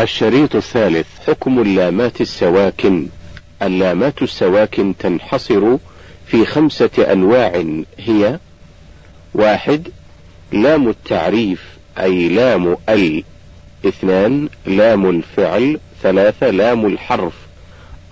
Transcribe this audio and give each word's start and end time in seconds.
الشريط 0.00 0.56
الثالث 0.56 1.06
حكم 1.26 1.58
اللامات 1.58 2.20
السواكن. 2.20 3.06
اللامات 3.62 4.22
السواكن 4.22 4.94
تنحصر 4.98 5.76
في 6.26 6.46
خمسة 6.46 7.12
أنواع 7.12 7.64
هي 7.98 8.38
واحد 9.34 9.88
لام 10.52 10.88
التعريف 10.88 11.64
أي 11.98 12.28
لام 12.28 12.76
ال. 12.88 13.24
اثنان 13.86 14.48
لام 14.66 15.10
الفعل 15.10 15.80
ثلاثة 16.02 16.50
لام 16.50 16.86
الحرف 16.86 17.34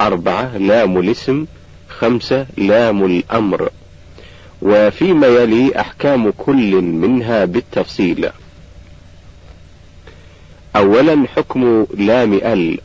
أربعة 0.00 0.58
لام 0.58 0.98
الاسم 0.98 1.46
خمسة 1.88 2.46
لام 2.56 3.04
الأمر. 3.04 3.70
وفيما 4.62 5.26
يلي 5.26 5.80
أحكام 5.80 6.30
كل 6.30 6.74
منها 6.82 7.44
بالتفصيل. 7.44 8.30
أولا 10.76 11.26
حكم 11.36 11.86
لام 11.94 12.32
ال 12.34 12.78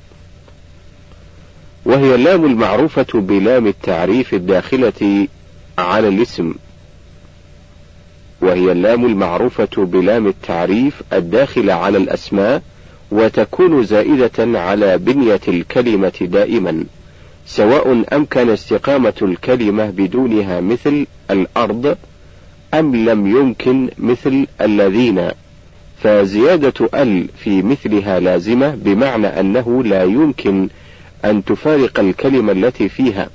وهي 1.86 2.16
اللام 2.16 2.46
المعروفة 2.46 3.08
بلام 3.14 3.68
التعريف 3.68 4.34
الداخلة 4.34 5.28
على 5.78 6.08
الاسم 6.08 6.54
وهي 8.42 8.72
اللام 8.72 9.06
المعروفة 9.06 9.70
بلام 9.78 10.28
التعريف 10.28 11.02
الداخلة 11.14 11.74
على 11.74 11.98
الأسماء 11.98 12.62
وتكون 13.12 13.84
زائدة 13.84 14.60
على 14.60 14.98
بنية 14.98 15.42
الكلمة 15.48 16.14
دائما 16.22 16.84
سواء 17.46 18.04
أمكن 18.14 18.50
استقامة 18.50 19.14
الكلمة 19.22 19.90
بدونها 19.90 20.62
مثل 20.62 21.08
الأرض 21.32 21.98
أم 22.74 22.96
لم 23.10 23.28
يمكن 23.38 23.90
مثل 23.98 24.48
الذين. 24.62 25.32
فزيادة 26.04 26.90
ال 26.94 27.28
في 27.38 27.62
مثلها 27.62 28.20
لازمة 28.20 28.70
بمعنى 28.76 29.28
أنه 29.28 29.84
لا 29.84 30.04
يمكن 30.04 30.70
أن 31.26 31.46
تفارق 31.46 32.00
الكلمة 32.00 32.52
التي 32.52 32.90
فيها. 32.90 33.30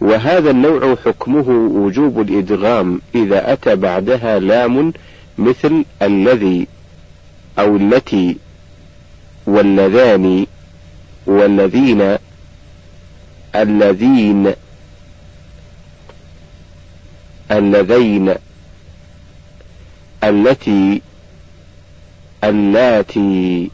وهذا 0.00 0.50
النوع 0.50 0.96
حكمه 1.04 1.48
وجوب 1.50 2.20
الإدغام 2.20 3.00
إذا 3.14 3.52
أتى 3.52 3.76
بعدها 3.76 4.38
لام 4.38 4.92
مثل 5.38 5.84
الذي 6.02 6.66
أو 7.58 7.76
التي 7.76 8.36
واللذان 9.46 10.46
والذين 11.26 12.16
الذين 13.54 14.52
اللذين 17.50 18.34
التي 20.24 21.02
اللاتي 22.44 23.70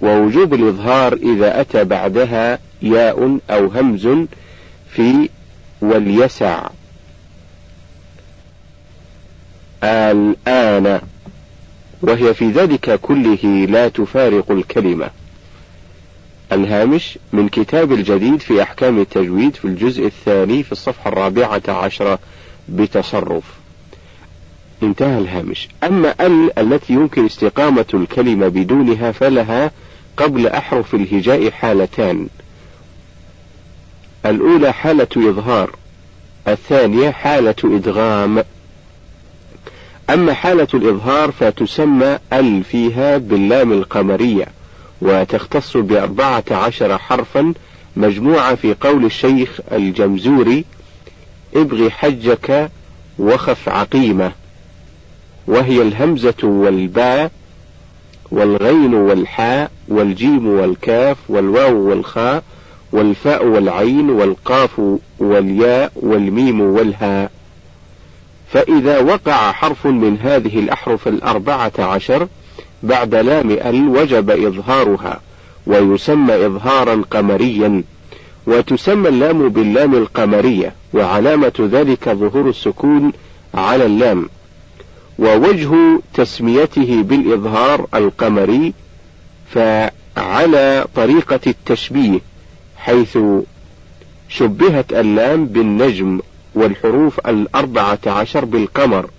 ووجوب 0.00 0.54
الإظهار 0.54 1.12
إذا 1.12 1.60
أتى 1.60 1.84
بعدها 1.84 2.58
ياء 2.82 3.38
أو 3.50 3.66
همز 3.66 4.08
في 4.90 5.28
وليسع 5.80 6.68
الآن 9.84 11.00
وهي 12.02 12.34
في 12.34 12.50
ذلك 12.50 13.00
كله 13.00 13.66
لا 13.70 13.88
تفارق 13.88 14.50
الكلمة. 14.50 15.10
الهامش 16.52 17.18
من 17.32 17.48
كتاب 17.48 17.92
الجديد 17.92 18.40
في 18.40 18.62
أحكام 18.62 19.00
التجويد 19.00 19.54
في 19.54 19.64
الجزء 19.64 20.06
الثاني 20.06 20.62
في 20.62 20.72
الصفحة 20.72 21.08
الرابعة 21.08 21.62
عشرة 21.68 22.18
بتصرف. 22.68 23.59
انتهى 24.82 25.18
الهامش. 25.18 25.68
أما 25.84 26.14
ال 26.20 26.58
التي 26.58 26.92
يمكن 26.92 27.26
استقامة 27.26 27.86
الكلمة 27.94 28.48
بدونها 28.48 29.12
فلها 29.12 29.70
قبل 30.16 30.46
أحرف 30.46 30.94
الهجاء 30.94 31.50
حالتان. 31.50 32.28
الأولى 34.26 34.72
حالة 34.72 35.08
إظهار 35.16 35.70
الثانية 36.48 37.10
حالة 37.10 37.54
إدغام. 37.64 38.44
أما 40.10 40.34
حالة 40.34 40.68
الإظهار 40.74 41.30
فتسمى 41.30 42.18
أل 42.32 42.64
فيها 42.64 43.18
باللام 43.18 43.72
القمرية 43.72 44.46
وتختص 45.02 45.76
بأربعة 45.76 46.44
عشر 46.50 46.98
حرفا 46.98 47.54
مجموعة 47.96 48.54
في 48.54 48.74
قول 48.80 49.04
الشيخ 49.04 49.60
الجمزوري 49.72 50.64
ابغي 51.56 51.90
حجك 51.90 52.70
وخف 53.18 53.68
عقيمة. 53.68 54.32
وهي 55.50 55.82
الهمزة 55.82 56.44
والباء 56.44 57.30
والغين 58.30 58.94
والحاء 58.94 59.70
والجيم 59.88 60.46
والكاف 60.48 61.16
والواو 61.28 61.88
والخاء 61.88 62.42
والفاء 62.92 63.46
والعين 63.46 64.10
والقاف 64.10 64.80
والياء 65.18 65.92
والميم 65.96 66.60
والهاء. 66.60 67.30
فإذا 68.52 69.00
وقع 69.00 69.52
حرف 69.52 69.86
من 69.86 70.18
هذه 70.22 70.58
الأحرف 70.58 71.08
الأربعة 71.08 71.72
عشر 71.78 72.28
بعد 72.82 73.14
لام 73.14 73.50
أل 73.50 73.88
وجب 73.88 74.30
إظهارها 74.30 75.20
ويسمى 75.66 76.46
إظهارا 76.46 77.02
قمريا 77.10 77.82
وتسمى 78.46 79.08
اللام 79.08 79.48
باللام 79.48 79.94
القمرية 79.94 80.74
وعلامة 80.94 81.52
ذلك 81.72 82.08
ظهور 82.08 82.48
السكون 82.48 83.12
على 83.54 83.86
اللام. 83.86 84.28
ووجه 85.20 86.00
تسميته 86.14 87.02
بالإظهار 87.02 87.86
القمري 87.94 88.72
فعلى 89.50 90.86
طريقة 90.94 91.40
التشبيه 91.46 92.20
حيث 92.76 93.18
شبهت 94.28 94.92
اللام 94.92 95.46
بالنجم 95.46 96.20
والحروف 96.54 97.26
الأربعة 97.26 97.98
عشر 98.06 98.44
بالقمر 98.44 99.10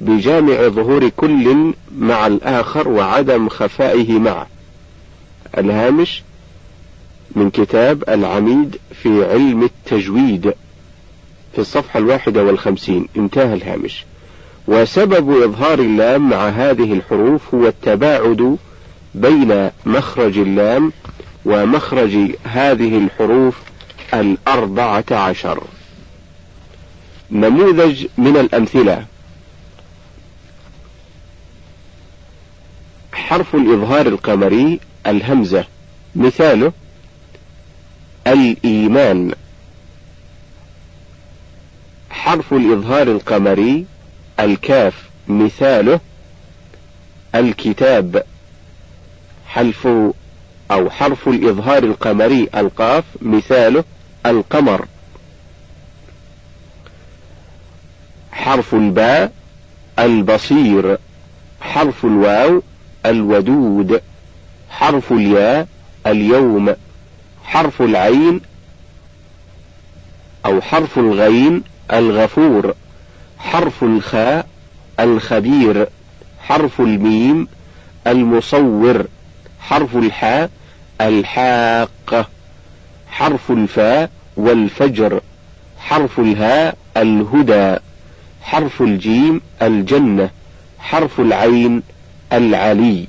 بجامع 0.00 0.68
ظهور 0.68 1.08
كل 1.08 1.74
مع 1.98 2.26
الآخر 2.26 2.88
وعدم 2.88 3.48
خفائه 3.48 4.18
معه 4.18 4.46
الهامش 5.58 6.22
من 7.36 7.50
كتاب 7.50 8.04
العميد 8.08 8.76
في 9.02 9.24
علم 9.24 9.62
التجويد 9.62 10.54
في 11.52 11.58
الصفحة 11.58 11.98
الواحدة 11.98 12.44
والخمسين. 12.44 13.08
انتهى 13.16 13.54
الهامش. 13.54 14.04
وسبب 14.70 15.42
إظهار 15.42 15.78
اللام 15.78 16.28
مع 16.28 16.48
هذه 16.48 16.92
الحروف 16.92 17.54
هو 17.54 17.66
التباعد 17.66 18.56
بين 19.14 19.70
مخرج 19.86 20.38
اللام 20.38 20.92
ومخرج 21.44 22.16
هذه 22.44 22.98
الحروف 22.98 23.58
الأربعة 24.14 25.04
عشر. 25.10 25.62
نموذج 27.30 28.06
من 28.18 28.36
الأمثلة. 28.36 29.06
حرف 33.12 33.54
الإظهار 33.54 34.06
القمري 34.06 34.80
الهمزة. 35.06 35.64
مثاله 36.16 36.72
الإيمان. 38.26 39.32
حرف 42.10 42.52
الإظهار 42.52 43.08
القمري 43.08 43.86
الكاف 44.40 45.10
مثاله 45.28 46.00
الكتاب 47.34 48.24
حلف 49.46 49.86
أو 50.70 50.90
حرف 50.90 51.28
الإظهار 51.28 51.82
القمري 51.82 52.48
القاف 52.56 53.04
مثاله 53.22 53.84
القمر. 54.26 54.86
حرف 58.32 58.74
الباء 58.74 59.32
البصير 59.98 60.98
حرف 61.60 62.04
الواو 62.04 62.62
الودود 63.06 64.00
حرف 64.70 65.12
الياء 65.12 65.68
اليوم 66.06 66.74
حرف 67.44 67.82
العين 67.82 68.40
أو 70.46 70.60
حرف 70.60 70.98
الغين 70.98 71.62
الغفور. 71.92 72.74
حرف 73.40 73.84
الخاء 73.84 74.46
الخبير 75.00 75.88
حرف 76.40 76.80
الميم 76.80 77.48
المصور 78.06 79.04
حرف 79.60 79.96
الحاء 79.96 80.50
الحاقة 81.00 82.28
حرف 83.10 83.50
الفاء 83.50 84.10
والفجر 84.36 85.20
حرف 85.78 86.20
الهاء 86.20 86.76
الهدى 86.96 87.76
حرف 88.42 88.82
الجيم 88.82 89.40
الجنة 89.62 90.30
حرف 90.78 91.20
العين 91.20 91.82
العلي. 92.32 93.06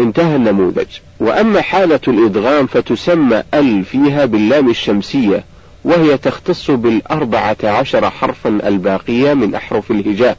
انتهى 0.00 0.36
النموذج. 0.36 0.86
وأما 1.20 1.60
حالة 1.60 2.00
الإدغام 2.08 2.66
فتسمى 2.66 3.42
ال 3.54 3.84
فيها 3.84 4.24
باللام 4.24 4.70
الشمسية. 4.70 5.44
وهي 5.84 6.18
تختص 6.18 6.70
بالأربعة 6.70 7.56
عشر 7.64 8.10
حرفا 8.10 8.48
الباقية 8.48 9.34
من 9.34 9.54
أحرف 9.54 9.90
الهجاء. 9.90 10.36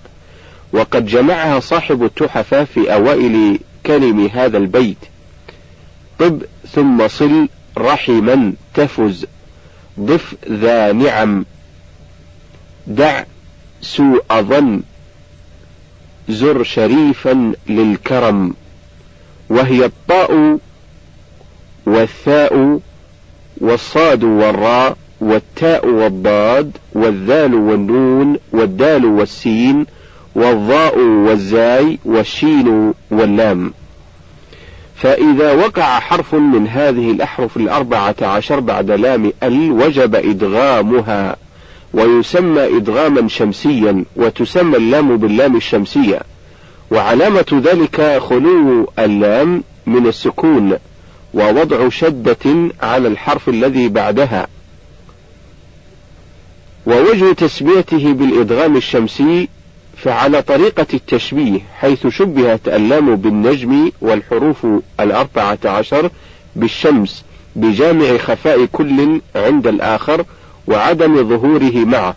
وقد 0.73 1.05
جمعها 1.05 1.59
صاحب 1.59 2.03
التحفة 2.03 2.63
في 2.63 2.93
أوائل 2.93 3.59
كلم 3.85 4.25
هذا 4.33 4.57
البيت. 4.57 4.97
طب 6.19 6.41
ثم 6.71 7.07
صل 7.07 7.47
رحما 7.77 8.53
تفز. 8.73 9.25
ضف 9.99 10.35
ذا 10.49 10.91
نعم. 10.91 11.45
دع 12.87 13.23
سوء 13.81 14.41
ظن. 14.41 14.81
زر 16.29 16.63
شريفا 16.63 17.53
للكرم. 17.69 18.53
وهي 19.49 19.85
الطاء 19.85 20.57
والثاء 21.85 22.79
والصاد 23.57 24.23
والراء. 24.23 24.97
والتاء 25.21 25.87
والضاد 25.87 26.77
والذال 26.93 27.53
والنون 27.55 28.37
والدال 28.51 29.05
والسين 29.05 29.85
والضاء 30.35 30.99
والزاي 30.99 31.99
والشين 32.05 32.93
واللام. 33.11 33.73
فإذا 34.95 35.53
وقع 35.53 35.99
حرف 35.99 36.35
من 36.35 36.67
هذه 36.67 37.11
الأحرف 37.11 37.57
الأربعة 37.57 38.15
عشر 38.21 38.59
بعد 38.59 38.91
لام 38.91 39.31
ال 39.43 39.71
وجب 39.71 40.15
إدغامها 40.15 41.35
ويسمى 41.93 42.77
إدغاما 42.77 43.27
شمسيا 43.27 44.03
وتسمى 44.15 44.77
اللام 44.77 45.17
باللام 45.17 45.55
الشمسية. 45.55 46.19
وعلامة 46.91 47.61
ذلك 47.65 48.17
خلو 48.17 48.89
اللام 48.99 49.63
من 49.85 50.07
السكون 50.07 50.77
ووضع 51.33 51.89
شدة 51.89 52.69
على 52.81 53.07
الحرف 53.07 53.49
الذي 53.49 53.89
بعدها. 53.89 54.47
ووجه 56.85 57.33
تسميته 57.33 58.13
بالإدغام 58.13 58.77
الشمسي 58.77 59.49
فعلى 59.97 60.41
طريقة 60.41 60.87
التشبيه 60.93 61.59
حيث 61.79 62.07
شبهت 62.07 62.67
اللام 62.67 63.15
بالنجم 63.15 63.91
والحروف 64.01 64.67
الأربعة 64.99 65.57
عشر 65.65 66.09
بالشمس 66.55 67.23
بجامع 67.55 68.17
خفاء 68.17 68.65
كل 68.65 69.21
عند 69.35 69.67
الآخر 69.67 70.25
وعدم 70.67 71.29
ظهوره 71.29 71.85
معه 71.85 72.15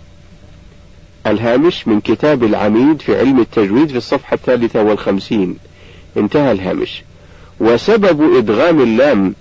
الهامش 1.27 1.89
من 1.89 2.01
كتاب 2.01 2.45
العميد 2.45 3.03
في 3.03 3.19
علم 3.19 3.41
التجويد 3.41 3.89
في 3.89 3.97
الصفحة 3.97 4.35
الثالثة 4.35 4.83
والخمسين. 4.83 5.57
انتهى 6.17 6.53
الهامش. 6.53 7.03
وسبب 7.61 8.37
إدغام 8.37 8.81
اللام 8.81 9.35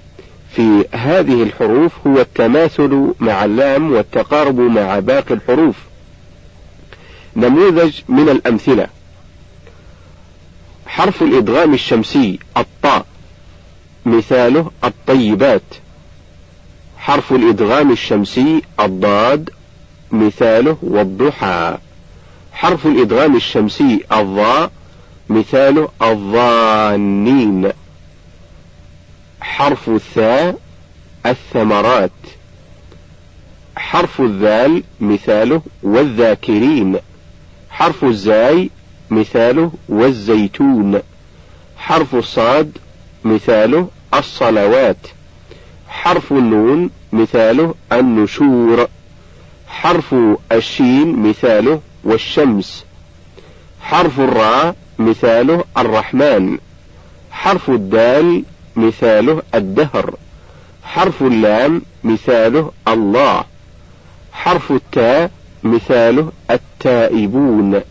في 0.55 0.85
هذه 0.91 1.43
الحروف 1.43 1.91
هو 2.07 2.19
التماثل 2.19 3.13
مع 3.19 3.45
اللام 3.45 3.91
والتقارب 3.91 4.59
مع 4.59 4.99
باقي 4.99 5.33
الحروف. 5.33 5.75
نموذج 7.35 7.93
من 8.09 8.29
الأمثلة. 8.29 8.87
حرف 10.87 11.21
الإدغام 11.21 11.73
الشمسي 11.73 12.39
الطاء. 12.57 13.05
مثاله 14.05 14.71
الطيبات. 14.83 15.61
حرف 16.97 17.33
الإدغام 17.33 17.91
الشمسي 17.91 18.61
الضاد. 18.79 19.49
مثاله 20.11 20.77
والضحى. 20.81 21.77
حرف 22.53 22.85
الإدغام 22.87 23.35
الشمسي 23.35 24.03
الضاء. 24.11 24.71
مثاله 25.29 25.89
الظانين. 26.01 27.71
حرف 29.41 29.89
الثاء 29.89 30.59
الثمرات. 31.25 32.11
حرف 33.75 34.21
الذال 34.21 34.83
مثاله 34.99 35.61
والذاكرين. 35.83 36.97
حرف 37.69 38.03
الزاي 38.03 38.69
مثاله 39.09 39.71
والزيتون. 39.89 40.99
حرف 41.77 42.15
الصاد 42.15 42.77
مثاله 43.23 43.89
الصلوات. 44.13 45.07
حرف 45.87 46.31
النون 46.31 46.89
مثاله 47.13 47.75
النشور. 47.91 48.87
حرف 49.67 50.15
الشين 50.51 51.29
مثاله 51.29 51.81
والشمس. 52.03 52.85
حرف 53.81 54.19
الراء 54.19 54.75
مثاله 54.99 55.63
الرحمن. 55.77 56.57
حرف 57.31 57.69
الدال 57.69 58.43
مثاله 58.75 59.41
الدهر. 59.55 60.15
حرف 60.83 61.21
اللام 61.21 61.81
مثاله 62.03 62.71
الله. 62.87 63.43
حرف 64.33 64.71
التاء 64.71 65.31
مثاله 65.63 66.31
التائبون. 66.51 67.81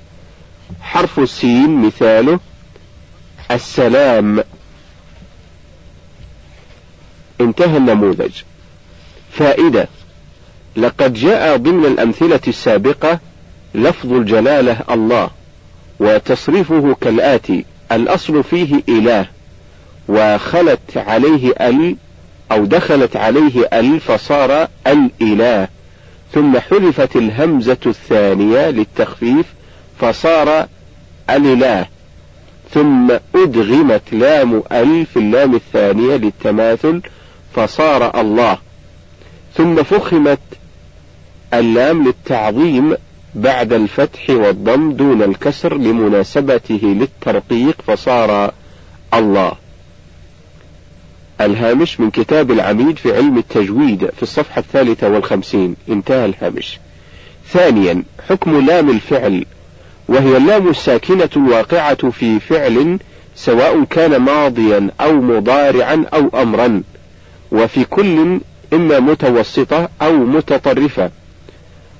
حرف 0.80 1.18
السين 1.18 1.82
مثاله 1.82 2.40
السلام. 3.50 4.44
انتهى 7.40 7.76
النموذج. 7.76 8.32
فائدة 9.32 9.88
لقد 10.76 11.14
جاء 11.14 11.56
ضمن 11.56 11.86
الأمثلة 11.86 12.40
السابقة 12.48 13.18
لفظ 13.74 14.12
الجلالة 14.12 14.80
الله 14.90 15.30
وتصريفه 16.00 16.96
كالآتي 17.00 17.64
الأصل 17.92 18.44
فيه 18.44 18.82
إله. 18.88 19.26
وخلت 20.08 20.96
عليه 20.96 21.52
ال 21.60 21.96
أو 22.52 22.64
دخلت 22.64 23.16
عليه 23.16 23.68
ال 23.72 24.00
فصار 24.00 24.68
الإله. 24.86 25.68
ثم 26.34 26.58
حذفت 26.58 27.16
الهمزة 27.16 27.78
الثانية 27.86 28.70
للتخفيف 28.70 29.46
فصار 30.00 30.66
الإله. 31.30 31.86
ثم 32.74 33.10
أدغمت 33.34 34.02
لام 34.12 34.62
ال 34.72 35.06
في 35.06 35.18
اللام 35.18 35.54
الثانية 35.54 36.16
للتماثل 36.16 37.00
فصار 37.54 38.20
الله. 38.20 38.58
ثم 39.56 39.82
فخمت 39.82 40.38
اللام 41.54 42.04
للتعظيم 42.04 42.96
بعد 43.34 43.72
الفتح 43.72 44.30
والضم 44.30 44.92
دون 44.92 45.22
الكسر 45.22 45.74
لمناسبته 45.76 46.80
للترقيق 46.82 47.76
فصار 47.86 48.52
الله. 49.14 49.52
الهامش 51.40 52.00
من 52.00 52.10
كتاب 52.10 52.50
العميد 52.50 52.98
في 52.98 53.16
علم 53.16 53.38
التجويد 53.38 54.10
في 54.16 54.22
الصفحة 54.22 54.58
الثالثة 54.58 55.08
والخمسين. 55.08 55.76
انتهى 55.88 56.24
الهامش. 56.24 56.78
ثانيا 57.48 58.02
حكم 58.28 58.66
لام 58.66 58.90
الفعل. 58.90 59.44
وهي 60.08 60.36
اللام 60.36 60.68
الساكنة 60.68 61.28
الواقعة 61.36 62.10
في 62.10 62.40
فعل 62.40 62.98
سواء 63.36 63.84
كان 63.84 64.16
ماضيا 64.16 64.90
أو 65.00 65.12
مضارعا 65.12 66.04
أو 66.14 66.42
أمرا. 66.42 66.82
وفي 67.52 67.84
كل 67.84 68.40
إما 68.72 69.00
متوسطة 69.00 69.88
أو 70.02 70.12
متطرفة. 70.12 71.10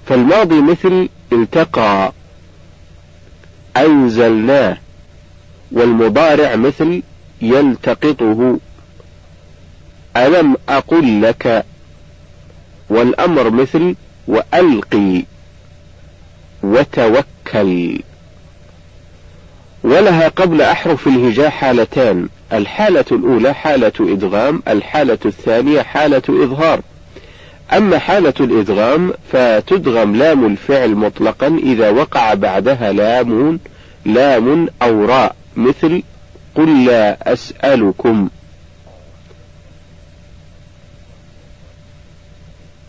فالماضي 0.07 0.61
مثل 0.61 1.09
التقى 1.33 2.12
أنزلناه. 3.76 4.76
والمضارع 5.73 6.57
مثل 6.57 7.03
يلتقطه. 7.43 8.59
ألم 10.17 10.57
أقل 10.69 11.23
لك 11.23 11.64
والأمر 12.90 13.50
مثل 13.50 13.95
وألقي 14.29 15.25
وتوكل. 16.62 18.00
ولها 19.85 20.29
قبل 20.29 20.62
أحرف 20.62 21.07
الهجاء 21.07 21.50
حالتان 21.50 22.29
الحالة 22.52 23.05
الأولى 23.12 23.55
حالة 23.55 23.93
إدغام 24.00 24.62
الحالة 24.69 25.19
الثانية 25.26 25.83
حالة 25.83 26.23
إظهار. 26.29 26.81
أما 27.73 27.99
حالة 27.99 28.35
الإدغام 28.40 29.12
فتدغم 29.33 30.17
لام 30.17 30.47
الفعل 30.47 30.95
مطلقا 30.95 31.47
إذا 31.62 31.90
وقع 31.90 32.35
بعدها 32.35 32.93
لام 32.93 33.61
لام 34.05 34.69
أو 34.83 35.05
راء 35.05 35.37
مثل 35.57 36.02
قل 36.55 36.85
لا 36.85 37.33
أسألكم. 37.33 38.29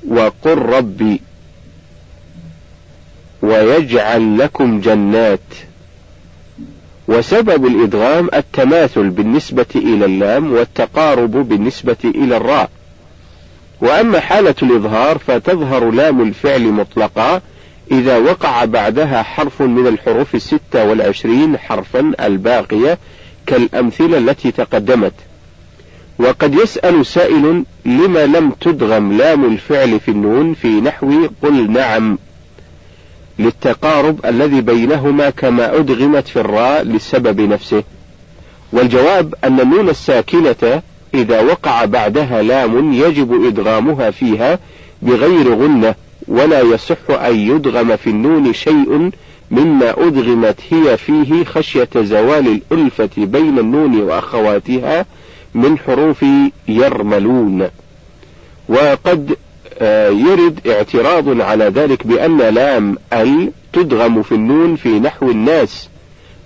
وقل 0.08 0.58
ربي 0.58 1.22
ويجعل 3.41 4.38
لكم 4.38 4.81
جنات 4.81 5.39
وسبب 7.08 7.65
الإدغام 7.65 8.29
التماثل 8.34 9.10
بالنسبة 9.10 9.65
إلى 9.75 10.05
اللام 10.05 10.53
والتقارب 10.53 11.31
بالنسبة 11.31 11.98
إلى 12.05 12.38
الراء. 12.38 12.70
وأما 13.81 14.20
حالة 14.20 14.55
الإظهار 14.63 15.17
فتظهر 15.17 15.91
لام 15.91 16.22
الفعل 16.22 16.63
مطلقا 16.63 17.41
إذا 17.91 18.17
وقع 18.17 18.65
بعدها 18.65 19.24
حرف 19.24 19.62
من 19.62 19.88
الحروف 19.88 20.36
الستة 20.36 20.86
والعشرين 20.86 21.58
حرفا 21.58 22.12
الباقية 22.20 22.98
كالأمثلة 23.46 24.17
التي 24.17 24.51
تقدمت. 24.51 25.13
وقد 26.20 26.56
يسأل 26.56 27.06
سائل 27.06 27.63
لما 27.86 28.25
لم 28.25 28.51
تدغم 28.62 29.18
لام 29.18 29.46
الفعل 29.46 30.00
في 30.00 30.12
النون 30.12 30.53
في 30.53 30.68
نحو 30.68 31.27
قل 31.44 31.72
نعم 31.72 32.18
للتقارب 33.39 34.25
الذي 34.25 34.62
بينهما 34.62 35.30
كما 35.30 35.75
أدغمت 35.75 36.27
في 36.27 36.39
الراء 36.39 36.84
للسبب 36.84 37.41
نفسه. 37.41 37.84
والجواب 38.74 39.36
أن 39.44 39.60
النون 39.60 39.89
الساكنة 39.89 40.82
إذا 41.13 41.41
وقع 41.41 41.86
بعدها 41.86 42.41
لام 42.41 42.94
يجب 42.94 43.46
إدغامها 43.46 44.12
فيها 44.12 44.60
بغير 45.01 45.56
غنة 45.56 45.96
ولا 46.27 46.62
يصح 46.62 47.10
أن 47.10 47.36
يدغم 47.36 47.96
في 47.96 48.10
النون 48.10 48.53
شيء 48.53 49.12
مما 49.51 50.08
أدغمت 50.08 50.60
هي 50.70 50.98
فيه 50.98 51.44
خشية 51.44 51.89
زوال 51.96 52.62
الألفة 52.72 53.10
بين 53.18 53.60
النون 53.60 54.01
وأخواتها 54.01 55.06
من 55.55 55.77
حروف 55.77 56.25
يرملون. 56.67 57.67
وقد 58.70 59.36
آه، 59.79 60.10
يرد 60.10 60.67
اعتراض 60.67 61.41
على 61.41 61.65
ذلك 61.65 62.08
بأن 62.08 62.38
لام 62.38 62.98
ال 63.13 63.51
تدغم 63.74 64.22
في 64.22 64.31
النون 64.31 64.75
في 64.75 65.00
نحو 65.00 65.31
الناس. 65.31 65.89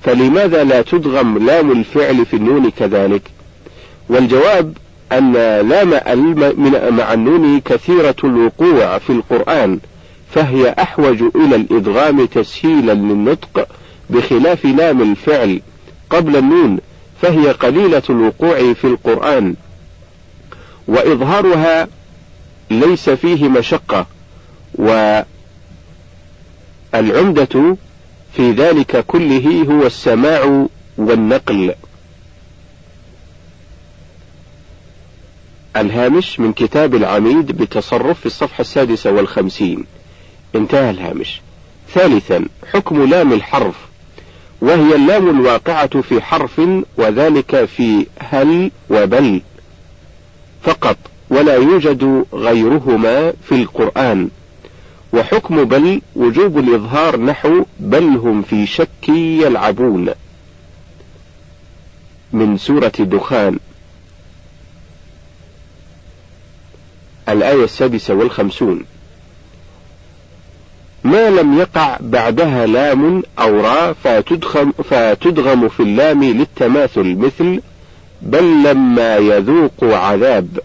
فلماذا 0.04 0.64
لا 0.64 0.82
تدغم 0.82 1.46
لام 1.46 1.72
الفعل 1.72 2.26
في 2.26 2.36
النون 2.36 2.70
كذلك؟ 2.70 3.22
والجواب 4.10 4.78
أن 5.12 5.34
لام 5.70 5.94
ال 5.94 6.54
مع 6.94 7.14
النون 7.14 7.60
كثيرة 7.60 8.16
الوقوع 8.24 8.98
في 8.98 9.10
القرآن 9.10 9.80
فهي 10.32 10.76
أحوج 10.80 11.24
إلى 11.36 11.56
الإدغام 11.56 12.26
تسهيلا 12.26 12.92
للنطق 12.92 13.68
بخلاف 14.10 14.66
لام 14.66 15.02
الفعل 15.02 15.62
قبل 16.10 16.36
النون. 16.36 16.80
فهي 17.22 17.52
قليلة 17.52 18.04
الوقوع 18.10 18.74
في 18.74 18.88
القرآن 18.88 19.56
وإظهارها 20.88 21.88
ليس 22.72 23.10
فيه 23.10 23.48
مشقة 23.50 24.06
والعمدة 26.94 27.78
في 28.34 28.52
ذلك 28.52 29.06
كله 29.06 29.66
هو 29.70 29.86
السماع 29.86 30.68
والنقل. 30.98 31.76
الهامش 35.76 36.40
من 36.40 36.54
كتاب 36.54 36.96
العميد 36.96 37.52
بتصرف 37.52 38.20
في 38.20 38.26
الصفحة 38.26 38.62
السادسة 38.62 39.12
والخمسين. 39.12 39.86
انتهى 40.56 40.90
الهامش. 40.90 41.42
ثالثا 41.94 42.46
حكم 42.74 43.04
لام 43.10 43.34
الحرف. 43.34 43.76
وهي 44.62 44.96
اللام 44.96 45.30
الواقعة 45.30 46.02
في 46.02 46.22
حرف 46.22 46.62
وذلك 46.98 47.66
في 47.66 48.06
هل 48.20 48.72
وبل 48.90 49.42
فقط 50.64 50.98
ولا 51.30 51.56
يوجد 51.56 52.26
غيرهما 52.34 53.34
في 53.44 53.56
القرآن. 53.56 54.30
وحكم 55.14 55.64
بل 55.64 56.02
وجوب 56.16 56.58
الإظهار 56.58 57.20
نحو 57.20 57.66
بل 57.80 58.04
هم 58.04 58.42
في 58.42 58.66
شك 58.66 59.10
يلعبون. 59.10 60.10
من 62.34 62.58
سورة 62.58 62.94
دخان. 63.00 63.60
الآية 67.30 67.64
السادسة 67.64 68.14
والخمسون. 68.14 68.86
ما 71.06 71.30
لم 71.30 71.60
يقع 71.60 71.98
بعدها 72.02 72.66
لام 72.66 73.24
أو 73.40 73.62
راء 73.62 73.94
فتدغم, 74.04 74.72
فتدغم 74.72 75.70
في 75.70 75.80
اللام 75.80 76.24
للتماثل 76.24 77.16
مثل 77.16 77.62
بل 78.22 78.64
لما 78.64 79.18
يذوقوا 79.18 79.96
عذاب. 79.96 80.60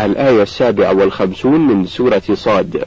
الآية 0.00 0.42
السابعة 0.42 0.92
والخمسون 0.92 1.60
من 1.60 1.86
سورة 1.86 2.22
صاد. 2.34 2.84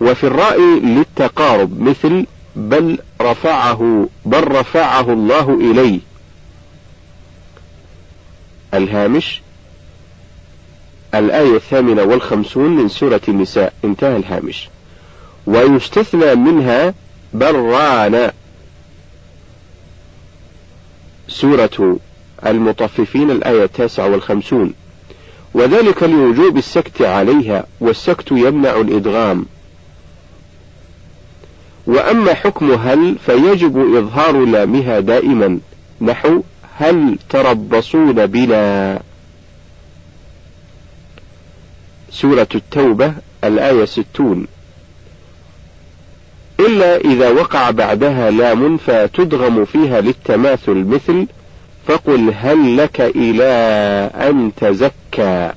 وفي 0.00 0.24
الراء 0.24 0.60
للتقارب 0.84 1.80
مثل 1.80 2.26
بل 2.56 2.98
رفعه 3.20 4.08
بل 4.24 4.48
رفعه 4.48 5.12
الله 5.12 5.54
إليه. 5.54 6.00
الهامش. 8.74 9.42
الآية 11.14 11.56
الثامنة 11.56 12.02
والخمسون 12.02 12.76
من 12.76 12.88
سورة 12.88 13.20
النساء. 13.28 13.72
انتهى 13.84 14.16
الهامش. 14.16 14.68
ويستثنى 15.46 16.34
منها 16.34 16.94
بران. 17.34 18.30
سورة 21.28 21.98
المطففين 22.46 23.30
الآية 23.30 23.64
التاسعة 23.64 24.08
والخمسون. 24.08 24.74
وذلك 25.54 26.02
لوجوب 26.02 26.56
السكت 26.56 27.02
عليها 27.02 27.66
والسكت 27.80 28.32
يمنع 28.32 28.80
الإدغام. 28.80 29.46
وأما 31.86 32.34
حكم 32.34 32.72
هل 32.72 33.16
فيجب 33.26 33.96
إظهار 33.96 34.44
لامها 34.44 35.00
دائما. 35.00 35.58
نحو 36.00 36.42
هل 36.78 37.18
تربصون 37.30 38.26
بنا؟ 38.26 39.00
سورة 42.10 42.48
التوبة 42.54 43.14
الآية 43.44 43.84
ستون. 43.84 44.46
إلا 46.66 46.96
إذا 46.96 47.30
وقع 47.30 47.70
بعدها 47.70 48.30
لام 48.30 48.76
فتدغم 48.76 49.64
فيها 49.64 50.00
للتماثل 50.00 50.74
مثل 50.74 51.26
فقل 51.86 52.34
هل 52.36 52.76
لك 52.76 53.00
إلى 53.00 53.44
أن 54.14 54.50
تزكى؟ 54.56 55.52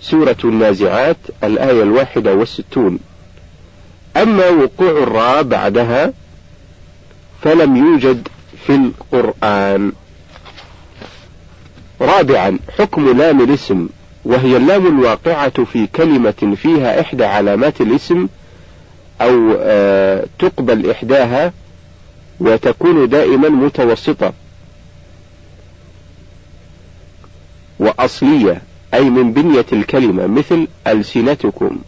سورة 0.00 0.36
النازعات 0.44 1.16
الآية 1.44 1.82
الواحدة 1.82 2.34
والستون. 2.34 2.98
أما 4.16 4.48
وقوع 4.48 4.90
الراء 4.90 5.42
بعدها 5.42 6.12
فلم 7.42 7.76
يوجد 7.76 8.28
في 8.66 8.74
القرآن. 8.74 9.92
رابعا 12.00 12.58
حكم 12.78 13.18
لام 13.18 13.40
الاسم 13.40 13.88
وهي 14.24 14.56
اللام 14.56 14.86
الواقعة 14.86 15.64
في 15.64 15.86
كلمة 15.86 16.56
فيها 16.62 17.00
إحدى 17.00 17.24
علامات 17.24 17.80
الاسم 17.80 18.28
أو 19.20 19.54
آه 19.60 20.24
تقبل 20.38 20.90
إحداها 20.90 21.52
وتكون 22.40 23.08
دائما 23.08 23.48
متوسطة 23.48 24.32
وأصلية 27.78 28.62
أي 28.94 29.04
من 29.10 29.32
بنية 29.32 29.66
الكلمة 29.72 30.26
مثل 30.26 30.68
ألسنتكم 30.86 31.78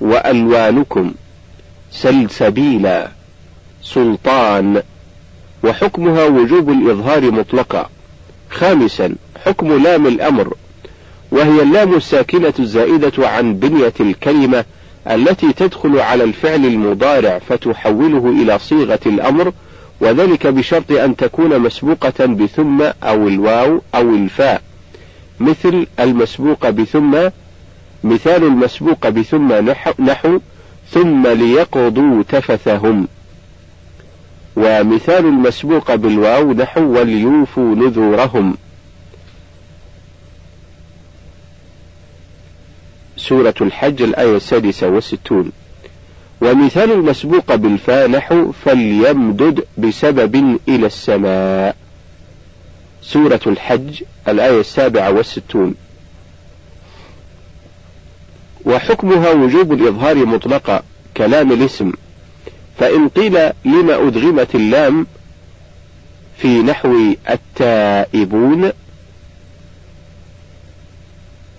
وألوانكم 0.00 1.12
سلسبيلا 1.92 3.08
سلطان 3.82 4.82
وحكمها 5.64 6.24
وجوب 6.24 6.70
الإظهار 6.70 7.30
مطلقا 7.30 7.90
خامسا 8.50 9.14
حكم 9.44 9.82
لام 9.82 10.06
الأمر 10.06 10.54
وهي 11.30 11.62
اللام 11.62 11.94
الساكنة 11.94 12.54
الزائدة 12.58 13.28
عن 13.28 13.54
بنية 13.54 13.92
الكلمة 14.00 14.64
التي 15.10 15.52
تدخل 15.52 16.00
على 16.00 16.24
الفعل 16.24 16.64
المضارع 16.64 17.38
فتحوله 17.38 18.42
إلى 18.42 18.58
صيغة 18.58 19.00
الأمر 19.06 19.52
وذلك 20.00 20.46
بشرط 20.46 20.92
أن 20.92 21.16
تكون 21.16 21.58
مسبوقة 21.58 22.26
بثم 22.26 22.82
أو 23.02 23.28
الواو 23.28 23.80
أو 23.94 24.10
الفاء. 24.10 24.62
مثل 25.40 25.86
المسبوق 26.00 26.70
بثم 26.70 27.28
مثال 28.04 28.44
المسبوق 28.44 29.08
بثم 29.08 29.52
نحو, 29.52 29.92
نحو 29.98 30.38
ثم 30.90 31.26
ليقضوا 31.26 32.22
تفثهم. 32.28 33.08
ومثال 34.56 35.26
المسبوق 35.26 35.94
بالواو 35.94 36.52
نحو 36.52 36.80
وليوفوا 36.80 37.74
نذورهم. 37.74 38.56
سورة 43.28 43.54
الحج 43.60 44.02
الآية 44.02 44.36
السادسة 44.36 44.88
والستون. 44.88 45.52
ومثال 46.40 46.92
المسبوق 46.92 47.54
بالفاء 47.54 48.08
نحو 48.08 48.52
فليمدد 48.52 49.64
بسبب 49.78 50.58
إلى 50.68 50.86
السماء. 50.86 51.76
سورة 53.02 53.40
الحج 53.46 54.02
الآية 54.28 54.60
السابعة 54.60 55.10
والستون. 55.10 55.74
وحكمها 58.64 59.30
وجوب 59.30 59.72
الإظهار 59.72 60.26
مطلقا 60.26 60.82
كلام 61.16 61.52
الاسم. 61.52 61.92
فإن 62.78 63.08
قيل 63.08 63.32
لما 63.64 64.08
أدغمت 64.08 64.54
اللام 64.54 65.06
في 66.38 66.62
نحو 66.62 67.14
التائبون 67.30 68.72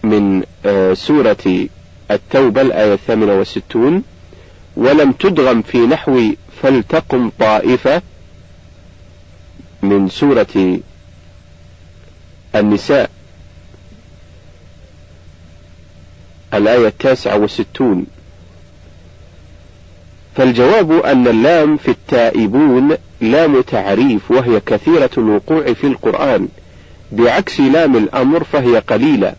من 0.04 0.44
آه، 0.66 0.94
سورة 0.94 1.68
التوبة 2.12 2.62
الآية 2.62 2.94
الثامنة 2.94 3.34
والستون 3.34 4.04
ولم 4.78 5.12
تدغم 5.12 5.62
في 5.62 5.78
نحو 5.78 6.22
فلتقم 6.62 7.32
طائفة 7.40 8.02
من 9.82 10.10
سورة 10.10 10.80
النساء. 12.56 13.10
الآية 16.54 16.88
التاسعة 16.88 17.38
والستون. 17.38 18.06
فالجواب 20.36 20.92
أن 20.92 21.28
اللام 21.28 21.78
في 21.78 21.92
التائبون 21.92 22.98
لام 23.22 23.62
تعريف 23.62 24.32
وهي 24.32 24.60
كثيرة 24.60 25.10
الوقوع 25.18 25.74
في 25.74 25.88
القرآن. 25.88 26.48
بعكس 27.12 27.60
لام 27.60 27.96
الأمر 27.98 28.44
فهي 28.44 28.80
قليلة. 28.80 29.36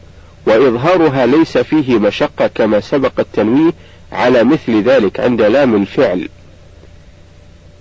وإظهارها 0.48 1.26
ليس 1.26 1.58
فيه 1.58 1.98
مشقة 1.98 2.46
كما 2.46 2.80
سبق 2.80 3.12
التنويه 3.18 3.72
على 4.12 4.44
مثل 4.44 4.82
ذلك 4.82 5.20
عند 5.20 5.42
لام 5.42 5.74
الفعل. 5.74 6.28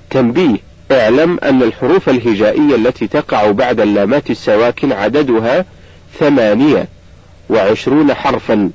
تنبيه 0.10 0.58
اعلم 0.92 1.40
أن 1.44 1.64
الحروف 1.64 2.10
الهجائية 2.10 2.76
التي 2.76 3.08
تقع 3.08 3.52
بعد 3.52 3.80
اللامات 3.80 4.30
السواكن 4.30 4.92
عددها 4.92 5.66
ثمانية 6.20 6.88
وعشرون 7.50 8.14
حرفا. 8.14 8.72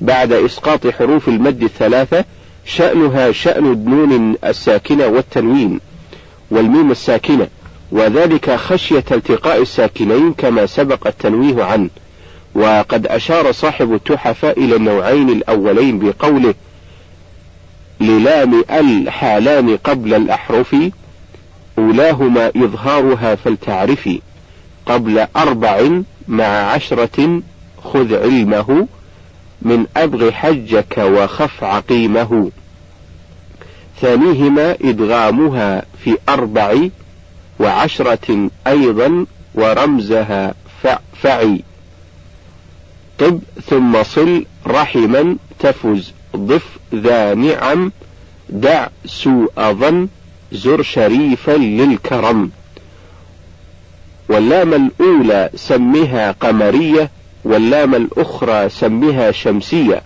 بعد 0.00 0.32
إسقاط 0.32 0.86
حروف 0.86 1.28
المد 1.28 1.62
الثلاثة 1.62 2.24
شأنها 2.64 3.32
شأن 3.32 3.72
النون 3.72 4.36
الساكنة 4.44 5.06
والتنوين 5.06 5.80
والميم 6.50 6.90
الساكنة 6.90 7.46
وذلك 7.92 8.50
خشية 8.50 9.04
التقاء 9.10 9.62
الساكنين 9.62 10.32
كما 10.32 10.66
سبق 10.66 11.06
التنويه 11.06 11.64
عنه. 11.64 11.90
وقد 12.54 13.06
أشار 13.06 13.52
صاحب 13.52 13.94
التحفة 13.94 14.50
إلى 14.50 14.76
النوعين 14.76 15.28
الأولين 15.28 15.98
بقوله 15.98 16.54
للام 18.00 18.64
الحالان 18.70 19.76
قبل 19.76 20.14
الأحرف 20.14 20.76
أولاهما 21.78 22.52
إظهارها 22.56 23.34
فلتعرفي 23.34 24.20
قبل 24.86 25.26
أربع 25.36 26.00
مع 26.28 26.44
عشرة 26.44 27.42
خذ 27.84 28.14
علمه 28.14 28.86
من 29.62 29.86
أبغ 29.96 30.30
حجك 30.30 30.98
وخف 30.98 31.64
عقيمه. 31.64 32.50
ثانيهما 34.00 34.76
إدغامها 34.84 35.84
في 36.04 36.18
أربع 36.28 36.88
وعشرة 37.60 38.50
أيضا 38.66 39.26
ورمزها 39.54 40.54
فعي. 41.22 41.62
طب 43.18 43.40
ثم 43.70 44.02
صل 44.02 44.44
رحما 44.66 45.36
تفز 45.58 46.12
ضف 46.36 46.78
ذا 46.94 47.34
نعم 47.34 47.92
دع 48.48 48.86
سوء 49.06 49.72
ظن 49.72 50.08
زر 50.52 50.82
شريفا 50.82 51.52
للكرم. 51.52 52.50
واللام 54.28 54.74
الأولى 54.74 55.50
سمها 55.54 56.32
قمرية 56.32 57.10
واللام 57.44 57.94
الأخرى 57.94 58.68
سمها 58.68 59.32
شمسية. 59.32 60.02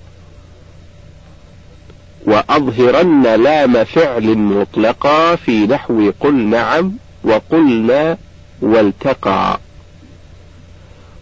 وأظهرن 2.27 3.23
لام 3.23 3.85
فعل 3.85 4.39
مطلقا 4.39 5.37
في 5.37 5.67
نحو 5.67 6.13
قل 6.21 6.35
نعم 6.35 6.93
وقلنا 7.25 8.19
والتقى. 8.63 9.59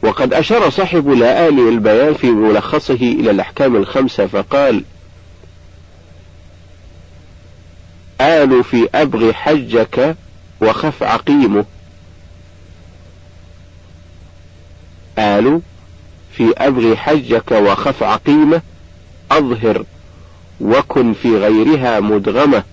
وقد 0.02 0.34
أشار 0.34 0.70
صاحب 0.70 1.08
لآلي 1.08 1.68
البيان 1.68 2.14
في 2.14 2.30
ملخصه 2.30 2.94
إلى 2.94 3.30
الأحكام 3.30 3.76
الخمسة 3.76 4.26
فقال 4.26 4.84
آل 8.20 8.64
في 8.64 8.88
أبغ 8.94 9.32
حجك 9.32 10.16
وخف 10.62 11.02
عقيمه. 11.02 11.64
آل 15.18 15.60
في 16.32 16.52
أبغ 16.58 16.96
حجك 16.96 17.52
وخف 17.52 18.02
عقيمة 18.02 18.62
أظهر 19.30 19.84
وكن 20.60 21.12
في 21.12 21.36
غيرها 21.36 22.00
مدغمة 22.00 22.64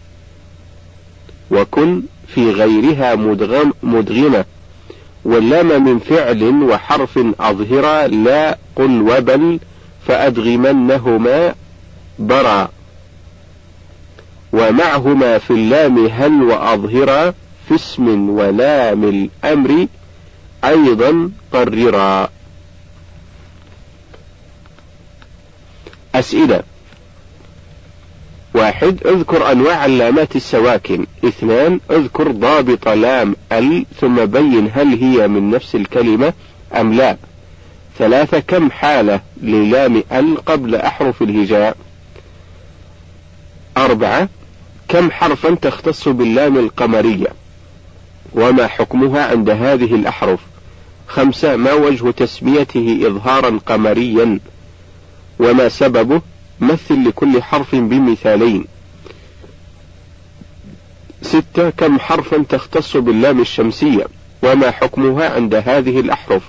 وكن 1.51 2.01
في 2.27 2.51
غيرها 2.51 3.15
مدغم 3.15 3.73
مدغمة. 3.83 4.45
واللام 5.27 5.83
من 5.83 5.99
فعل 5.99 6.43
وحرف 6.43 7.19
أظهر 7.39 8.07
لا 8.07 8.57
قل 8.75 9.01
وبل 9.01 9.59
فأدغمنهما 10.07 11.55
برا 12.19 12.69
ومعهما 14.53 15.37
في 15.37 15.51
اللام 15.51 16.05
هل 16.05 16.43
وأظهرا 16.43 17.33
في 17.67 17.75
اسم 17.75 18.29
ولام 18.29 19.03
الأمر 19.03 19.87
أيضا 20.63 21.31
قررا. 21.53 22.29
أسئلة. 26.15 26.63
واحد 28.57 29.07
اذكر 29.07 29.51
أنواع 29.51 29.85
اللامات 29.85 30.35
السواكن. 30.35 31.05
اثنان 31.25 31.79
اذكر 31.91 32.31
ضابط 32.31 32.87
لام 32.87 33.35
ال 33.51 33.85
ثم 34.01 34.25
بين 34.25 34.71
هل 34.73 35.03
هي 35.03 35.27
من 35.27 35.49
نفس 35.49 35.75
الكلمة 35.75 36.33
أم 36.75 36.93
لا. 36.93 37.17
ثلاثة 37.97 38.39
كم 38.39 38.71
حالة 38.71 39.21
للام 39.41 40.03
ال 40.11 40.45
قبل 40.45 40.75
أحرف 40.75 41.21
الهجاء. 41.21 41.77
أربعة 43.77 44.29
كم 44.87 45.11
حرفا 45.11 45.55
تختص 45.55 46.07
باللام 46.07 46.57
القمرية؟ 46.57 47.27
وما 48.33 48.67
حكمها 48.67 49.25
عند 49.25 49.49
هذه 49.49 49.95
الأحرف؟ 49.95 50.39
خمسة 51.07 51.55
ما 51.55 51.73
وجه 51.73 52.11
تسميته 52.11 52.99
إظهارا 53.01 53.59
قمريا؟ 53.65 54.39
وما 55.39 55.69
سببه؟ 55.69 56.21
مثل 56.61 57.07
لكل 57.07 57.43
حرف 57.43 57.75
بمثالين. 57.75 58.65
ستة 61.21 61.69
كم 61.69 61.99
حرفا 61.99 62.43
تختص 62.49 62.97
باللام 62.97 63.41
الشمسية؟ 63.41 64.05
وما 64.43 64.71
حكمها 64.71 65.29
عند 65.29 65.55
هذه 65.55 65.99
الأحرف؟ 65.99 66.43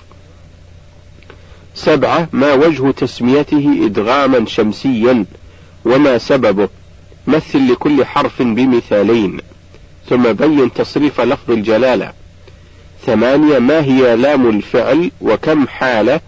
سبعة 1.75 2.29
ما 2.33 2.53
وجه 2.53 2.91
تسميته 2.91 3.85
إدغاما 3.85 4.45
شمسيا؟ 4.45 5.25
وما 5.85 6.17
سببه؟ 6.17 6.69
مثل 7.27 7.71
لكل 7.71 8.05
حرف 8.05 8.41
بمثالين. 8.41 9.37
ثم 10.09 10.33
بين 10.33 10.73
تصريف 10.73 11.21
لفظ 11.21 11.51
الجلالة. 11.51 12.13
ثمانية 13.05 13.59
ما 13.59 13.81
هي 13.81 14.15
لام 14.15 14.49
الفعل؟ 14.49 15.11
وكم 15.21 15.67
حالة؟ 15.67 16.19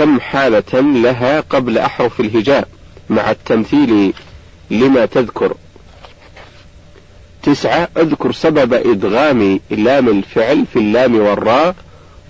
وكم 0.00 0.20
حالة 0.20 0.80
لها 0.80 1.40
قبل 1.40 1.78
أحرف 1.78 2.20
الهجاء 2.20 2.68
مع 3.10 3.30
التمثيل 3.30 4.12
لما 4.70 5.06
تذكر. 5.06 5.54
تسعة 7.42 7.88
أذكر 7.96 8.32
سبب 8.32 8.72
إدغام 8.74 9.60
لام 9.70 10.08
الفعل 10.08 10.64
في 10.72 10.78
اللام 10.78 11.16
والراء 11.16 11.74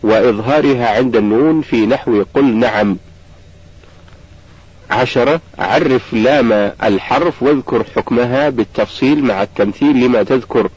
وإظهارها 0.03 0.97
عند 0.97 1.17
النون 1.17 1.61
في 1.63 1.87
نحو 1.87 2.25
قل 2.35 2.45
نعم. 2.45 2.97
عشرة 4.91 5.41
عرف 5.59 6.15
لام 6.15 6.53
الحرف 6.83 7.43
واذكر 7.43 7.85
حكمها 7.97 8.49
بالتفصيل 8.49 9.25
مع 9.25 9.43
التمثيل 9.43 10.01
لما 10.05 10.23
تذكر. 10.23 10.71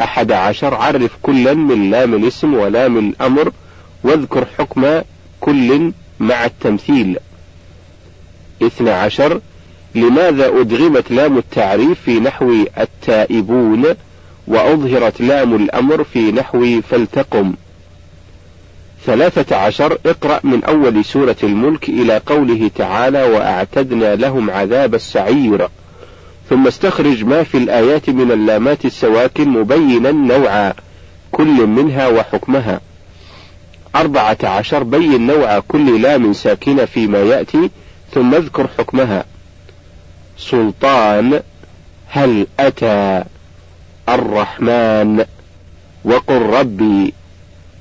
أحد 0.00 0.32
عشر 0.32 0.74
عرف 0.74 1.10
كلا 1.22 1.54
من 1.54 1.90
لام 1.90 2.14
الاسم 2.14 2.54
ولام 2.54 2.98
الأمر 2.98 3.52
واذكر 4.04 4.46
حكم 4.58 5.02
كل 5.40 5.92
مع 6.22 6.44
التمثيل 6.44 7.18
اثنى 8.62 8.90
عشر 8.90 9.40
لماذا 9.94 10.46
أدغمت 10.46 11.10
لام 11.10 11.38
التعريف 11.38 12.00
في 12.00 12.20
نحو 12.20 12.54
التائبون 12.78 13.84
وأظهرت 14.46 15.20
لام 15.20 15.54
الأمر 15.54 16.04
في 16.04 16.32
نحو 16.32 16.80
فلتقم؟ 16.90 17.54
ثلاثة 19.06 19.56
عشر 19.56 19.98
اقرأ 20.06 20.40
من 20.44 20.64
أول 20.64 21.04
سورة 21.04 21.36
الملك 21.42 21.88
إلى 21.88 22.20
قوله 22.26 22.70
تعالى 22.74 23.22
وأعتدنا 23.22 24.14
لهم 24.14 24.50
عذاب 24.50 24.94
السعير 24.94 25.68
ثم 26.50 26.66
استخرج 26.66 27.24
ما 27.24 27.42
في 27.42 27.58
الآيات 27.58 28.10
من 28.10 28.32
اللامات 28.32 28.84
السواكن 28.84 29.48
مبينا 29.48 30.12
نوع 30.12 30.72
كل 31.32 31.66
منها 31.66 32.08
وحكمها. 32.08 32.80
أربعة 33.96 34.38
عشر 34.42 34.82
بين 34.82 35.26
نوع 35.26 35.58
كل 35.58 36.02
لام 36.02 36.32
ساكنة 36.32 36.84
فيما 36.84 37.18
يأتي 37.18 37.70
ثم 38.14 38.34
اذكر 38.34 38.68
حكمها. 38.78 39.24
سلطان 40.38 41.40
هل 42.08 42.46
أتى 42.60 43.24
الرحمن؟ 44.08 45.24
وقل 46.04 46.42
ربي 46.42 47.14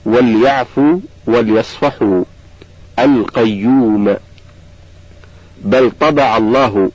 وليعفوا 0.06 1.00
وليصفحوا 1.28 2.24
القيوم 3.00 4.16
بل 5.62 5.92
طبع 6.00 6.38
الله. 6.38 6.92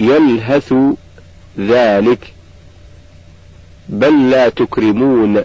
يلهث 0.00 0.74
ذلك 1.58 2.32
بل 3.88 4.30
لا 4.30 4.48
تكرمون. 4.48 5.44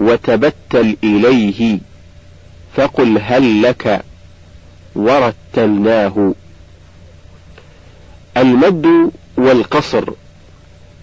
وتبتل 0.00 0.96
إليه 1.04 1.78
فقل 2.76 3.18
هل 3.22 3.62
لك؟ 3.62 4.02
ورتلناه. 4.94 6.34
المد 8.36 9.10
والقصر. 9.36 10.04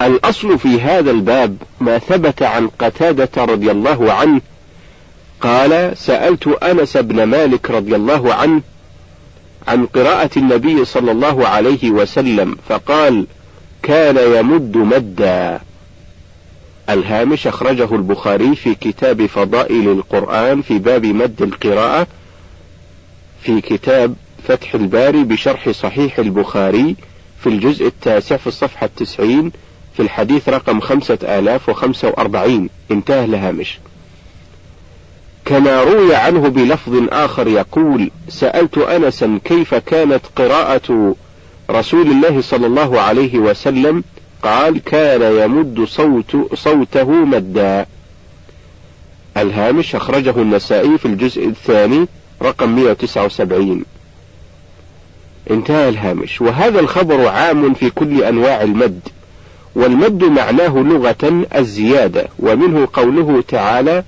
الأصل 0.01 0.59
في 0.59 0.81
هذا 0.81 1.11
الباب 1.11 1.57
ما 1.79 1.97
ثبت 1.97 2.43
عن 2.43 2.67
قتادة 2.67 3.45
رضي 3.45 3.71
الله 3.71 4.13
عنه. 4.13 4.41
قال 5.41 5.97
سألت 5.97 6.47
أنس 6.47 6.97
بن 6.97 7.23
مالك 7.23 7.71
رضي 7.71 7.95
الله 7.95 8.33
عنه 8.33 8.61
عن 9.67 9.85
قراءة 9.85 10.29
النبي 10.37 10.85
صلى 10.85 11.11
الله 11.11 11.47
عليه 11.47 11.91
وسلم 11.91 12.57
فقال 12.69 13.27
كان 13.83 14.17
يمد 14.37 14.77
مدا. 14.77 15.59
الهامش 16.89 17.47
أخرجه 17.47 17.95
البخاري 17.95 18.55
في 18.55 18.75
كتاب 18.75 19.25
فضائل 19.25 19.89
القرآن 19.89 20.61
في 20.61 20.79
باب 20.79 21.05
مد 21.05 21.41
القراءة 21.41 22.07
في 23.41 23.61
كتاب 23.61 24.15
فتح 24.47 24.75
الباري 24.75 25.23
بشرح 25.23 25.69
صحيح 25.69 26.19
البخاري 26.19 26.95
في 27.39 27.49
الجزء 27.49 27.87
التاسع 27.87 28.37
في 28.37 28.47
الصفحة 28.47 28.85
التسعين 28.85 29.51
في 29.93 30.01
الحديث 30.01 30.49
رقم 30.49 30.79
خمسة 30.79 31.17
آلاف 31.23 31.69
وخمسة 31.69 32.07
وأربعين. 32.07 32.69
انتهى 32.91 33.25
الهامش. 33.25 33.79
كما 35.45 35.83
روي 35.83 36.15
عنه 36.15 36.47
بلفظ 36.47 37.07
آخر 37.09 37.47
يقول 37.47 38.11
سألت 38.29 38.77
أنسا 38.77 39.39
كيف 39.45 39.75
كانت 39.75 40.21
قراءة 40.35 41.15
رسول 41.71 42.07
الله 42.11 42.41
صلى 42.41 42.67
الله 42.67 43.01
عليه 43.01 43.37
وسلم 43.37 44.03
قال 44.43 44.83
كان 44.83 45.21
يمد 45.21 45.83
صوت 45.83 46.55
صوته 46.55 47.11
مدا. 47.11 47.85
الهامش 49.37 49.95
أخرجه 49.95 50.41
النسائي 50.41 50.97
في 50.97 51.05
الجزء 51.05 51.47
الثاني 51.47 52.07
رقم 52.41 52.75
179 52.75 53.85
انتهى 55.51 55.89
الهامش. 55.89 56.41
وهذا 56.41 56.79
الخبر 56.79 57.27
عام 57.27 57.73
في 57.73 57.89
كل 57.89 58.23
أنواع 58.23 58.61
المد. 58.61 58.99
والمد 59.75 60.23
معناه 60.23 60.77
لغة 60.77 61.45
الزيادة 61.55 62.27
ومنه 62.39 62.87
قوله 62.93 63.43
تعالى 63.47 64.03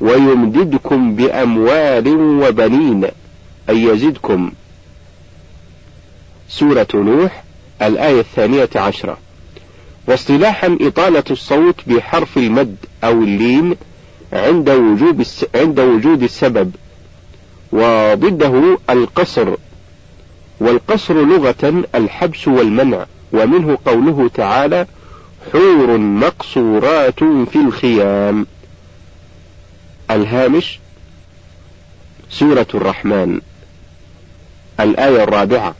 ويمددكم 0.00 1.14
بأموال 1.14 2.08
وبنين 2.18 3.04
أي 3.68 3.82
يزدكم. 3.82 4.52
سورة 6.48 6.88
نوح 6.94 7.44
الآية 7.82 8.20
الثانية 8.20 8.68
عشرة. 8.76 9.18
واصطلاحا 10.06 10.78
إطالة 10.80 11.24
الصوت 11.30 11.74
بحرف 11.86 12.36
المد 12.36 12.76
أو 13.04 13.22
اللين 13.22 13.76
عند 14.32 14.70
وجود 14.70 15.26
عند 15.54 15.80
وجود 15.80 16.22
السبب 16.22 16.72
وضده 17.72 18.78
القصر 18.90 19.54
والقصر 20.60 21.14
لغة 21.14 21.84
الحبس 21.94 22.48
والمنع 22.48 23.06
ومنه 23.32 23.78
قوله 23.86 24.30
تعالى 24.34 24.86
حور 25.52 25.98
مقصورات 25.98 27.24
في 27.24 27.56
الخيام. 27.66 28.46
الهامش 30.10 30.78
سورة 32.30 32.66
الرحمن. 32.74 33.40
الآية 34.80 35.22
الرابعة 35.22 35.74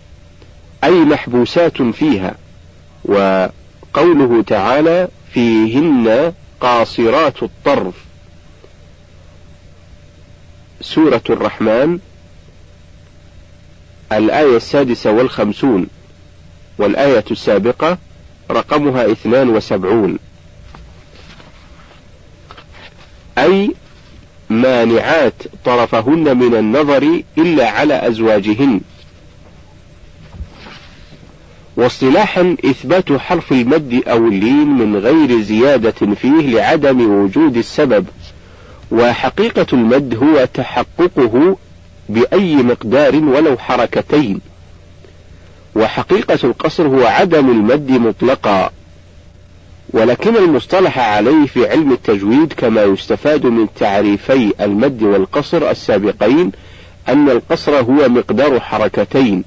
أي 0.84 1.00
محبوسات 1.00 1.82
فيها 1.82 2.34
وقوله 3.96 4.42
تعالى 4.42 5.08
فيهن 5.32 6.32
قاصرات 6.60 7.42
الطرف. 7.42 7.94
سورة 10.80 11.22
الرحمن 11.30 11.98
الآية 14.12 14.56
السادسة 14.56 15.10
والخمسون 15.12 15.86
والآية 16.78 17.24
السابقة 17.30 17.98
رقمها 18.50 19.12
اثنان 19.12 19.48
وسبعون. 19.48 20.18
أي 23.38 23.74
مانعات 24.50 25.42
طرفهن 25.64 26.36
من 26.36 26.54
النظر 26.54 27.22
إلا 27.38 27.70
على 27.70 28.08
أزواجهن. 28.08 28.80
واصطلاحا 31.76 32.56
إثبات 32.64 33.12
حرف 33.12 33.52
المد 33.52 34.02
أو 34.08 34.26
اللين 34.26 34.68
من 34.68 34.96
غير 34.96 35.40
زيادة 35.40 36.14
فيه 36.14 36.40
لعدم 36.40 37.10
وجود 37.10 37.56
السبب. 37.56 38.06
وحقيقة 38.90 39.66
المد 39.72 40.18
هو 40.22 40.48
تحققه 40.54 41.56
بأي 42.08 42.56
مقدار 42.56 43.16
ولو 43.16 43.58
حركتين. 43.58 44.40
وحقيقة 45.74 46.38
القصر 46.44 46.86
هو 46.86 47.06
عدم 47.06 47.50
المد 47.50 47.90
مطلقا. 47.90 48.70
ولكن 49.90 50.36
المصطلح 50.36 50.98
عليه 50.98 51.46
في 51.46 51.70
علم 51.70 51.92
التجويد 51.92 52.52
كما 52.52 52.82
يستفاد 52.82 53.46
من 53.46 53.66
تعريفي 53.80 54.52
المد 54.60 55.02
والقصر 55.02 55.70
السابقين 55.70 56.52
أن 57.08 57.30
القصر 57.30 57.80
هو 57.80 58.08
مقدار 58.08 58.60
حركتين. 58.60 59.44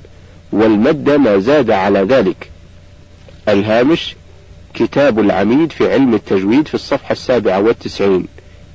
والمد 0.51 1.09
ما 1.09 1.37
زاد 1.39 1.71
على 1.71 1.99
ذلك. 1.99 2.49
الهامش 3.49 4.15
كتاب 4.73 5.19
العميد 5.19 5.71
في 5.71 5.93
علم 5.93 6.13
التجويد 6.13 6.67
في 6.67 6.73
الصفحة 6.73 7.11
السابعة 7.11 7.59
والتسعين. 7.59 8.25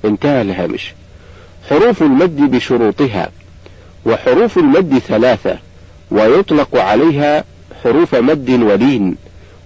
انتهى 0.05 0.43
الهامش. 0.43 0.93
حروف 1.71 2.03
المد 2.03 2.37
بشروطها. 2.51 3.31
وحروف 4.07 4.59
المد 4.59 4.99
ثلاثة 4.99 5.59
ويطلق 6.11 6.77
عليها 6.77 7.45
حروف 7.85 8.15
مد 8.15 8.51
ولين 8.51 9.17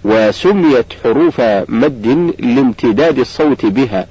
وسميت 0.03 0.85
حروف 1.03 1.41
مد 1.67 2.33
لامتداد 2.39 3.19
الصوت 3.19 3.65
بها 3.65 4.07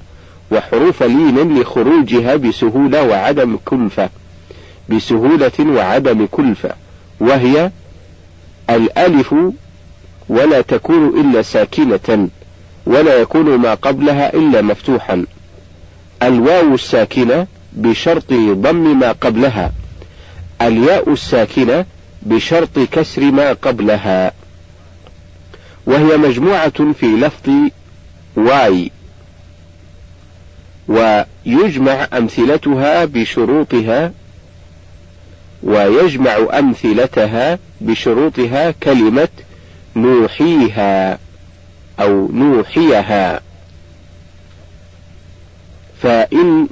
وحروف 0.51 1.03
لين 1.03 1.59
لخروجها 1.59 2.35
بسهولة 2.35 3.03
وعدم 3.03 3.57
كلفة 3.65 4.09
بسهولة 4.89 5.51
وعدم 5.59 6.25
كلفة 6.31 6.73
وهي 7.19 7.71
الألف 8.69 9.35
ولا 10.29 10.61
تكون 10.61 11.21
إلا 11.21 11.41
ساكنة 11.41 12.29
ولا 12.85 13.15
يكون 13.15 13.55
ما 13.55 13.73
قبلها 13.73 14.33
إلا 14.33 14.61
مفتوحا. 14.61 15.25
الواو 16.23 16.75
الساكنة 16.75 17.47
بشرط 17.73 18.33
ضم 18.33 18.99
ما 18.99 19.11
قبلها. 19.11 19.71
الياء 20.61 21.13
الساكنة 21.13 21.85
بشرط 22.21 22.79
كسر 22.91 23.21
ما 23.31 23.53
قبلها. 23.53 24.31
وهي 25.85 26.17
مجموعة 26.17 26.93
في 26.93 27.05
لفظ 27.05 27.51
واي. 28.35 28.91
ويجمع 30.87 32.07
أمثلتها 32.13 33.05
بشروطها 33.05 34.11
ويجمع 35.63 36.59
أمثلتها 36.59 37.59
بشروطها 37.81 38.71
كلمة 38.71 39.27
نوحيها 39.95 41.19
أو 41.99 42.29
نوحيها. 42.31 43.41
فإن 46.01 46.67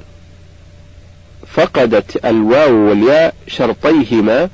فقدت 1.46 2.26
الواو 2.26 2.88
والياء 2.88 3.34
شرطيهما 3.48 4.48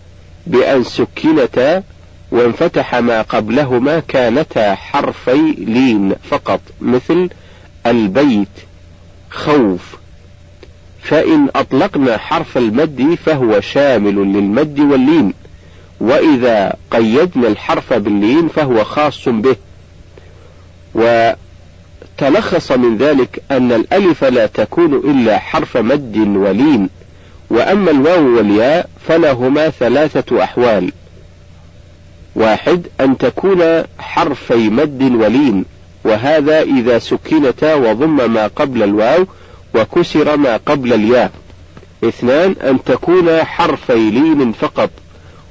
بأن 0.47 0.85
سكنتا 0.85 1.83
وانفتح 2.31 2.95
ما 2.95 3.23
قبلهما 3.23 4.01
كانتا 4.01 4.75
حرفي 4.75 5.55
لين 5.59 6.15
فقط 6.31 6.61
مثل 6.81 7.31
البيت 7.87 8.49
خوف. 9.31 10.04
فإن 11.05 11.49
أطلقنا 11.57 12.17
حرف 12.19 12.59
المد 12.59 13.19
فهو 13.27 13.61
شامل 13.61 14.15
للمد 14.15 14.81
واللين. 14.81 15.33
وإذا 16.01 16.75
قيدنا 16.91 17.49
الحرف 17.49 17.93
باللين 17.93 18.49
فهو 18.49 18.85
خاص 18.85 19.29
به. 19.29 19.57
وتلخص 20.95 22.73
من 22.73 22.97
ذلك 22.97 23.43
أن 23.51 23.73
الألف 23.73 24.25
لا 24.25 24.47
تكون 24.47 24.95
إلا 24.95 25.39
حرف 25.39 25.77
مد 25.77 26.17
ولين. 26.37 26.89
وأما 27.51 27.91
الواو 27.91 28.37
والياء 28.37 28.89
فلهما 29.09 29.71
ثلاثة 29.71 30.45
أحوال. 30.45 30.93
واحد 32.37 32.87
أن 33.01 33.19
تكون 33.19 33.83
حرفي 33.99 34.69
مد 34.69 35.03
ولين. 35.03 35.65
وهذا 36.05 36.63
إذا 36.63 36.99
سكنتا 36.99 37.75
وضم 37.75 38.33
ما 38.33 38.47
قبل 38.47 38.83
الواو 38.83 39.27
وكسر 39.75 40.37
ما 40.37 40.57
قبل 40.57 40.93
الياء. 40.93 41.33
اثنان 42.05 42.55
أن 42.63 42.85
تكون 42.85 43.45
حرفي 43.45 44.11
لين 44.11 44.53
فقط. 44.53 44.91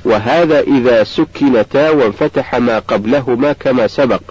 وهذا 0.06 0.60
إذا 0.60 1.04
سكنتا 1.04 1.90
وانفتح 1.90 2.56
ما 2.56 2.80
قبلهما 2.80 3.54
كما 3.54 3.88
سبق. 3.88 4.22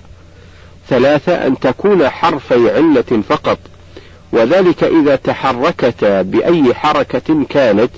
ثلاثة 0.88 1.46
أن 1.46 1.58
تكون 1.58 2.08
حرفي 2.08 2.70
علة 2.70 3.22
فقط. 3.28 3.58
وذلك 4.32 4.84
إذا 4.84 5.16
تحركتا 5.16 6.22
بأي 6.22 6.74
حركة 6.74 7.44
كانت. 7.48 7.90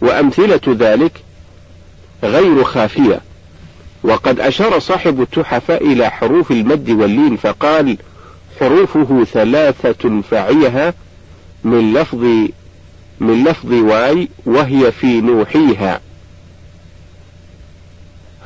وأمثلة 0.00 0.60
ذلك 0.68 1.12
غير 2.22 2.64
خافية. 2.64 3.20
وقد 4.02 4.40
أشار 4.40 4.78
صاحب 4.78 5.20
التحف 5.20 5.70
إلى 5.70 6.10
حروف 6.10 6.50
المد 6.50 6.90
واللين 6.90 7.36
فقال 7.36 7.96
حروفه 8.60 9.24
ثلاثة 9.32 10.22
فعيها. 10.30 10.94
من 11.64 11.92
لفظ 11.92 12.24
من 13.20 13.44
لفظ 13.44 13.72
واي 13.72 14.28
وهي 14.46 14.92
في 14.92 15.20
نوحيها. 15.20 16.00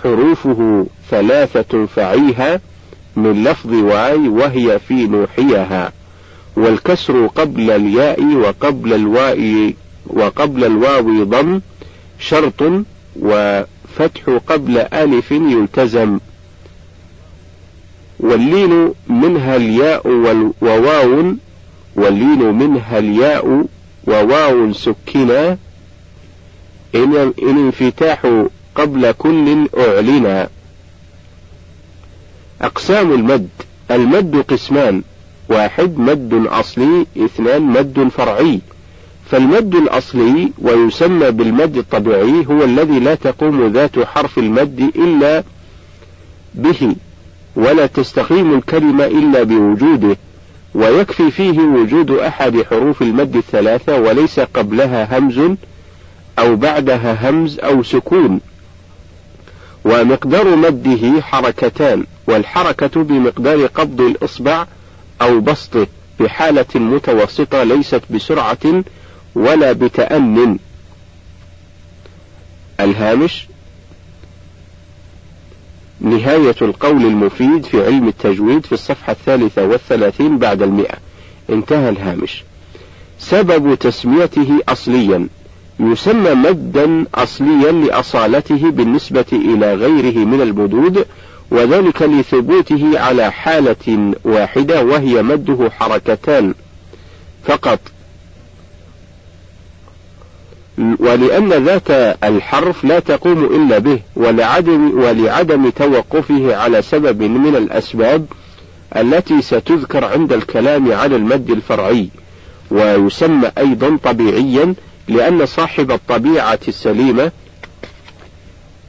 حروفه 0.03 0.87
ثلاثة 1.11 1.87
فعيها 1.87 2.61
من 3.17 3.45
لفظ 3.45 3.73
واي 3.73 4.29
وهي 4.29 4.79
في 4.79 4.95
نوحيها. 4.95 5.93
والكسر 6.57 7.27
قبل 7.27 7.71
الياء 7.71 8.25
وقبل 8.25 8.95
الواء 8.95 9.73
وقبل 10.07 10.65
الواو 10.65 11.25
ضم 11.25 11.61
شرط 12.19 12.63
وفتح 13.17 14.39
قبل 14.47 14.79
ألف 14.79 15.31
يلتزم. 15.31 16.19
واللين 18.21 18.93
منها 19.09 19.57
الياء 19.57 20.09
وواو 20.61 21.35
واللين 21.99 22.55
منها 22.55 22.99
الياء 22.99 23.67
وواو 24.07 24.73
سكنا 24.73 25.59
إن 26.95 27.33
انفتاح 27.43 28.47
قبل 28.75 29.13
كل 29.13 29.69
أعلنا. 29.79 30.49
أقسام 32.63 33.13
المد 33.13 33.49
المد 33.91 34.45
قسمان 34.49 35.03
واحد 35.49 35.99
مد 35.99 36.47
أصلي 36.47 37.07
اثنان 37.17 37.63
مد 37.63 38.09
فرعي. 38.09 38.61
فالمد 39.31 39.75
الأصلي 39.75 40.53
ويسمى 40.59 41.31
بالمد 41.31 41.77
الطبيعي 41.77 42.47
هو 42.47 42.65
الذي 42.65 42.99
لا 42.99 43.15
تقوم 43.15 43.73
ذات 43.73 43.99
حرف 43.99 44.39
المد 44.39 44.81
إلا 44.97 45.45
به 46.55 46.97
ولا 47.57 47.87
تستقيم 47.87 48.55
الكلمة 48.55 49.05
إلا 49.05 49.43
بوجوده. 49.43 50.17
ويكفي 50.79 51.31
فيه 51.31 51.61
وجود 51.61 52.11
أحد 52.11 52.63
حروف 52.63 53.03
المد 53.03 53.37
الثلاثة 53.37 54.01
وليس 54.01 54.41
قبلها 54.41 55.19
همز 55.19 55.41
أو 56.39 56.57
بعدها 56.57 57.31
همز 57.31 57.59
أو 57.61 57.83
سكون. 57.83 58.41
ومقدار 59.85 60.57
مده 60.57 61.21
حركتان 61.23 62.07
والحركة 62.27 63.03
بمقدار 63.03 63.67
قبض 63.67 64.01
الإصبع 64.01 64.67
أو 65.23 65.41
بسطه 65.41 65.87
بحالة 66.21 66.67
متوسطة 66.75 67.63
ليست 67.63 68.03
بسرعة 68.11 68.85
ولا 69.35 69.73
بتأن 69.73 70.59
الهامش 72.81 73.48
نهاية 76.01 76.57
القول 76.63 77.05
المفيد 77.05 77.65
في 77.65 77.87
علم 77.87 78.09
التجويد 78.09 78.67
في 78.67 78.73
الصفحة 78.73 79.13
الثالثة 79.13 79.65
والثلاثين 79.65 80.39
بعد 80.39 80.63
المئة. 80.63 80.95
انتهى 81.51 81.89
الهامش. 81.89 82.45
سبب 83.19 83.75
تسميته 83.75 84.59
أصليا. 84.69 85.29
يسمى 85.81 86.35
مدا 86.35 87.05
أصليا 87.15 87.73
لأصالته 87.73 88.71
بالنسبة 88.71 89.27
إلى 89.33 89.75
غيره 89.75 90.25
من 90.25 90.41
المدود 90.41 91.07
وذلك 91.51 92.03
لثبوته 92.03 92.99
على 93.01 93.33
حالة 93.33 94.13
واحدة 94.25 94.83
وهي 94.85 95.23
مده 95.23 95.71
حركتان 95.71 96.55
فقط. 97.45 97.81
ولأن 100.99 101.53
ذات 101.53 101.91
الحرف 102.25 102.85
لا 102.85 102.99
تقوم 102.99 103.45
إلا 103.45 103.79
به 103.79 103.99
ولعدم, 104.17 105.01
ولعدم 105.01 105.71
توقفه 105.71 106.57
على 106.57 106.83
سبب 106.83 107.23
من 107.23 107.57
الأسباب 107.57 108.27
التي 108.97 109.43
ستذكر 109.43 110.05
عند 110.05 110.33
الكلام 110.33 110.93
على 110.93 111.17
المد 111.17 111.51
الفرعي 111.51 112.09
ويسمى 112.71 113.51
أيضا 113.59 113.99
طبيعيا 114.05 114.75
لأن 115.09 115.47
صاحب 115.47 115.91
الطبيعة 115.91 116.59
السليمة 116.69 117.31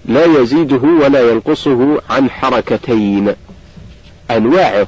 لا 0.05 0.25
يزيده 0.25 0.81
ولا 1.03 1.31
ينقصه 1.31 2.01
عن 2.09 2.29
حركتين. 2.29 3.33
أنواعه 4.31 4.87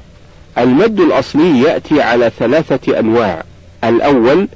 المد 0.58 1.00
الأصلي 1.00 1.62
يأتي 1.62 2.02
على 2.02 2.32
ثلاثة 2.40 3.00
أنواع. 3.00 3.44
الأول 3.84 4.48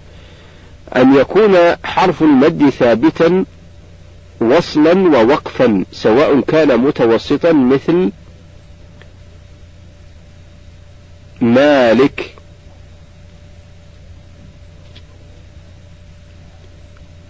أن 0.95 1.15
يكون 1.15 1.75
حرف 1.83 2.23
المد 2.23 2.69
ثابتا 2.69 3.45
وصلا 4.41 4.93
ووقفا 4.93 5.85
سواء 5.91 6.39
كان 6.39 6.77
متوسطا 6.79 7.51
مثل 7.51 8.11
مالك. 11.41 12.35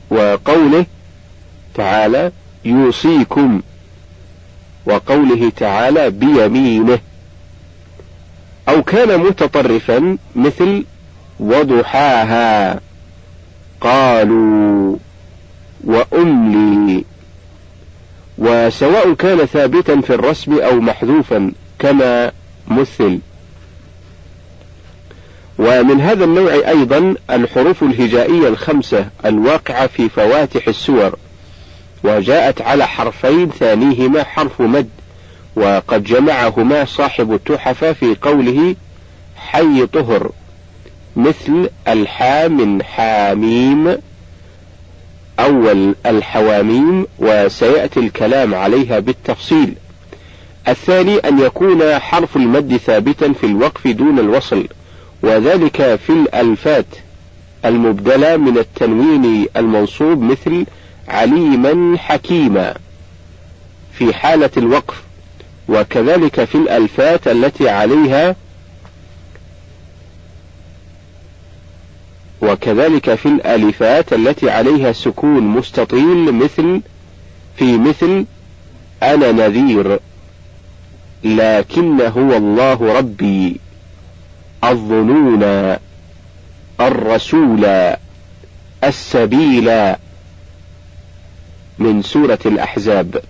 وقوله 0.09 0.85
تعالى 1.73 2.31
يوصيكم 2.65 3.61
وقوله 4.85 5.51
تعالى 5.57 6.09
بيمينه. 6.09 6.99
أو 8.69 8.83
كان 8.83 9.19
متطرفا 9.19 10.17
مثل 10.35 10.85
وضحاها. 11.39 12.81
قالوا 13.85 14.97
وأملي 15.83 17.03
وسواء 18.37 19.13
كان 19.13 19.45
ثابتا 19.45 20.01
في 20.01 20.13
الرسم 20.13 20.59
أو 20.59 20.79
محذوفا 20.81 21.51
كما 21.79 22.31
مثل. 22.67 23.19
ومن 25.59 26.01
هذا 26.01 26.23
النوع 26.25 26.53
أيضا 26.53 27.15
الحروف 27.29 27.83
الهجائية 27.83 28.47
الخمسة 28.47 29.09
الواقعة 29.25 29.87
في 29.87 30.09
فواتح 30.09 30.67
السور 30.67 31.15
وجاءت 32.03 32.61
على 32.61 32.87
حرفين 32.87 33.49
ثانيهما 33.49 34.23
حرف 34.23 34.61
مد 34.61 34.89
وقد 35.55 36.03
جمعهما 36.03 36.85
صاحب 36.85 37.33
التحف 37.33 37.85
في 37.85 38.15
قوله 38.21 38.75
حي 39.35 39.85
طهر. 39.85 40.31
مثل 41.15 41.69
الحا 41.87 42.47
من 42.47 42.83
حاميم 42.83 43.97
أول 45.39 45.95
الحواميم 46.05 47.05
وسيأتي 47.19 47.99
الكلام 47.99 48.55
عليها 48.55 48.99
بالتفصيل. 48.99 49.73
الثاني 50.67 51.17
أن 51.17 51.39
يكون 51.39 51.99
حرف 51.99 52.35
المد 52.35 52.77
ثابتا 52.77 53.33
في 53.33 53.45
الوقف 53.45 53.87
دون 53.87 54.19
الوصل 54.19 54.67
وذلك 55.21 55.99
في 56.07 56.09
الألفات. 56.09 56.85
المبدلة 57.65 58.37
من 58.37 58.57
التنوين 58.57 59.45
المنصوب 59.57 60.21
مثل 60.21 60.65
عليما 61.07 61.97
حكيما. 61.97 62.73
في 63.93 64.13
حالة 64.13 64.49
الوقف 64.57 65.03
وكذلك 65.69 66.43
في 66.43 66.55
الألفات 66.55 67.27
التي 67.27 67.69
عليها 67.69 68.35
وكذلك 72.45 73.15
في 73.15 73.25
الألفات 73.25 74.13
التي 74.13 74.49
عليها 74.49 74.91
سكون 74.91 75.43
مستطيل 75.43 76.31
مثل 76.31 76.81
في 77.57 77.77
مثل 77.77 78.25
أنا 79.03 79.31
نذير 79.31 79.99
لكن 81.23 82.01
هو 82.01 82.37
الله 82.37 82.97
ربي 82.97 83.59
الظنون 84.63 85.43
الرسول 86.79 87.65
السبيل. 88.83 89.95
من 91.79 92.01
سورة 92.01 92.39
الأحزاب 92.45 93.21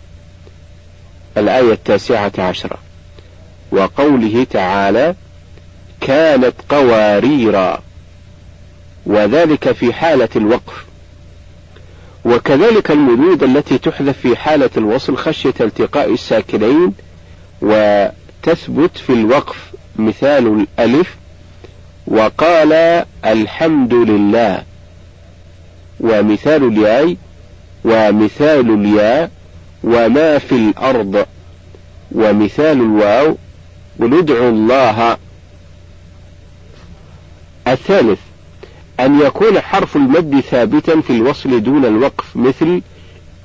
الآية 1.37 1.73
التاسعة 1.73 2.31
عشرة. 2.37 2.77
وقوله 3.71 4.43
تعالى 4.43 5.15
كانت 6.01 6.53
قواريرا 6.69 7.84
وذلك 9.05 9.71
في 9.71 9.93
حالة 9.93 10.29
الوقف. 10.35 10.85
وكذلك 12.25 12.91
المدود 12.91 13.43
التي 13.43 13.77
تحذف 13.77 14.17
في 14.19 14.35
حالة 14.35 14.69
الوصل 14.77 15.17
خشية 15.17 15.53
التقاء 15.61 16.13
الساكنين 16.13 16.93
وتثبت 17.61 18.97
في 18.97 19.09
الوقف 19.13 19.71
مثال 19.95 20.65
الألف 20.79 21.15
وقال 22.07 22.73
الحمد 23.25 23.93
لله 23.93 24.63
ومثال 25.99 26.63
الياء 26.63 27.15
ومثال 27.85 28.73
الياء 28.73 29.31
وما 29.83 30.37
في 30.37 30.55
الأرض 30.55 31.25
ومثال 32.11 32.81
الواو 32.81 33.37
وندعو 33.99 34.49
الله. 34.49 35.17
الثالث 37.67 38.19
أن 38.99 39.19
يكون 39.21 39.59
حرف 39.59 39.95
المد 39.95 40.39
ثابتا 40.39 41.01
في 41.01 41.09
الوصل 41.09 41.63
دون 41.63 41.85
الوقف 41.85 42.35
مثل 42.35 42.81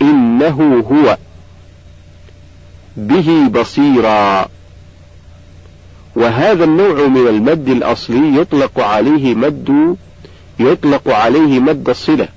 إنه 0.03 0.85
هو. 0.93 1.17
به 2.97 3.49
بصيرا. 3.49 4.49
وهذا 6.17 6.65
النوع 6.65 7.07
من 7.07 7.27
المد 7.29 7.69
الأصلي 7.69 8.41
يطلق 8.41 8.81
عليه 8.81 9.35
مد 9.35 9.97
يطلق 10.61 11.09
عليه 11.09 11.61
مد 11.61 11.89
الصلة 11.89 12.29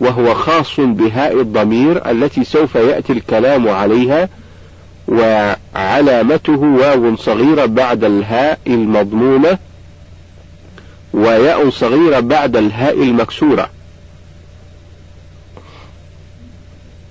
وهو 0.00 0.34
خاص 0.34 0.80
بهاء 0.80 1.40
الضمير 1.40 2.10
التي 2.10 2.44
سوف 2.44 2.74
يأتي 2.74 3.12
الكلام 3.12 3.68
عليها 3.68 4.28
وعلامته 5.08 6.58
واو 6.58 7.16
صغيرة 7.16 7.66
بعد 7.66 8.04
الهاء 8.04 8.58
المضمومة 8.66 9.58
وياء 11.12 11.70
صغيرة 11.70 12.20
بعد 12.20 12.56
الهاء 12.56 13.02
المكسورة. 13.02 13.70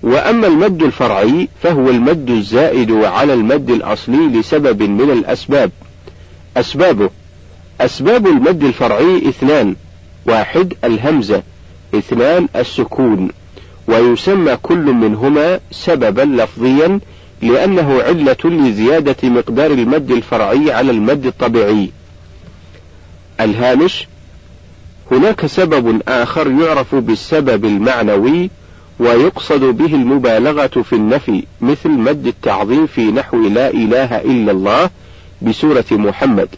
وأما 0.03 0.47
المد 0.47 0.83
الفرعي 0.83 1.47
فهو 1.63 1.89
المد 1.89 2.29
الزائد 2.29 2.91
على 2.91 3.33
المد 3.33 3.69
الأصلي 3.69 4.27
لسبب 4.27 4.83
من 4.83 5.11
الأسباب. 5.11 5.71
أسبابه 6.57 7.09
أسباب 7.81 8.27
المد 8.27 8.63
الفرعي 8.63 9.29
اثنان 9.29 9.75
واحد 10.25 10.73
الهمزة 10.83 11.43
اثنان 11.95 12.47
السكون. 12.55 13.29
ويسمى 13.87 14.55
كل 14.55 14.93
منهما 14.93 15.59
سببا 15.71 16.21
لفظيا 16.21 16.99
لأنه 17.41 18.01
علة 18.01 18.37
لزيادة 18.45 19.29
مقدار 19.29 19.71
المد 19.71 20.11
الفرعي 20.11 20.71
على 20.71 20.91
المد 20.91 21.25
الطبيعي. 21.25 21.89
الهامش 23.41 24.07
هناك 25.11 25.45
سبب 25.45 26.01
آخر 26.07 26.51
يعرف 26.51 26.95
بالسبب 26.95 27.65
المعنوي 27.65 28.49
ويقصد 28.99 29.59
به 29.63 29.95
المبالغة 29.95 30.81
في 30.81 30.93
النفي 30.93 31.43
مثل 31.61 31.89
مد 31.89 32.27
التعظيم 32.27 32.87
في 32.87 33.01
نحو 33.01 33.47
لا 33.47 33.69
إله 33.69 34.21
إلا 34.21 34.51
الله 34.51 34.89
بسورة 35.41 35.85
محمد. 35.91 36.49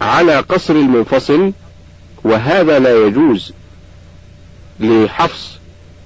على 0.00 0.36
قصر 0.36 0.74
المنفصل 0.74 1.52
وهذا 2.24 2.78
لا 2.78 3.06
يجوز 3.06 3.52
لحفص 4.80 5.58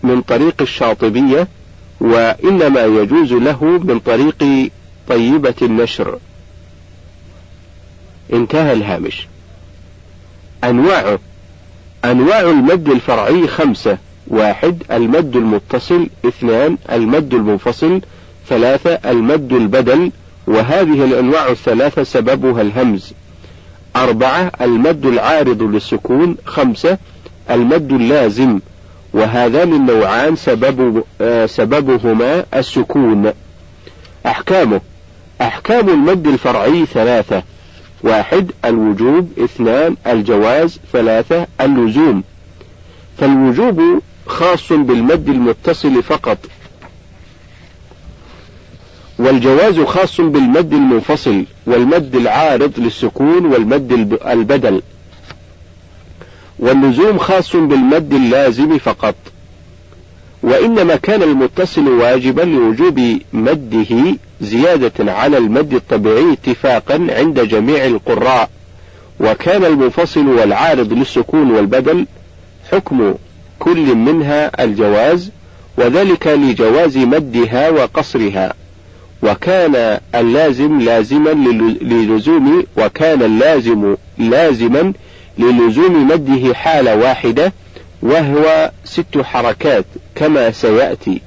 من 0.02 0.22
طريق 0.22 0.54
الشاطبية 0.60 1.48
وإنما 2.00 2.84
يجوز 2.84 3.32
له 3.32 3.64
من 3.64 3.98
طريق 3.98 4.70
طيبة 5.08 5.54
النشر. 5.62 6.18
انتهى 8.32 8.72
الهامش. 8.72 9.26
أنواعه 10.64 11.18
أنواع 12.04 12.40
المد 12.40 12.88
الفرعي 12.88 13.46
خمسة. 13.46 13.98
واحد 14.26 14.82
المد 14.92 15.36
المتصل. 15.36 16.08
اثنان 16.24 16.76
المد 16.92 17.34
المنفصل. 17.34 18.00
ثلاثة 18.48 18.90
المد 19.10 19.52
البدل 19.52 20.12
وهذه 20.46 21.04
الأنواع 21.04 21.48
الثلاثة 21.48 22.02
سببها 22.02 22.62
الهمز. 22.62 23.12
أربعة 23.96 24.52
المد 24.60 25.06
العارض 25.06 25.62
للسكون. 25.62 26.36
خمسة 26.44 26.98
المد 27.50 27.92
اللازم. 27.92 28.60
وهذان 29.12 29.72
النوعان 29.72 30.36
سبب 30.36 31.04
آه 31.20 31.46
سببهما 31.46 32.44
السكون. 32.54 33.32
أحكامه. 34.26 34.80
أحكام 35.40 35.88
المد 35.88 36.26
الفرعي 36.26 36.86
ثلاثة. 36.86 37.42
واحد 38.02 38.50
الوجوب. 38.64 39.30
اثنان 39.38 39.96
الجواز. 40.06 40.78
ثلاثة 40.92 41.46
اللزوم. 41.60 42.22
فالوجوب 43.18 44.02
خاص 44.26 44.72
بالمد 44.72 45.28
المتصل 45.28 46.02
فقط. 46.02 46.38
والجواز 49.18 49.80
خاص 49.80 50.20
بالمد 50.20 50.72
المنفصل 50.72 51.44
والمد 51.66 52.16
العارض 52.16 52.72
للسكون 52.78 53.46
والمد 53.46 53.92
البدل. 54.26 54.82
واللزوم 56.58 57.18
خاص 57.18 57.56
بالمد 57.56 58.12
اللازم 58.14 58.78
فقط. 58.78 59.14
وإنما 60.44 60.96
كان 60.96 61.22
المتصل 61.22 61.88
واجبا 61.88 62.42
لوجوب 62.42 63.00
مده 63.32 64.16
زيادة 64.40 65.12
على 65.12 65.38
المد 65.38 65.74
الطبيعي 65.74 66.32
اتفاقا 66.32 67.06
عند 67.10 67.40
جميع 67.40 67.86
القراء. 67.86 68.50
وكان 69.20 69.64
المنفصل 69.64 70.26
والعارض 70.28 70.92
للسكون 70.92 71.50
والبدل 71.50 72.06
حكم 72.72 73.14
كل 73.58 73.94
منها 73.94 74.64
الجواز 74.64 75.30
وذلك 75.78 76.26
لجواز 76.26 76.98
مدها 76.98 77.70
وقصرها. 77.70 78.54
وكان 79.22 79.98
اللازم 80.14 80.80
لازما 80.80 81.30
للزوم 81.82 82.64
وكان 82.76 83.22
اللازم 83.22 83.96
لازما 84.18 84.92
للزوم 85.38 86.06
مده 86.08 86.54
حالة 86.54 86.96
واحدة 86.96 87.52
وهو 88.02 88.70
ست 88.84 89.18
حركات. 89.22 89.84
كما 90.14 90.50
سيأتي. 90.50 91.20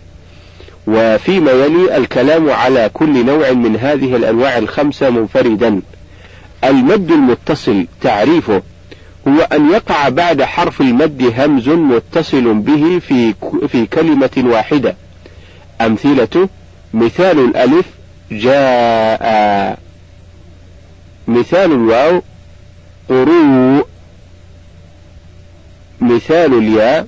وفيما 0.88 1.52
يلي 1.52 1.97
الكلام 1.97 2.50
على 2.50 2.89
كل 2.93 3.26
نوع 3.26 3.52
من 3.52 3.78
هذه 3.78 4.15
الأنواع 4.15 4.58
الخمسة 4.58 5.10
منفردا. 5.10 5.82
المد 6.63 7.12
المتصل 7.12 7.88
تعريفه 8.02 8.62
هو 9.28 9.41
أن 9.41 9.71
يقع 9.71 10.10
بعد 10.10 10.43
حرف 10.43 10.82
المد 10.82 11.34
همز 11.38 11.69
متصل 11.69 12.54
به 12.54 13.00
في 13.00 13.34
في 13.67 13.86
كلمة 13.86 14.30
واحدة. 14.38 14.95
أمثلته 15.82 16.50
مثال 16.93 17.39
الألف 17.39 17.86
جاء. 18.32 19.80
مثال 21.28 21.71
الواو 21.71 22.21
قروء. 23.10 23.88
مثال 26.02 26.54
الياء 26.58 27.08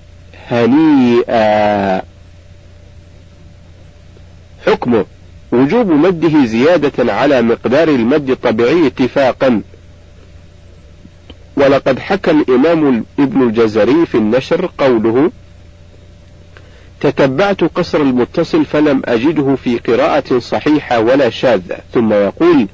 هنيئا 0.51 2.01
حكمه 4.67 5.05
وجوب 5.51 5.87
مده 5.91 6.45
زيادة 6.45 7.13
على 7.13 7.41
مقدار 7.41 7.87
المد 7.87 8.29
الطبيعي 8.29 8.87
اتفاقا. 8.87 9.61
ولقد 11.57 11.99
حكى 11.99 12.31
الإمام 12.31 13.05
ابن 13.19 13.41
الجزري 13.43 14.05
في 14.05 14.15
النشر 14.15 14.69
قوله 14.77 15.31
تتبعت 17.01 17.63
قصر 17.63 18.01
المتصل 18.01 18.65
فلم 18.65 19.01
أجده 19.05 19.55
في 19.55 19.77
قراءة 19.77 20.39
صحيحة 20.39 20.99
ولا 20.99 21.29
شاذة. 21.29 21.77
ثم 21.93 22.13
يقول 22.13 22.67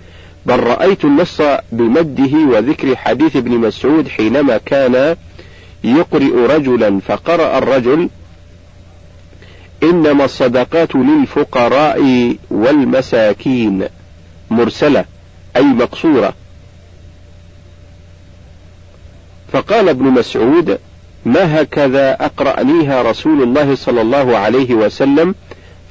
بل 0.46 0.60
رأيت 0.60 1.06
النص 1.06 1.42
بمده 1.72 2.38
وذكر 2.38 2.96
حديث 2.96 3.36
ابن 3.36 3.52
مسعود 3.52 4.08
حينما 4.08 4.58
كان 4.58 5.16
يقرئ 5.86 6.56
رجلا 6.56 7.00
فقرأ 7.00 7.58
الرجل 7.58 8.10
إنما 9.84 10.26
الصدقات 10.26 10.96
للفقراء 10.96 12.36
والمساكين 12.52 13.88
مرسلة 14.52 15.06
أي 15.56 15.64
مقصورة. 15.64 16.34
فقال 19.54 19.90
ابن 19.90 20.06
مسعود 20.06 20.80
ما 21.26 21.62
هكذا 21.62 22.26
أقرأنيها 22.26 23.02
رسول 23.02 23.44
الله 23.44 23.76
صلى 23.76 24.02
الله 24.02 24.38
عليه 24.38 24.74
وسلم؟ 24.74 25.36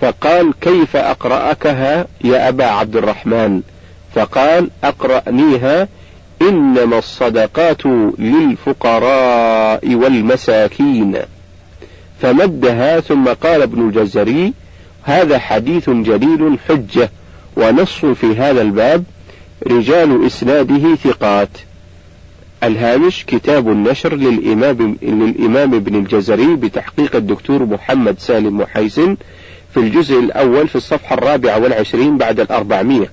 فقال 0.00 0.54
كيف 0.60 0.96
أقرأكها 0.96 2.06
يا 2.24 2.48
أبا 2.48 2.64
عبد 2.64 2.96
الرحمن؟ 2.96 3.62
فقال 4.14 4.70
أقرأنيها 4.84 5.88
إنما 6.48 6.98
الصدقات 6.98 7.86
للفقراء 8.18 9.94
والمساكين. 9.94 11.16
فمدها 12.20 13.00
ثم 13.00 13.24
قال 13.28 13.62
ابن 13.62 13.88
الجزري 13.88 14.52
هذا 15.02 15.38
حديث 15.38 15.90
جليل 15.90 16.58
حجة 16.68 17.10
ونص 17.56 18.04
في 18.04 18.36
هذا 18.36 18.62
الباب 18.62 19.04
رجال 19.66 20.26
إسناده 20.26 20.94
ثقات. 20.94 21.48
الهامش 22.62 23.24
كتاب 23.24 23.68
النشر 23.68 24.14
للإمام, 24.14 24.96
للإمام 25.02 25.74
ابن 25.74 25.94
الجزري 25.94 26.56
بتحقيق 26.56 27.16
الدكتور 27.16 27.64
محمد 27.64 28.18
سالم 28.18 28.56
محيسن 28.58 29.16
في 29.74 29.80
الجزء 29.80 30.18
الأول 30.18 30.68
في 30.68 30.76
الصفحة 30.76 31.14
الرابعة 31.14 31.58
والعشرين 31.58 32.18
بعد 32.18 32.40
الأربعمية 32.40 33.10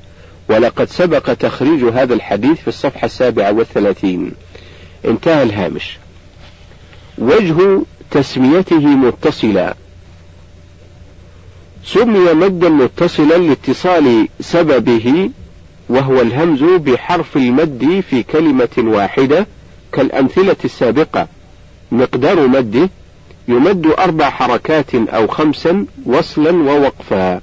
ولقد 0.52 0.89
سبق 0.89 1.34
تخريج 1.34 1.84
هذا 1.84 2.14
الحديث 2.14 2.62
في 2.62 2.68
الصفحة 2.68 3.06
السابعة 3.06 3.52
والثلاثين. 3.52 4.32
انتهى 5.06 5.43
الهامش. 5.43 5.97
وجه 7.18 7.82
تسميته 8.12 8.80
متصلا. 8.80 9.76
سمي 11.86 12.34
مدا 12.34 12.70
متصلا 12.70 13.38
لاتصال 13.38 14.28
سببه 14.39 15.30
وهو 15.89 16.22
الهمز 16.22 16.64
بحرف 16.64 17.38
المد 17.38 18.04
في 18.10 18.24
كلمة 18.24 18.78
واحدة 18.78 19.47
كالأمثلة 19.91 20.56
السابقة. 20.66 21.28
مقدار 21.91 22.47
مده 22.47 22.89
يمد 23.47 23.88
أربع 23.99 24.30
حركات 24.30 24.95
أو 24.95 25.28
خمسا 25.28 25.86
وصلا 26.06 26.52
ووقفا. 26.52 27.41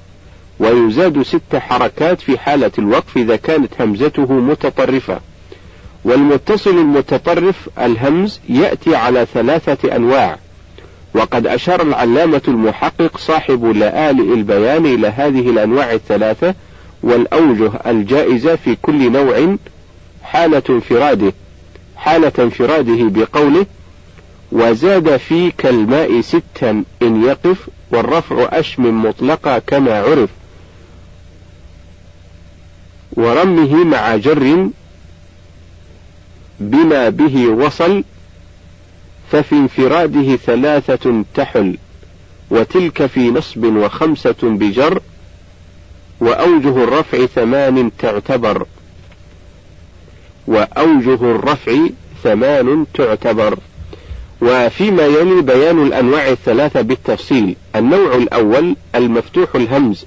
ويزاد 0.61 1.23
ست 1.23 1.57
حركات 1.57 2.21
في 2.21 2.39
حالة 2.39 2.71
الوقف 2.79 3.17
إذا 3.17 3.37
كانت 3.37 3.81
همزته 3.81 4.33
متطرفة. 4.33 5.21
والمتصل 6.05 6.71
المتطرف 6.71 7.69
الهمز 7.79 8.41
يأتي 8.49 8.97
على 8.97 9.27
ثلاثة 9.35 9.97
أنواع. 9.97 10.39
وقد 11.15 11.47
أشار 11.47 11.83
العلامة 11.83 12.43
المحقق 12.49 13.19
صاحب 13.19 13.65
لآلئ 13.65 14.35
البيان 14.35 14.87
إلى 14.87 15.09
هذه 15.09 15.51
الأنواع 15.51 15.93
الثلاثة 15.93 16.55
والأوجه 17.03 17.71
الجائزة 17.87 18.57
في 18.57 18.77
كل 18.83 19.13
نوع 19.13 19.57
حالة 20.23 20.63
انفراده. 20.71 21.33
حالة 21.97 22.33
انفراده 22.39 22.97
بقوله 23.01 23.67
وزاد 24.53 25.17
في 25.17 25.51
كالماء 25.51 26.21
ستا 26.21 26.85
إن 27.03 27.23
يقف 27.23 27.69
والرفع 27.91 28.49
أشم 28.53 29.03
مطلقا 29.03 29.59
كما 29.59 29.99
عرف. 30.01 30.31
ورمه 33.19 33.85
مع 33.85 34.17
جر 34.17 34.69
بما 36.61 37.09
به 37.09 37.47
وصل 37.47 38.05
ففي 39.33 39.53
انفراده 39.55 40.37
ثلاثة 40.37 41.25
تحل 41.35 41.77
وتلك 42.51 43.07
في 43.07 43.31
نصب 43.31 43.65
وخمسة 43.65 44.37
بجر 44.43 45.03
وأوجه 46.21 46.85
الرفع 46.85 47.27
ثمان 47.27 47.91
تعتبر 47.99 48.67
وأوجه 50.47 51.15
الرفع 51.15 51.73
ثمان 52.25 52.87
تعتبر. 52.95 53.59
وفيما 54.41 55.03
يلي 55.07 55.43
بيان 55.43 55.83
الأنواع 55.87 56.29
الثلاثة 56.29 56.81
بالتفصيل 56.81 57.57
النوع 57.77 58.15
الأول 58.15 58.77
المفتوح 58.95 59.55
الهمز 59.55 60.05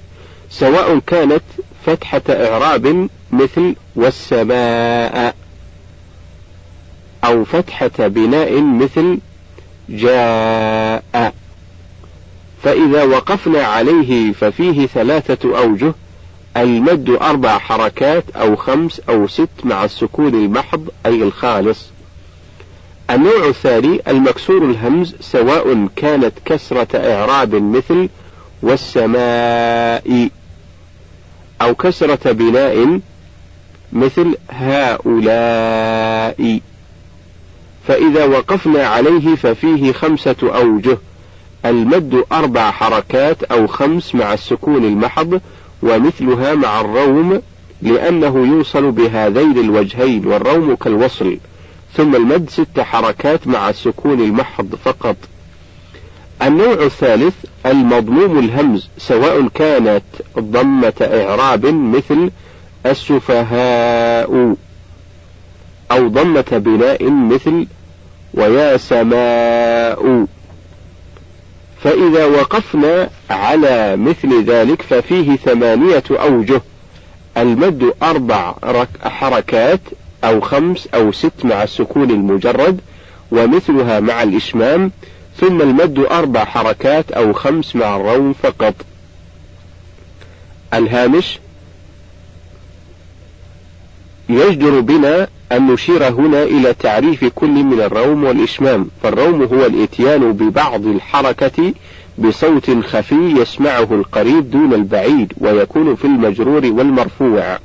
سواء 0.50 0.98
كانت 0.98 1.42
فتحة 1.86 2.22
إعراب 2.30 3.08
مثل 3.32 3.74
والسماء 3.96 5.34
أو 7.24 7.44
فتحة 7.44 7.90
بناء 7.98 8.60
مثل 8.60 9.18
جاء. 9.88 11.34
فإذا 12.62 13.04
وقفنا 13.04 13.62
عليه 13.62 14.32
ففيه 14.32 14.86
ثلاثة 14.86 15.58
أوجه 15.58 15.94
المد 16.56 17.10
أربع 17.10 17.58
حركات 17.58 18.24
أو 18.36 18.56
خمس 18.56 19.00
أو 19.08 19.28
ست 19.28 19.48
مع 19.64 19.84
السكون 19.84 20.34
المحض 20.34 20.88
أي 21.06 21.22
الخالص. 21.22 21.86
النوع 23.10 23.48
الثاني 23.48 24.00
المكسور 24.08 24.64
الهمز 24.70 25.14
سواء 25.20 25.88
كانت 25.96 26.32
كسرة 26.44 27.14
إعراب 27.14 27.54
مثل 27.54 28.08
والسماء. 28.62 30.28
أو 31.62 31.74
كسرة 31.74 32.32
بناء 32.32 33.00
مثل 33.92 34.36
هؤلاء. 34.50 35.92
فإذا 37.88 38.24
وقفنا 38.24 38.86
عليه 38.86 39.34
ففيه 39.34 39.92
خمسة 39.92 40.36
أوجه. 40.42 40.98
المد 41.64 42.24
أربع 42.32 42.70
حركات 42.70 43.42
أو 43.42 43.66
خمس 43.66 44.14
مع 44.14 44.34
السكون 44.34 44.84
المحض 44.84 45.40
ومثلها 45.82 46.54
مع 46.54 46.80
الروم 46.80 47.42
لأنه 47.82 48.46
يوصل 48.46 48.90
بهذين 48.90 49.58
الوجهين 49.58 50.26
والروم 50.26 50.74
كالوصل. 50.74 51.38
ثم 51.96 52.16
المد 52.16 52.50
ست 52.50 52.80
حركات 52.80 53.46
مع 53.46 53.70
السكون 53.70 54.20
المحض 54.20 54.74
فقط. 54.84 55.16
النوع 56.42 56.72
الثالث 56.72 57.34
المضموم 57.66 58.38
الهمز 58.38 58.88
سواء 58.98 59.48
كانت 59.54 60.02
ضمة 60.38 60.92
إعراب 61.00 61.66
مثل 61.66 62.30
السفهاء 62.86 64.54
أو 65.92 66.08
ضمة 66.08 66.44
بناء 66.52 67.10
مثل 67.10 67.66
ويا 68.34 68.76
سماء. 68.76 70.26
فإذا 71.82 72.24
وقفنا 72.26 73.10
على 73.30 73.96
مثل 73.96 74.44
ذلك 74.44 74.82
ففيه 74.82 75.36
ثمانية 75.36 76.02
أوجه. 76.10 76.62
المد 77.36 77.92
أربع 78.02 78.54
حركات 79.04 79.80
أو 80.24 80.40
خمس 80.40 80.88
أو 80.94 81.12
ست 81.12 81.44
مع 81.44 81.62
السكون 81.62 82.10
المجرد 82.10 82.80
ومثلها 83.32 84.00
مع 84.00 84.22
الإشمام 84.22 84.90
ثم 85.42 85.60
المد 85.62 85.98
أربع 85.98 86.44
حركات 86.44 87.12
أو 87.12 87.32
خمس 87.32 87.76
مع 87.76 87.96
الروم 87.96 88.32
فقط. 88.32 88.74
الهامش 90.74 91.38
يجدر 94.28 94.80
بنا 94.80 95.28
أن 95.52 95.66
نشير 95.66 96.08
هنا 96.08 96.42
إلى 96.42 96.74
تعريف 96.74 97.24
كل 97.24 97.48
من 97.50 97.80
الروم 97.80 98.24
والإشمام 98.24 98.88
فالروم 99.02 99.42
هو 99.42 99.66
الإتيان 99.66 100.32
ببعض 100.32 100.86
الحركة 100.86 101.74
بصوت 102.18 102.70
خفي 102.70 103.34
يسمعه 103.40 103.88
القريب 103.94 104.50
دون 104.50 104.74
البعيد 104.74 105.32
ويكون 105.38 105.94
في 105.94 106.04
المجرور 106.04 106.66
والمرفوع. 106.66 107.58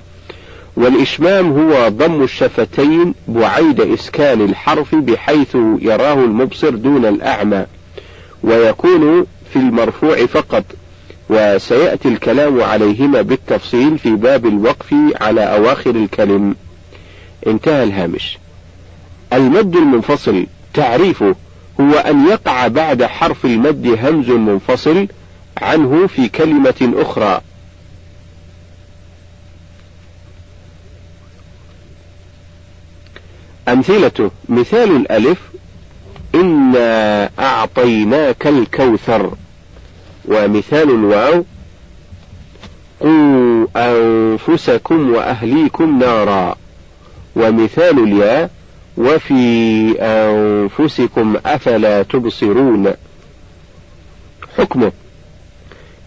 والإشمام 0.77 1.51
هو 1.59 1.89
ضم 1.89 2.23
الشفتين 2.23 3.13
بعيد 3.27 3.81
إسكان 3.81 4.41
الحرف 4.41 4.95
بحيث 4.95 5.55
يراه 5.81 6.13
المبصر 6.13 6.69
دون 6.69 7.05
الأعمى 7.05 7.65
ويكون 8.43 9.25
في 9.53 9.55
المرفوع 9.55 10.25
فقط 10.25 10.63
وسيأتي 11.29 12.07
الكلام 12.07 12.61
عليهما 12.61 13.21
بالتفصيل 13.21 13.97
في 13.97 14.09
باب 14.09 14.45
الوقف 14.45 14.95
على 15.21 15.41
أواخر 15.41 15.89
الكلم. 15.89 16.55
انتهى 17.47 17.83
الهامش. 17.83 18.37
المد 19.33 19.75
المنفصل 19.75 20.45
تعريفه 20.73 21.35
هو 21.81 21.93
أن 21.93 22.27
يقع 22.27 22.67
بعد 22.67 23.03
حرف 23.03 23.45
المد 23.45 23.97
همز 24.03 24.29
منفصل 24.29 25.07
عنه 25.61 26.07
في 26.07 26.29
كلمة 26.29 26.93
أخرى. 26.95 27.41
أمثلته 33.67 34.31
مثال 34.49 34.95
الألف 34.95 35.37
إنا 36.35 37.29
أعطيناك 37.39 38.47
الكوثر. 38.47 39.31
ومثال 40.25 40.89
الواو 40.89 41.43
قوا 42.99 43.65
أنفسكم 43.75 45.13
وأهليكم 45.13 45.99
نارا. 45.99 46.55
ومثال 47.35 48.03
الياء 48.03 48.49
وفي 48.97 49.41
أنفسكم 50.01 51.35
أفلا 51.45 52.03
تبصرون. 52.03 52.93
حكمه. 54.57 54.91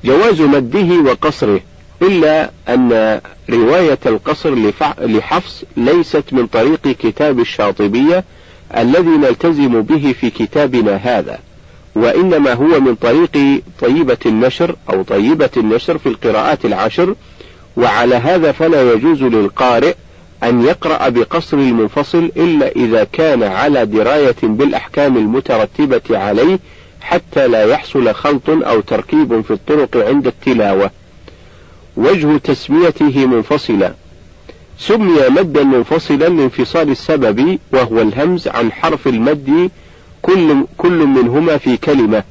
جواز 0.05 0.41
مده 0.41 1.11
وقصره. 1.11 1.61
إلا 2.03 2.51
أن 2.69 3.21
رواية 3.51 3.99
القصر 4.07 4.55
لحفص 5.01 5.65
ليست 5.77 6.25
من 6.33 6.47
طريق 6.47 6.81
كتاب 6.83 7.41
الشاطبية 7.41 8.25
الذي 8.77 9.11
نلتزم 9.11 9.83
به 9.83 10.15
في 10.21 10.31
كتابنا 10.31 10.97
هذا 10.97 11.39
وإنما 11.95 12.53
هو 12.53 12.81
من 12.81 12.95
طريق 12.95 13.63
طيبة 13.81 14.19
النشر 14.27 14.77
أو 14.91 15.03
طيبة 15.03 15.51
النشر 15.57 15.99
في 15.99 16.09
القراءات 16.09 16.65
العشر 16.65 17.15
وعلى 17.77 18.15
هذا 18.15 18.53
فلا 18.53 18.93
يجوز 18.93 19.23
للقارئ 19.23 19.95
أن 20.43 20.65
يقرأ 20.65 21.09
بقصر 21.09 21.57
المنفصل 21.57 22.31
إلا 22.37 22.69
إذا 22.77 23.05
كان 23.13 23.43
على 23.43 23.87
دراية 23.87 24.37
بالأحكام 24.43 25.17
المترتبة 25.17 26.19
عليه 26.19 26.59
حتى 27.01 27.49
لا 27.49 27.65
يحصل 27.65 28.15
خلط 28.15 28.51
أو 28.51 28.81
تركيب 28.81 29.41
في 29.41 29.51
الطرق 29.51 30.07
عند 30.09 30.27
التلاوة. 30.27 30.91
وجه 31.97 32.36
تسميته 32.36 33.26
منفصلا. 33.26 33.95
سمي 34.78 35.28
مدا 35.28 35.62
منفصلا 35.64 36.28
لانفصال 36.28 36.91
السبب 36.91 37.59
وهو 37.72 38.01
الهمز 38.01 38.49
عن 38.49 38.72
حرف 38.72 39.09
المد 39.09 39.70
كل, 40.22 40.64
كل 40.76 41.07
منهما 41.07 41.57
في 41.57 41.76
كلمة. 41.76 42.22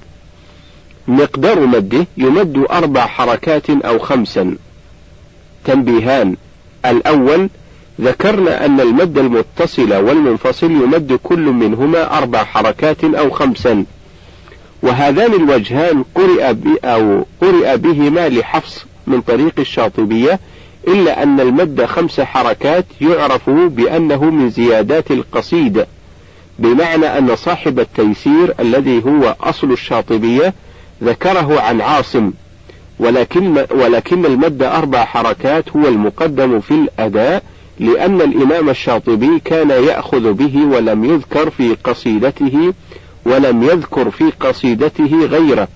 مقدار 1.08 1.66
مده 1.66 2.08
يمد 2.18 2.66
أربع 2.72 3.06
حركات 3.06 3.70
أو 3.70 4.00
خمسا. 4.00 4.56
تنبيهان. 5.66 6.36
الأول 6.86 7.50
ذكرنا 8.02 8.66
أن 8.66 8.80
المد 8.80 9.18
المتصل 9.18 9.94
والمنفصل 9.94 10.72
يمد 10.72 11.20
كل 11.24 11.40
منهما 11.40 12.18
أربع 12.18 12.44
حركات 12.44 13.04
أو 13.04 13.30
خمسا. 13.30 13.86
وهذان 14.84 15.34
الوجهان 15.34 16.04
قرئ 16.16 16.56
أو 16.84 17.26
قرئ 17.42 17.78
بهما 17.78 18.30
لحفص 18.30 18.86
من 19.10 19.22
طريق 19.22 19.54
الشاطبية 19.60 20.40
إلا 20.88 21.24
أن 21.24 21.40
المد 21.40 21.86
خمس 21.86 22.22
حركات 22.22 22.86
يعرف 23.02 23.50
بأنه 23.50 24.24
من 24.24 24.50
زيادات 24.50 25.12
القصيد 25.12 25.86
بمعنى 26.60 27.06
أن 27.06 27.36
صاحب 27.36 27.80
التيسير 27.80 28.54
الذي 28.60 29.04
هو 29.06 29.36
أصل 29.42 29.72
الشاطبية 29.72 30.54
ذكره 31.04 31.62
عن 31.62 31.82
عاصم 31.82 32.32
ولكن 33.00 33.66
ولكن 33.72 34.26
المد 34.26 34.64
أربع 34.64 35.06
حركات 35.06 35.70
هو 35.76 35.88
المقدم 35.88 36.60
في 36.60 36.72
الأداء 36.72 37.44
لأن 37.80 38.22
الإمام 38.22 38.70
الشاطبي 38.70 39.40
كان 39.46 39.70
يأخذ 39.70 40.34
به 40.34 40.66
ولم 40.66 41.06
يذكر 41.06 41.50
في 41.50 41.78
قصيدته 41.84 42.74
ولم 43.26 43.64
يذكر 43.64 44.12
في 44.12 44.32
قصيدته 44.40 45.26
غيره 45.26 45.68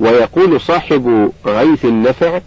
ويقول 0.00 0.60
صاحب 0.60 1.32
غيث 1.46 1.84
النفع 1.84 2.40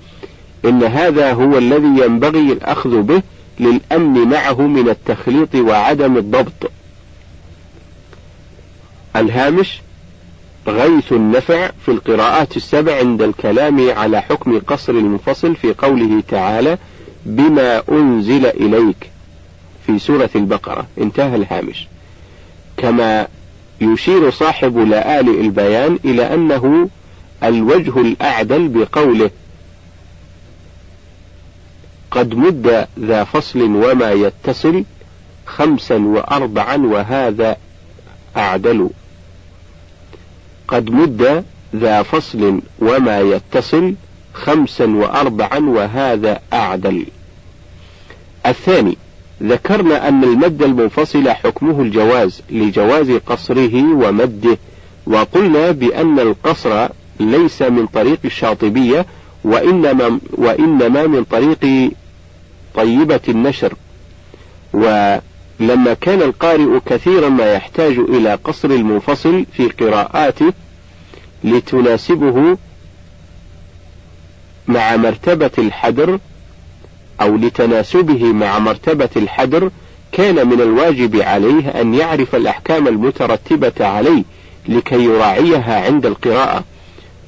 إن 0.66 0.84
هذا 0.84 1.34
هو 1.34 1.58
الذي 1.58 2.04
ينبغي 2.04 2.52
الأخذ 2.54 3.02
به 3.02 3.22
للأمن 3.60 4.30
معه 4.30 4.62
من 4.62 4.90
التخليط 4.90 5.56
وعدم 5.56 6.18
الضبط. 6.18 6.72
الهامش 9.16 9.82
غيث 10.68 11.14
النفع 11.14 11.72
في 11.86 11.92
القراءات 11.92 12.58
السبع 12.58 12.98
عند 12.98 13.22
الكلام 13.22 13.90
على 13.90 14.22
حكم 14.22 14.60
قصر 14.60 14.94
المنفصل 14.94 15.56
في 15.56 15.74
قوله 15.74 16.24
تعالى 16.28 16.78
بما 17.26 17.84
أنزل 17.92 18.46
إليك 18.46 19.10
في 19.88 20.00
سورة 20.00 20.30
البقرة. 20.36 20.88
انتهى 20.98 21.36
الهامش. 21.36 21.88
كما 22.78 23.28
يشير 23.82 24.30
صاحب 24.32 24.78
لآل 24.78 25.30
البيان 25.40 26.00
إلى 26.06 26.34
أنه 26.34 26.90
الوجه 27.44 28.02
الأعدل 28.02 28.68
بقوله 28.68 29.30
قد 32.14 32.36
مد 32.36 32.88
ذا 33.00 33.24
فصل 33.24 33.62
وما 33.62 34.12
يتصل 34.12 34.84
خمسا 35.46 35.96
وأربعا 35.96 36.78
وهذا 36.78 37.58
أعدل. 38.38 38.90
قد 40.68 40.90
مد 40.90 41.44
ذا 41.76 42.04
فصل 42.04 42.62
وما 42.80 43.20
يتصل 43.20 43.94
خمسا 44.34 44.86
وأربعا 44.86 45.60
وهذا 45.60 46.40
أعدل. 46.54 47.06
الثاني 48.46 48.98
ذكرنا 49.44 50.08
أن 50.08 50.24
المد 50.24 50.64
المنفصل 50.64 51.30
حكمه 51.30 51.82
الجواز 51.82 52.42
لجواز 52.50 53.12
قصره 53.12 53.84
ومده 53.94 54.58
وقلنا 55.06 55.72
بأن 55.72 56.20
القصر 56.20 56.88
ليس 57.20 57.62
من 57.62 57.86
طريق 57.88 58.20
الشاطبية 58.26 59.06
وإنما, 59.44 60.20
وإنما 60.32 61.08
من 61.08 61.24
طريق 61.24 61.92
طيبة 62.76 63.20
النشر. 63.30 63.74
ولما 64.74 65.94
كان 66.02 66.22
القارئ 66.22 66.80
كثيرا 66.86 67.30
ما 67.30 67.54
يحتاج 67.54 67.98
إلى 67.98 68.36
قصر 68.36 68.70
المنفصل 68.70 69.46
في 69.58 69.68
قراءاته 69.68 70.54
لتناسبه 71.44 72.58
مع 74.68 74.96
مرتبة 74.96 75.52
الحدر 75.58 76.20
أو 77.22 77.36
لتناسبه 77.36 78.24
مع 78.34 78.60
مرتبة 78.60 79.10
الحدر 79.16 79.72
كان 80.12 80.48
من 80.48 80.62
الواجب 80.62 81.22
عليه 81.22 81.70
أن 81.70 81.94
يعرف 81.94 82.36
الأحكام 82.36 82.88
المترتبة 82.88 83.86
عليه 83.88 84.24
لكي 84.68 85.04
يراعيها 85.04 85.86
عند 85.86 86.06
القراءة. 86.06 86.64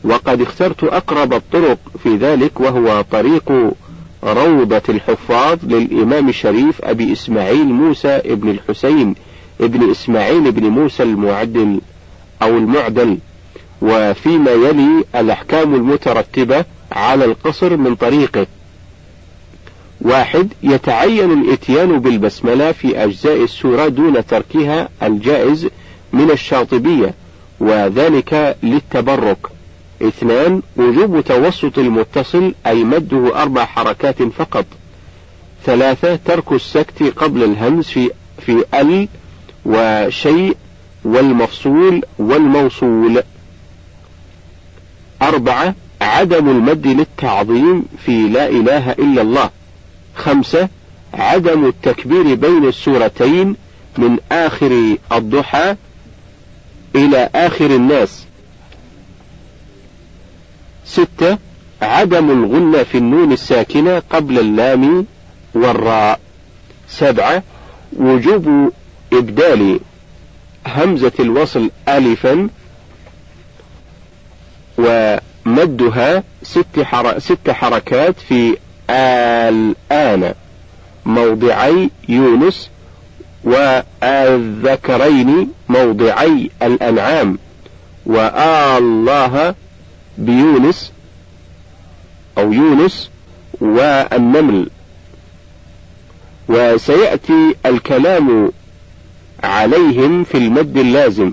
وقد 0.03 0.41
اخترت 0.41 0.83
أقرب 0.83 1.33
الطرق 1.33 1.77
في 2.03 2.15
ذلك 2.15 2.59
وهو 2.59 3.01
طريق 3.11 3.73
روضة 4.25 4.81
الحفاظ 4.89 5.57
للإمام 5.63 6.29
الشريف 6.29 6.81
أبي 6.81 7.13
إسماعيل 7.13 7.65
موسى 7.65 8.07
ابن 8.07 8.49
الحسين 8.49 9.15
ابن 9.61 9.91
إسماعيل 9.91 10.47
ابن 10.47 10.63
موسى 10.63 11.03
المعدل 11.03 11.81
أو 12.41 12.57
المعدل. 12.57 13.17
وفيما 13.81 14.51
يلي 14.51 15.03
الأحكام 15.15 15.75
المترتبة 15.75 16.65
على 16.91 17.25
القصر 17.25 17.77
من 17.77 17.95
طريقه. 17.95 18.47
واحد 20.01 20.47
يتعين 20.63 21.31
الإتيان 21.31 21.99
بالبسملة 21.99 22.71
في 22.71 23.03
أجزاء 23.03 23.43
السورة 23.43 23.87
دون 23.87 24.25
تركها 24.25 24.89
الجائز 25.03 25.67
من 26.13 26.31
الشاطبية 26.31 27.13
وذلك 27.59 28.57
للتبرك. 28.63 29.54
اثنان 30.07 30.61
وجوب 30.77 31.21
توسط 31.21 31.79
المتصل 31.79 32.53
أي 32.67 32.83
مده 32.83 33.41
أربع 33.41 33.65
حركات 33.65 34.23
فقط. 34.23 34.65
ثلاثة 35.65 36.15
ترك 36.15 36.51
السكت 36.51 37.03
قبل 37.03 37.43
الهمز 37.43 37.85
في 37.85 38.11
في 38.45 38.65
ال 38.73 39.07
وشيء 39.65 40.57
والمفصول 41.03 42.03
والموصول. 42.19 43.23
أربعة 45.21 45.75
عدم 46.01 46.49
المد 46.49 46.87
للتعظيم 46.87 47.85
في 48.05 48.27
لا 48.27 48.49
إله 48.49 48.91
إلا 48.91 49.21
الله. 49.21 49.49
خمسة 50.15 50.69
عدم 51.13 51.65
التكبير 51.65 52.35
بين 52.35 52.67
السورتين 52.67 53.55
من 53.97 54.17
آخر 54.31 54.97
الضحى 55.11 55.75
إلى 56.95 57.29
آخر 57.35 57.65
الناس. 57.65 58.24
ستة 60.85 61.37
عدم 61.81 62.31
الغنة 62.31 62.83
في 62.83 62.97
النون 62.97 63.31
الساكنة 63.31 63.99
قبل 64.09 64.39
اللام 64.39 65.05
والراء. 65.55 66.19
سبعة 66.89 67.43
وجوب 67.97 68.71
إبدال 69.13 69.79
همزة 70.67 71.11
الوصل 71.19 71.71
ألفا 71.89 72.49
ومدها 74.77 76.23
ست, 76.43 76.79
حر... 76.83 77.19
ست 77.19 77.49
حركات 77.49 78.15
في 78.19 78.57
الآن. 78.89 80.33
موضعي 81.05 81.89
يونس 82.09 82.69
والذكرين 83.43 85.47
موضعي 85.69 86.49
الأنعام. 86.63 87.37
وآه 88.05 89.55
بيونس 90.17 90.91
أو 92.37 92.53
يونس 92.53 93.09
والنمل. 93.61 94.69
وسيأتي 96.49 97.55
الكلام 97.65 98.51
عليهم 99.43 100.23
في 100.23 100.37
المد 100.37 100.77
اللازم. 100.77 101.31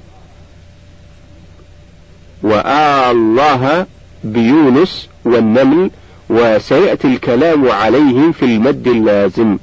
وآه 2.43 3.87
بيونس 4.25 5.09
والنمل. 5.25 5.91
وسيأتي 6.31 7.09
الكلام 7.09 7.69
عليهم 7.71 8.33
في 8.33 8.45
المد 8.45 8.89
اللازم. 8.89 9.59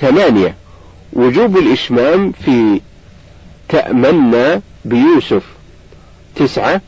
ثمانية 0.00 0.54
وجوب 1.12 1.58
الإشمام 1.58 2.32
في 2.32 2.80
تأمنا 3.68 4.60
بيوسف. 4.84 5.42
تسعة 6.36 6.80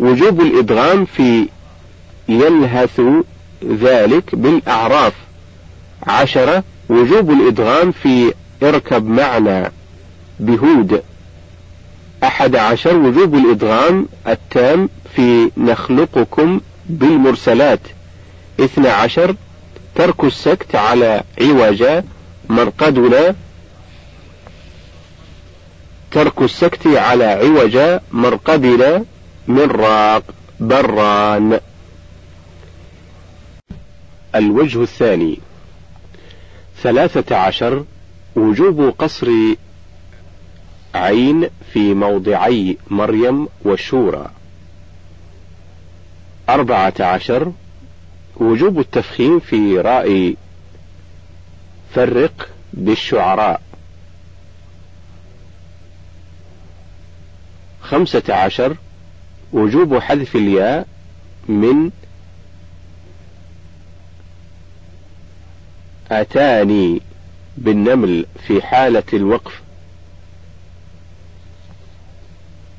وجوب 0.00 0.40
الإدغام 0.40 1.04
في 1.04 1.48
يلهث 2.28 3.00
ذلك 3.64 4.34
بالأعراف. 4.34 5.12
عشرة 6.06 6.62
وجوب 6.88 7.30
الإدغام 7.30 7.92
في 7.92 8.32
اركب 8.62 9.06
معنا 9.06 9.70
بهود. 10.40 11.02
أحد 12.24 12.56
عشر 12.56 12.96
وجوب 12.96 13.34
الإدغام 13.34 14.06
التام 14.28 14.88
في 15.16 15.50
نخلقكم 15.56 16.60
بالمرسلات. 16.86 17.80
اثنى 18.60 18.88
عشر 18.88 19.34
ترك 19.94 20.24
السكت 20.24 20.74
على 20.74 21.22
عوجا 21.40 22.04
مرقدنا. 22.48 23.34
ترك 26.10 26.42
السكت 26.42 26.86
على 26.86 27.24
عوجا 27.24 28.00
مرقدنا. 28.12 29.04
من 29.48 29.70
راق 29.70 30.22
بران. 30.60 31.60
الوجه 34.34 34.82
الثاني 34.82 35.38
ثلاثة 36.82 37.36
عشر 37.36 37.84
وجوب 38.36 38.94
قصر 38.98 39.28
عين 40.94 41.48
في 41.72 41.94
موضعي 41.94 42.78
مريم 42.90 43.48
والشورى 43.62 44.30
أربعة 46.48 46.94
عشر 47.00 47.52
وجوب 48.36 48.78
التفخيم 48.78 49.40
في 49.40 49.80
راء 49.80 50.34
فرق 51.94 52.48
بالشعراء. 52.72 53.62
خمسة 57.82 58.34
عشر 58.34 58.76
وجوب 59.56 59.98
حذف 59.98 60.36
الياء 60.36 60.86
من 61.48 61.90
أتاني 66.10 67.00
بالنمل 67.56 68.26
في 68.46 68.62
حالة 68.62 69.02
الوقف. 69.12 69.62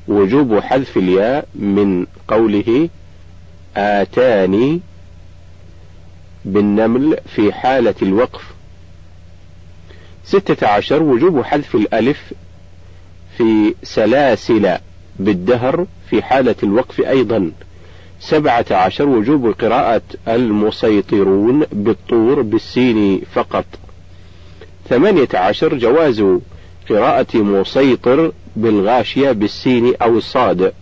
وجوب 0.08 0.60
حذف 0.60 0.96
الياء 0.96 1.48
من 1.54 2.06
قوله 2.28 2.88
آتاني 3.76 4.80
بالنمل 6.44 7.20
في 7.34 7.52
حالة 7.52 7.94
الوقف. 8.02 8.42
ستة 10.24 10.66
عشر 10.66 11.02
وجوب 11.02 11.42
حذف 11.42 11.74
الألف 11.74 12.34
في 13.36 13.74
سلاسل. 13.82 14.78
بالدهر 15.18 15.86
في 16.10 16.22
حالة 16.22 16.54
الوقف 16.62 17.00
أيضا. 17.00 17.50
سبعة 18.20 18.66
عشر 18.70 19.08
وجوب 19.08 19.54
قراءة 19.60 20.02
المسيطرون 20.28 21.66
بالطور 21.72 22.42
بالسين 22.42 23.22
فقط. 23.34 23.64
ثمانية 24.88 25.28
عشر 25.34 25.74
جواز 25.74 26.24
قراءة 26.88 27.36
مسيطر 27.36 28.32
بالغاشية 28.56 29.32
بالسين 29.32 29.94
أو 30.02 30.18
الصاد. 30.18 30.72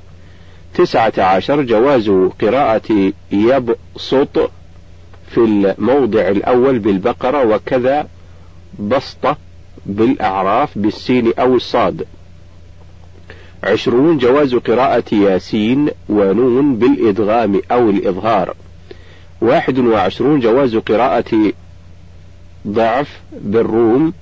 تسعة 0.75 1.13
عشر 1.19 1.63
جواز 1.63 2.11
قراءة 2.41 3.13
يبسط 3.33 4.51
في 5.29 5.39
الموضع 5.39 6.29
الأول 6.29 6.79
بالبقرة 6.79 7.55
وكذا 7.55 8.09
بسطة 8.79 9.37
بالأعراف 9.87 10.79
بالسين 10.79 11.33
أو 11.39 11.55
الصاد. 11.55 12.07
عشرون 13.67 14.19
جواز 14.19 14.55
قراءة 14.55 15.15
ياسين 15.15 15.89
ونون 16.09 16.77
بالإدغام 16.77 17.61
أو 17.71 17.91
الإظهار. 17.91 18.55
واحد 19.41 19.79
وعشرون 19.79 20.41
جواز 20.41 20.77
قراءة 20.77 21.53
ضعف 22.67 23.21
بالروم 23.33 24.13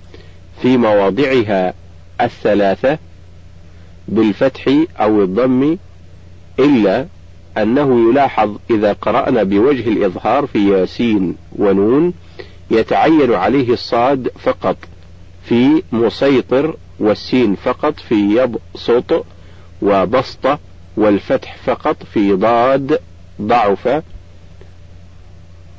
في 0.63 0.77
مواضعها 0.77 1.75
الثلاثة 2.21 2.99
بالفتح 4.09 4.75
أو 5.01 5.23
الضم 5.23 5.77
إلا 6.59 7.07
أنه 7.59 8.11
يلاحظ 8.11 8.57
إذا 8.71 8.93
قرأنا 8.93 9.43
بوجه 9.43 9.89
الإظهار 9.89 10.47
في 10.47 10.71
ياسين 10.71 11.37
ونون 11.59 12.13
يتعين 12.71 13.35
عليه 13.35 13.73
الصاد 13.73 14.31
فقط 14.39 14.77
في 15.45 15.83
مسيطر 15.93 16.77
والسين 17.01 17.55
فقط 17.55 18.01
في 18.01 18.15
يبسط 18.15 19.25
وبسط 19.83 20.59
والفتح 20.97 21.57
فقط 21.57 21.97
في 22.03 22.33
ضاد 22.33 22.99
ضعف 23.43 24.03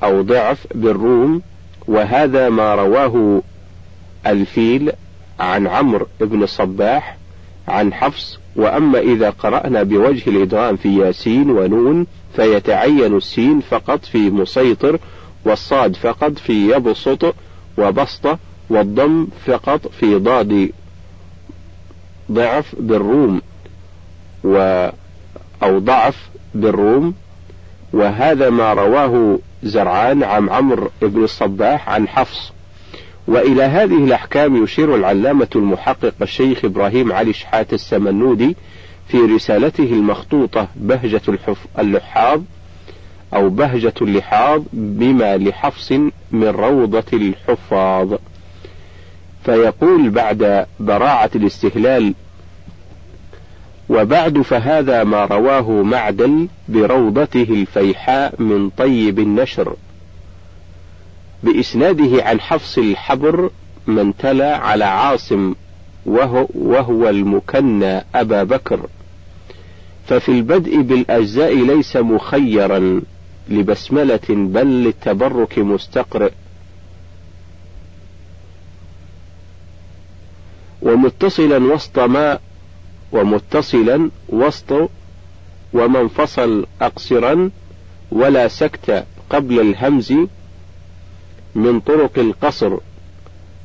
أو 0.04 0.22
ضعف 0.22 0.68
بالروم 0.76 1.42
وهذا 1.88 2.50
ما 2.50 2.76
رواه 2.76 3.42
الفيل 4.28 4.92
عن 5.40 5.68
عمرو 5.68 6.08
بن 6.20 6.44
الصباح 6.44 7.18
عن 7.68 7.94
حفص. 7.94 8.40
وأما 8.56 9.00
إذا 9.00 9.30
قرأنا 9.30 9.84
بوجه 9.84 10.30
الإدغام 10.30 10.76
في 10.76 10.98
ياسين 10.98 11.52
ونون 11.52 12.08
فيتعين 12.36 13.18
السين 13.18 13.60
فقط 13.60 14.06
في 14.06 14.30
مسيطر 14.30 15.00
والصاد 15.46 15.96
فقط 15.96 16.38
في 16.38 16.72
يبسط 16.72 17.36
وبسط 17.78 18.38
والضم 18.70 19.28
فقط 19.46 19.88
في 19.88 20.16
ضاد 20.16 20.72
ضعف 22.32 22.76
بالروم. 22.80 23.42
و 24.46 24.90
أو 25.64 25.80
ضعف 25.80 26.30
بالروم 26.56 27.14
وهذا 27.94 28.50
ما 28.50 28.74
رواه 28.74 29.40
زرعان 29.64 30.24
عن 30.24 30.50
عمرو 30.50 30.90
بن 31.02 31.24
الصباح 31.24 31.90
عن 31.90 32.08
حفص. 32.08 32.52
وإلى 33.28 33.64
هذه 33.64 34.04
الأحكام 34.04 34.64
يشير 34.64 34.96
العلامة 34.96 35.48
المحقق 35.56 36.14
الشيخ 36.22 36.66
إبراهيم 36.66 37.14
علي 37.14 37.34
شحات 37.34 37.74
السمنودي 37.74 38.56
في 39.08 39.18
رسالته 39.18 39.84
المخطوطة 39.84 40.68
بهجة 40.76 41.22
اللحاظ 41.80 42.42
أو 43.34 43.50
بهجة 43.50 43.94
اللحاظ 44.02 44.62
بما 44.74 45.38
لحفص 45.38 45.92
من 46.32 46.48
روضة 46.48 47.04
الحفاظ. 47.14 48.14
فيقول 49.46 50.10
بعد 50.10 50.66
براعة 50.80 51.30
الاستهلال 51.36 52.14
وبعد 53.90 54.42
فهذا 54.42 55.04
ما 55.04 55.26
رواه 55.26 55.72
معدل 55.72 56.48
بروضته 56.70 57.48
الفيحاء 57.50 58.42
من 58.42 58.70
طيب 58.70 59.20
النشر. 59.20 59.76
بإسناده 61.44 62.24
عن 62.24 62.40
حفص 62.40 62.78
الحبر 62.78 63.50
من 63.88 64.18
تلا 64.18 64.58
على 64.58 64.86
عاصم 64.86 65.56
وهو, 66.06 66.48
وهو 66.56 67.10
المكنى 67.10 68.06
أبا 68.16 68.44
بكر. 68.44 68.80
ففي 70.08 70.30
البدء 70.30 70.82
بالأجزاء 70.82 71.56
ليس 71.56 71.96
مخيرا 71.96 73.02
لبسملة 73.50 74.20
بل 74.30 74.68
للتبرك 74.68 75.60
مستقرئ. 75.60 76.32
ومتصلا 80.82 81.74
وسط 81.74 82.00
ما 82.00 82.40
ومتصلا 83.16 84.10
وسط 84.30 84.90
ومنفصل 85.74 86.66
أقصرا 86.82 87.50
ولا 88.12 88.48
سكت 88.48 89.06
قبل 89.30 89.60
الهمز 89.60 90.14
من 91.56 91.80
طرق 91.80 92.20
القصر 92.20 92.78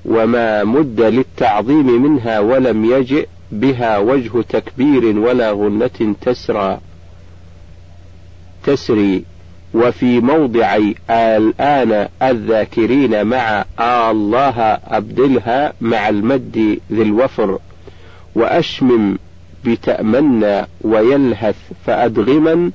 وما 0.05 0.65
مد 0.65 1.01
للتعظيم 1.01 2.03
منها 2.03 2.41
ولم 2.41 2.85
يجئ 2.85 3.27
بها 3.53 3.99
وجه 3.99 4.43
تكبير 4.49 5.19
ولا 5.19 5.53
غنة 5.53 6.15
تسرى 6.23 6.81
تسري. 8.65 9.25
وفي 9.75 10.21
موضعي 10.21 10.95
الآن 11.11 12.09
الذاكرين 12.23 13.27
مع 13.27 13.65
الله 13.81 14.61
أبدلها 14.85 15.73
مع 15.81 16.09
المد 16.09 16.79
ذي 16.93 17.03
الوفر 17.03 17.59
وأشمم 18.35 19.19
بتأمنا 19.65 20.67
ويلهث 20.81 21.57
فأدغما 21.87 22.71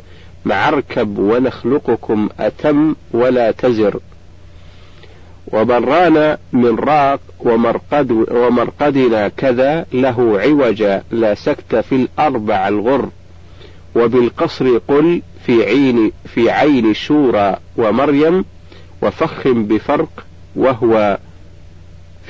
مع 0.46 0.68
اركب 0.68 1.20
ونخلقكم 1.20 2.30
أتم 2.40 2.96
ولا 3.12 3.52
تزر. 3.52 4.00
وبرانا 5.54 6.38
من 6.54 6.76
راق 6.76 7.20
ومرقد 7.40 8.12
ومرقدنا 8.12 9.28
كذا 9.28 9.86
له 9.94 10.40
عوجا 10.42 11.04
لا 11.12 11.36
سكت 11.36 11.76
في 11.76 11.96
الأربع 11.96 12.68
الغر. 12.68 13.10
وبالقصر 13.96 14.78
قل 14.78 15.22
في 15.46 15.64
عين 15.64 16.12
في 16.26 16.50
عين 16.52 16.94
شورى 16.94 17.58
ومريم 17.78 18.46
وفخم 19.02 19.66
بفرق 19.66 20.26
وهو 20.56 21.18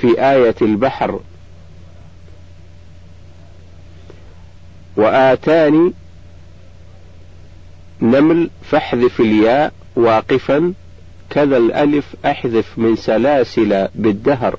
في 0.00 0.20
آية 0.20 0.54
البحر. 0.62 1.20
وآتاني 4.96 5.92
نمل 8.02 8.50
فاحذف 8.62 9.20
الياء 9.20 9.72
واقفا 9.96 10.72
كذا 11.30 11.56
الألف 11.56 12.14
أحذف 12.26 12.78
من 12.78 12.96
سلاسل 12.96 13.88
بالدهر. 13.94 14.56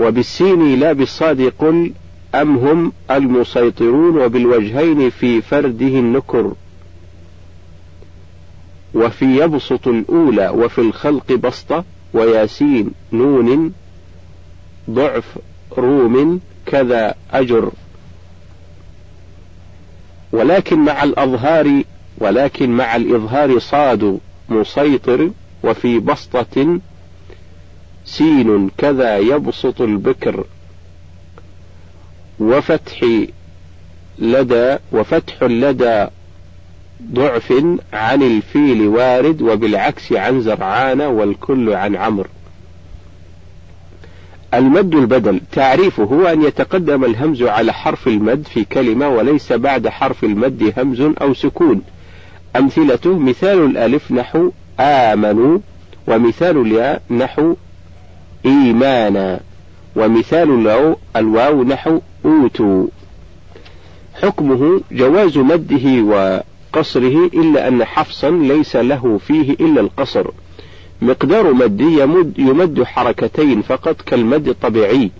وبالسين 0.00 0.80
لا 0.80 0.92
بالصاد 0.92 1.52
قل 1.58 1.92
أم 2.34 2.56
هم 2.56 2.92
المسيطرون 3.10 4.18
وبالوجهين 4.22 5.10
في 5.10 5.42
فرده 5.42 5.86
النكر. 5.86 6.52
وفي 8.94 9.24
يبسط 9.24 9.88
الأولى 9.88 10.48
وفي 10.48 10.80
الخلق 10.80 11.32
بسطة 11.32 11.84
وياسين 12.14 12.90
نون 13.12 13.72
ضعف 14.90 15.38
روم 15.78 16.40
كذا 16.66 17.14
أجر. 17.32 17.72
ولكن 20.32 20.78
مع 20.78 21.02
الأظهار 21.02 21.82
ولكن 22.18 22.70
مع 22.70 22.96
الإظهار 22.96 23.58
صاد 23.58 24.20
مسيطر 24.48 25.30
وفي 25.64 25.98
بسطة 25.98 26.80
سين 28.04 28.70
كذا 28.78 29.18
يبسط 29.18 29.80
البكر. 29.80 30.44
وفتح 32.40 33.00
لدى 34.18 34.76
وفتح 34.92 35.42
لدى 35.42 36.06
ضعف 37.02 37.52
عن 37.92 38.22
الفيل 38.22 38.86
وارد 38.86 39.42
وبالعكس 39.42 40.12
عن 40.12 40.40
زرعان 40.40 41.00
والكل 41.00 41.72
عن 41.72 41.96
عمرو. 41.96 42.28
المد 44.58 44.94
البدل. 44.94 45.40
تعريفه 45.52 46.04
هو 46.04 46.26
أن 46.26 46.42
يتقدم 46.42 47.04
الهمز 47.04 47.42
على 47.42 47.72
حرف 47.72 48.08
المد 48.08 48.46
في 48.46 48.64
كلمة 48.64 49.08
وليس 49.08 49.52
بعد 49.52 49.88
حرف 49.88 50.24
المد 50.24 50.72
همز 50.78 51.00
أو 51.00 51.34
سكون. 51.34 51.82
أمثلته 52.56 53.18
مثال 53.18 53.58
الألف 53.64 54.12
نحو 54.12 54.50
آمنوا 54.80 55.58
ومثال 56.06 56.56
الياء 56.56 57.02
نحو 57.10 57.54
إيمانا 58.46 59.40
ومثال 59.96 60.68
الواو, 61.16 61.64
نحو 61.64 62.00
أوتوا 62.24 62.86
حكمه 64.22 64.80
جواز 64.92 65.38
مده 65.38 66.02
وقصره 66.02 67.30
إلا 67.34 67.68
أن 67.68 67.84
حفصا 67.84 68.30
ليس 68.30 68.76
له 68.76 69.18
فيه 69.26 69.50
إلا 69.50 69.80
القصر. 69.80 70.26
مقدار 71.04 71.52
مده 71.52 72.02
يمد, 72.02 72.38
يمد 72.38 72.82
حركتين 72.82 73.62
فقط 73.62 74.00
كالمد 74.00 74.48
الطبيعي. 74.48 75.10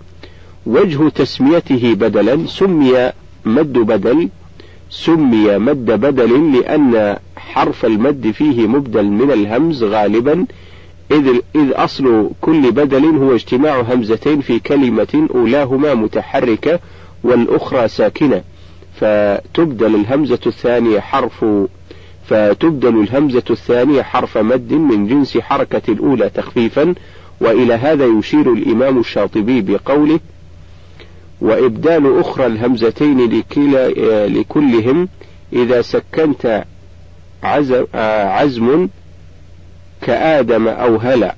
وجه 0.65 1.09
تسميته 1.09 1.93
بدلا 1.93 2.47
سمي 2.47 3.11
مد 3.45 3.73
بدل 3.73 4.29
سمي 4.89 5.57
مد 5.57 5.85
بدل 5.85 6.57
لأن 6.57 7.17
حرف 7.37 7.85
المد 7.85 8.31
فيه 8.31 8.67
مبدل 8.67 9.05
من 9.05 9.31
الهمز 9.31 9.83
غالبا 9.83 10.45
إذ, 11.11 11.27
إذ 11.55 11.71
أصل 11.73 12.29
كل 12.41 12.71
بدل 12.71 13.05
هو 13.05 13.35
اجتماع 13.35 13.81
همزتين 13.81 14.41
في 14.41 14.59
كلمة 14.59 15.27
أولاهما 15.35 15.93
متحركة 15.93 16.79
والأخرى 17.23 17.87
ساكنة. 17.87 18.41
فتبدل 18.99 19.95
الهمزة 19.95 20.39
الثانية 20.47 20.99
حرف 20.99 21.45
فتبدل 22.29 22.99
الهمزة 23.01 23.43
الثانية 23.49 24.01
حرف 24.01 24.37
مد 24.37 24.73
من 24.73 25.07
جنس 25.07 25.37
حركة 25.37 25.81
الأولى 25.91 26.29
تخفيفا 26.29 26.95
وإلى 27.41 27.73
هذا 27.73 28.05
يشير 28.05 28.53
الإمام 28.53 28.99
الشاطبي 28.99 29.61
بقوله 29.61 30.19
وإبدال 31.41 32.19
أخرى 32.19 32.45
الهمزتين 32.45 33.39
لكلا 33.39 33.89
لكلهم 34.27 35.09
إذا 35.53 35.81
سكنت 35.81 36.65
عزم 37.93 38.87
كآدم 40.01 40.67
أو 40.67 40.97
هلع 40.97 41.35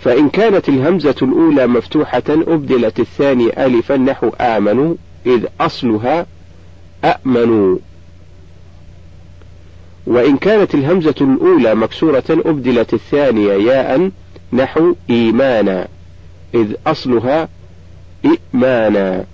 فإن 0.00 0.28
كانت 0.28 0.68
الهمزة 0.68 1.14
الأولى 1.22 1.66
مفتوحة 1.66 2.22
أبدلت 2.28 3.00
الثانية 3.00 3.66
ألفا 3.66 3.96
نحو 3.96 4.28
آمنوا 4.40 4.94
إذ 5.26 5.46
أصلها 5.60 6.26
أأمنوا 7.04 7.78
وإن 10.08 10.36
كانت 10.36 10.74
الهمزة 10.74 11.14
الأولى 11.20 11.74
مكسورة 11.74 12.24
أبدلت 12.30 12.94
الثانية 12.94 13.52
ياء 13.52 14.10
نحو 14.52 14.94
إيمانا 15.10 15.88
إذ 16.54 16.74
أصلها 16.86 17.48
إئمانا 18.24 19.24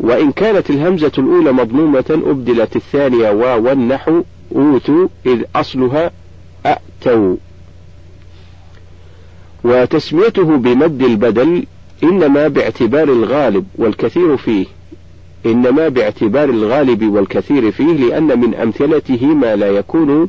وإن 0.00 0.32
كانت 0.32 0.70
الهمزة 0.70 1.12
الأولى 1.18 1.52
مضمومة 1.52 2.04
أبدلت 2.10 2.76
الثانية 2.76 3.30
واوا 3.30 3.74
نحو 3.74 4.22
أوتوا 4.56 5.08
إذ 5.26 5.42
أصلها 5.56 6.10
أأتوا 6.66 7.36
وتسميته 9.64 10.56
بمد 10.56 11.02
البدل 11.02 11.66
إنما 12.02 12.48
باعتبار 12.48 13.08
الغالب 13.08 13.66
والكثير 13.78 14.36
فيه 14.36 14.66
إنما 15.46 15.88
باعتبار 15.88 16.50
الغالب 16.50 17.02
والكثير 17.02 17.70
فيه 17.70 17.92
لأن 17.92 18.40
من 18.40 18.54
أمثلته 18.54 19.26
ما 19.26 19.56
لا 19.56 19.68
يكون 19.68 20.28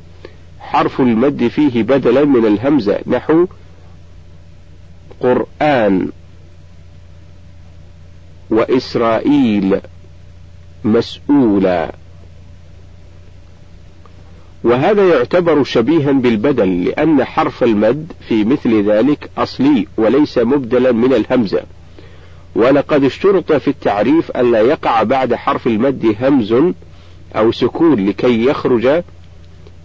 حرف 0.60 1.02
المد 1.02 1.48
فيه 1.48 1.84
بدلا 1.84 2.26
من 2.26 2.46
الهمزة 2.46 3.00
نحو 3.08 3.46
قرآن 5.20 6.10
وإسرائيل 8.50 9.80
مسؤولا. 10.84 11.96
وهذا 14.64 15.08
يعتبر 15.08 15.64
شبيها 15.64 16.12
بالبدل 16.12 16.84
لأن 16.86 17.24
حرف 17.24 17.64
المد 17.64 18.12
في 18.28 18.44
مثل 18.44 18.90
ذلك 18.90 19.30
أصلي 19.38 19.88
وليس 19.98 20.38
مبدلا 20.38 20.92
من 20.92 21.14
الهمزة. 21.14 21.64
ولقد 22.56 23.04
اشترط 23.04 23.54
في 23.54 23.68
التعريف 23.68 24.32
ألا 24.32 24.62
يقع 24.62 25.04
بعد 25.04 25.36
حرف 25.36 25.68
المد 25.68 26.16
همز 26.22 26.54
أو 27.36 27.52
سكون 27.52 28.10
لكي 28.10 28.46
يخرج 28.46 29.04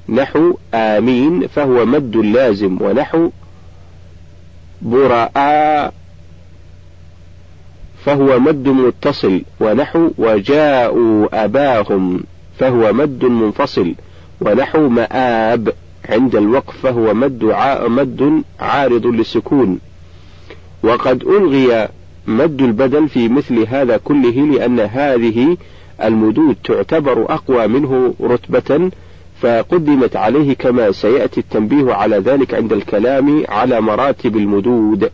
نحو 0.08 0.58
آمين 0.74 1.46
فهو 1.46 1.86
مد 1.86 2.16
لازم 2.16 2.82
ونحو 2.82 3.30
براء 4.82 5.92
فهو 8.04 8.38
مد 8.38 8.68
متصل 8.68 9.42
ونحو 9.60 10.10
وجاءوا 10.18 11.44
أباهم 11.44 12.20
فهو 12.58 12.92
مد 12.92 13.24
منفصل 13.24 13.94
ونحو 14.40 14.88
مآب 14.88 15.72
عند 16.08 16.36
الوقف 16.36 16.76
فهو 16.82 17.14
مد 17.14 17.44
مد 17.86 18.42
عارض 18.60 19.06
للسكون 19.06 19.78
وقد 20.82 21.22
ألغي 21.22 21.88
مد 22.28 22.62
البدل 22.62 23.08
في 23.08 23.28
مثل 23.28 23.66
هذا 23.68 23.96
كله 23.96 24.30
لأن 24.30 24.80
هذه 24.80 25.56
المدود 26.02 26.56
تعتبر 26.64 27.34
أقوى 27.34 27.66
منه 27.66 28.14
رتبة 28.20 28.90
فقدمت 29.40 30.16
عليه 30.16 30.54
كما 30.54 30.92
سيأتي 30.92 31.40
التنبيه 31.40 31.92
على 31.94 32.18
ذلك 32.18 32.54
عند 32.54 32.72
الكلام 32.72 33.44
على 33.48 33.80
مراتب 33.80 34.36
المدود. 34.36 35.10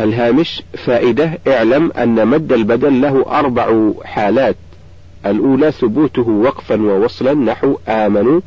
الهامش 0.00 0.62
فائدة 0.86 1.38
اعلم 1.48 1.92
أن 1.92 2.26
مد 2.28 2.52
البدل 2.52 3.00
له 3.00 3.38
أربع 3.38 3.92
حالات. 4.04 4.56
الأولى 5.26 5.72
ثبوته 5.72 6.28
وقفا 6.28 6.82
ووصلا 6.82 7.34
نحو 7.34 7.78
آمنوا 7.88 8.40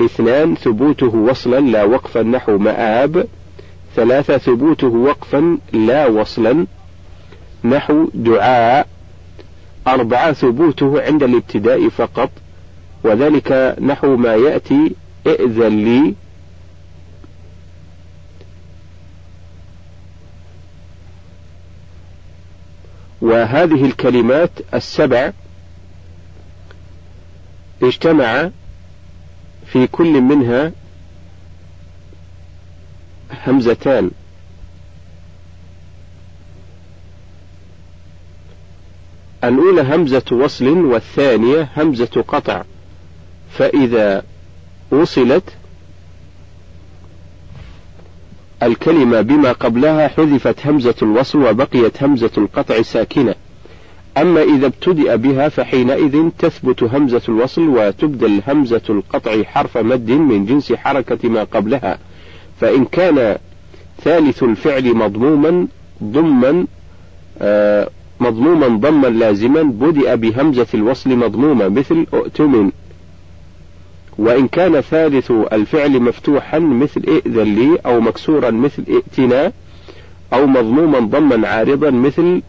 اثنان 0.00 0.54
ثبوته 0.54 1.14
وصلا 1.14 1.60
لا 1.60 1.84
وقفا 1.84 2.22
نحو 2.22 2.58
مآب. 2.58 3.26
ثلاثة 3.94 4.38
ثبوته 4.38 4.86
وقفا 4.86 5.58
لا 5.72 6.06
وصلا 6.06 6.66
نحو 7.64 8.08
دعاء. 8.14 8.86
أربعة 9.86 10.32
ثبوته 10.32 11.02
عند 11.02 11.22
الابتداء 11.22 11.88
فقط 11.88 12.30
وذلك 13.04 13.76
نحو 13.80 14.16
ما 14.16 14.34
يأتي 14.34 14.94
ائذن 15.26 15.84
لي 15.84 16.14
وهذه 23.20 23.84
الكلمات 23.84 24.50
السبع 24.74 25.32
اجتمع 27.82 28.50
في 29.66 29.86
كل 29.86 30.20
منها 30.20 30.72
همزتان. 33.30 34.10
الأولى 39.44 39.82
همزة 39.82 40.22
وصل 40.32 40.68
والثانية 40.68 41.68
همزة 41.76 42.24
قطع. 42.28 42.62
فإذا 43.50 44.22
وصلت 44.90 45.44
الكلمة 48.62 49.20
بما 49.20 49.52
قبلها 49.52 50.08
حذفت 50.08 50.66
همزة 50.66 50.94
الوصل 51.02 51.38
وبقيت 51.38 52.02
همزة 52.02 52.30
القطع 52.38 52.82
ساكنة. 52.82 53.34
أما 54.16 54.42
إذا 54.42 54.66
ابتدأ 54.66 55.16
بها 55.16 55.48
فحينئذ 55.48 56.30
تثبت 56.38 56.82
همزة 56.82 57.22
الوصل 57.28 57.68
وتبدل 57.68 58.42
همزة 58.48 58.82
القطع 58.90 59.42
حرف 59.42 59.76
مد 59.76 60.10
من 60.10 60.46
جنس 60.46 60.72
حركة 60.72 61.28
ما 61.28 61.44
قبلها. 61.44 61.98
فإن 62.60 62.84
كان 62.84 63.36
ثالث 64.02 64.42
الفعل 64.42 64.94
مضموما 64.94 65.66
ضما 66.02 66.66
آه 67.38 67.88
مضموما 68.20 68.66
ضما 68.66 69.06
لازما 69.06 69.62
بدأ 69.62 70.14
بهمزة 70.14 70.66
الوصل 70.74 71.10
مضمومة 71.10 71.68
مثل 71.68 72.06
أؤتمن. 72.14 72.70
وإن 74.18 74.48
كان 74.48 74.80
ثالث 74.80 75.30
الفعل 75.30 76.00
مفتوحا 76.00 76.58
مثل 76.58 77.02
ائذن 77.08 77.54
لي 77.54 77.78
أو 77.86 78.00
مكسورا 78.00 78.50
مثل 78.50 78.84
ائتنا 78.88 79.52
أو 80.32 80.46
مضموما 80.46 80.98
ضما 80.98 81.48
عارضا 81.48 81.90
مثل 81.90 82.42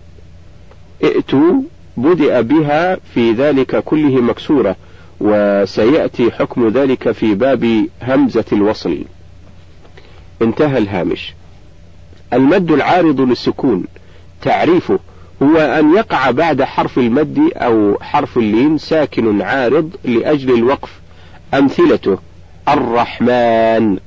ائتوا 1.04 1.54
بدأ 1.98 2.42
بها 2.42 2.96
في 3.14 3.32
ذلك 3.32 3.84
كله 3.84 4.22
مكسورة. 4.22 4.76
وسيأتي 5.20 6.32
حكم 6.32 6.68
ذلك 6.68 7.12
في 7.12 7.34
باب 7.34 7.88
همزة 8.02 8.46
الوصل. 8.54 8.98
انتهى 10.42 10.78
الهامش. 10.78 11.34
المد 12.34 12.72
العارض 12.72 13.22
للسكون. 13.22 13.86
تعريفه 14.42 15.00
هو 15.44 15.58
أن 15.58 15.94
يقع 15.96 16.32
بعد 16.32 16.64
حرف 16.64 16.98
المد 16.98 17.52
أو 17.56 17.98
حرف 18.02 18.38
اللين 18.38 18.78
ساكن 18.78 19.42
عارض 19.42 19.96
لأجل 20.04 20.54
الوقف. 20.54 21.00
أمثلته 21.54 22.18
الرحمن 22.68 23.98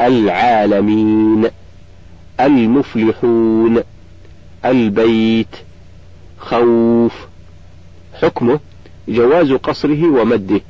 العالمين 0.00 1.48
المفلحون 2.40 3.82
البيت 4.64 5.56
خوف. 6.38 7.12
حكمه 8.14 8.60
جواز 9.08 9.52
قصره 9.52 10.04
ومده. 10.04 10.60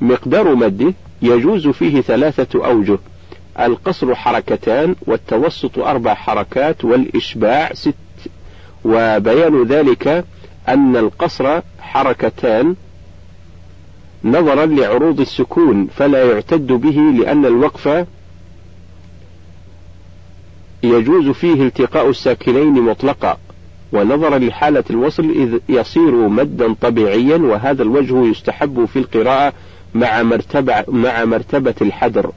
مقدار 0.00 0.54
مده 0.54 0.94
يجوز 1.22 1.68
فيه 1.68 2.00
ثلاثة 2.00 2.66
أوجه. 2.66 2.98
القصر 3.60 4.14
حركتان 4.14 4.94
والتوسط 5.06 5.78
أربع 5.78 6.14
حركات 6.14 6.84
والإشباع 6.84 7.72
ست. 7.74 7.94
وبيان 8.84 9.62
ذلك 9.62 10.24
أن 10.68 10.96
القصر 10.96 11.60
حركتان 11.80 12.74
نظرا 14.24 14.66
لعروض 14.66 15.20
السكون 15.20 15.86
فلا 15.86 16.32
يعتد 16.32 16.66
به 16.66 17.00
لأن 17.18 17.46
الوقف 17.46 18.06
يجوز 20.82 21.28
فيه 21.28 21.62
التقاء 21.62 22.10
الساكنين 22.10 22.72
مطلقا. 22.72 23.38
ونظرا 23.92 24.38
لحالة 24.38 24.84
الوصل 24.90 25.30
إذ 25.30 25.58
يصير 25.68 26.28
مدا 26.28 26.74
طبيعيا 26.80 27.36
وهذا 27.36 27.82
الوجه 27.82 28.26
يستحب 28.26 28.84
في 28.84 28.98
القراءة 28.98 29.52
مع 29.94 30.22
مرتبة, 30.22 30.84
مع 30.88 31.24
مرتبة 31.24 31.74
الحدر. 31.82 32.32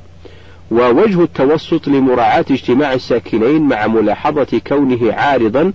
ووجه 0.72 1.24
التوسط 1.24 1.88
لمراعاة 1.88 2.45
اجتماع 2.51 2.93
الساكنين 2.93 3.61
مع 3.61 3.88
ملاحظة 3.88 4.61
كونه 4.68 5.14
عارضا 5.14 5.74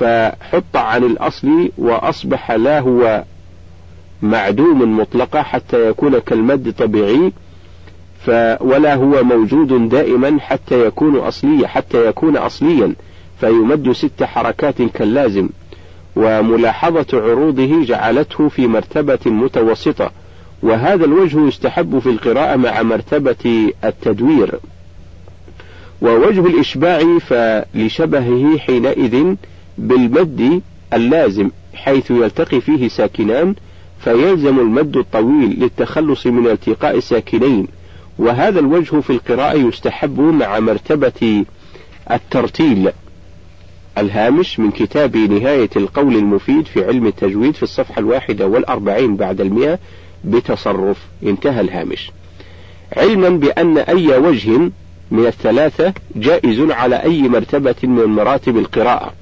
فحط 0.00 0.76
عن 0.76 1.04
الأصل 1.04 1.70
وأصبح 1.78 2.50
لا 2.52 2.80
هو 2.80 3.24
معدوم 4.22 4.98
مطلقة 5.00 5.42
حتى 5.42 5.88
يكون 5.88 6.18
كالمد 6.18 6.74
طبيعي 6.78 7.32
ولا 8.60 8.94
هو 8.94 9.24
موجود 9.24 9.88
دائما 9.88 10.40
حتى 10.40 10.86
يكون 10.86 11.16
أصليا 11.16 11.68
حتى 11.68 12.06
يكون 12.06 12.36
أصليا 12.36 12.94
فيمد 13.40 13.92
ست 13.92 14.22
حركات 14.22 14.82
كاللازم. 14.82 15.48
وملاحظة 16.16 17.06
عروضه 17.12 17.84
جعلته 17.84 18.48
في 18.48 18.66
مرتبة 18.66 19.18
متوسطة. 19.26 20.10
وهذا 20.62 21.04
الوجه 21.04 21.48
يستحب 21.48 21.98
في 21.98 22.08
القراءة 22.08 22.56
مع 22.56 22.82
مرتبة 22.82 23.72
التدوير. 23.84 24.58
ووجه 26.02 26.46
الإشباع 26.46 27.18
فلشبهه 27.18 28.58
حينئذ 28.58 29.34
بالمد 29.78 30.62
اللازم 30.92 31.50
حيث 31.74 32.10
يلتقي 32.10 32.60
فيه 32.60 32.88
ساكنان 32.88 33.54
فيلزم 34.00 34.58
المد 34.58 34.96
الطويل 34.96 35.60
للتخلص 35.60 36.26
من 36.26 36.46
التقاء 36.46 36.96
الساكنين 36.96 37.66
وهذا 38.18 38.60
الوجه 38.60 39.00
في 39.00 39.10
القراءة 39.10 39.56
يستحب 39.56 40.20
مع 40.20 40.60
مرتبة 40.60 41.44
الترتيل 42.10 42.90
الهامش 43.98 44.58
من 44.60 44.70
كتاب 44.70 45.16
نهاية 45.16 45.70
القول 45.76 46.16
المفيد 46.16 46.66
في 46.66 46.84
علم 46.84 47.06
التجويد 47.06 47.54
في 47.54 47.62
الصفحة 47.62 47.98
الواحدة 48.00 48.46
والأربعين 48.46 49.16
بعد 49.16 49.40
المئة 49.40 49.78
بتصرف 50.24 50.96
انتهى 51.22 51.60
الهامش. 51.60 52.10
علما 52.96 53.28
بأن 53.28 53.78
أي 53.78 54.18
وجه 54.18 54.58
من 55.10 55.26
الثلاثة 55.26 55.92
جائز 56.16 56.60
على 56.60 57.02
أي 57.02 57.28
مرتبة 57.28 57.74
من 57.82 58.04
مراتب 58.04 58.56
القراءة. 58.56 59.12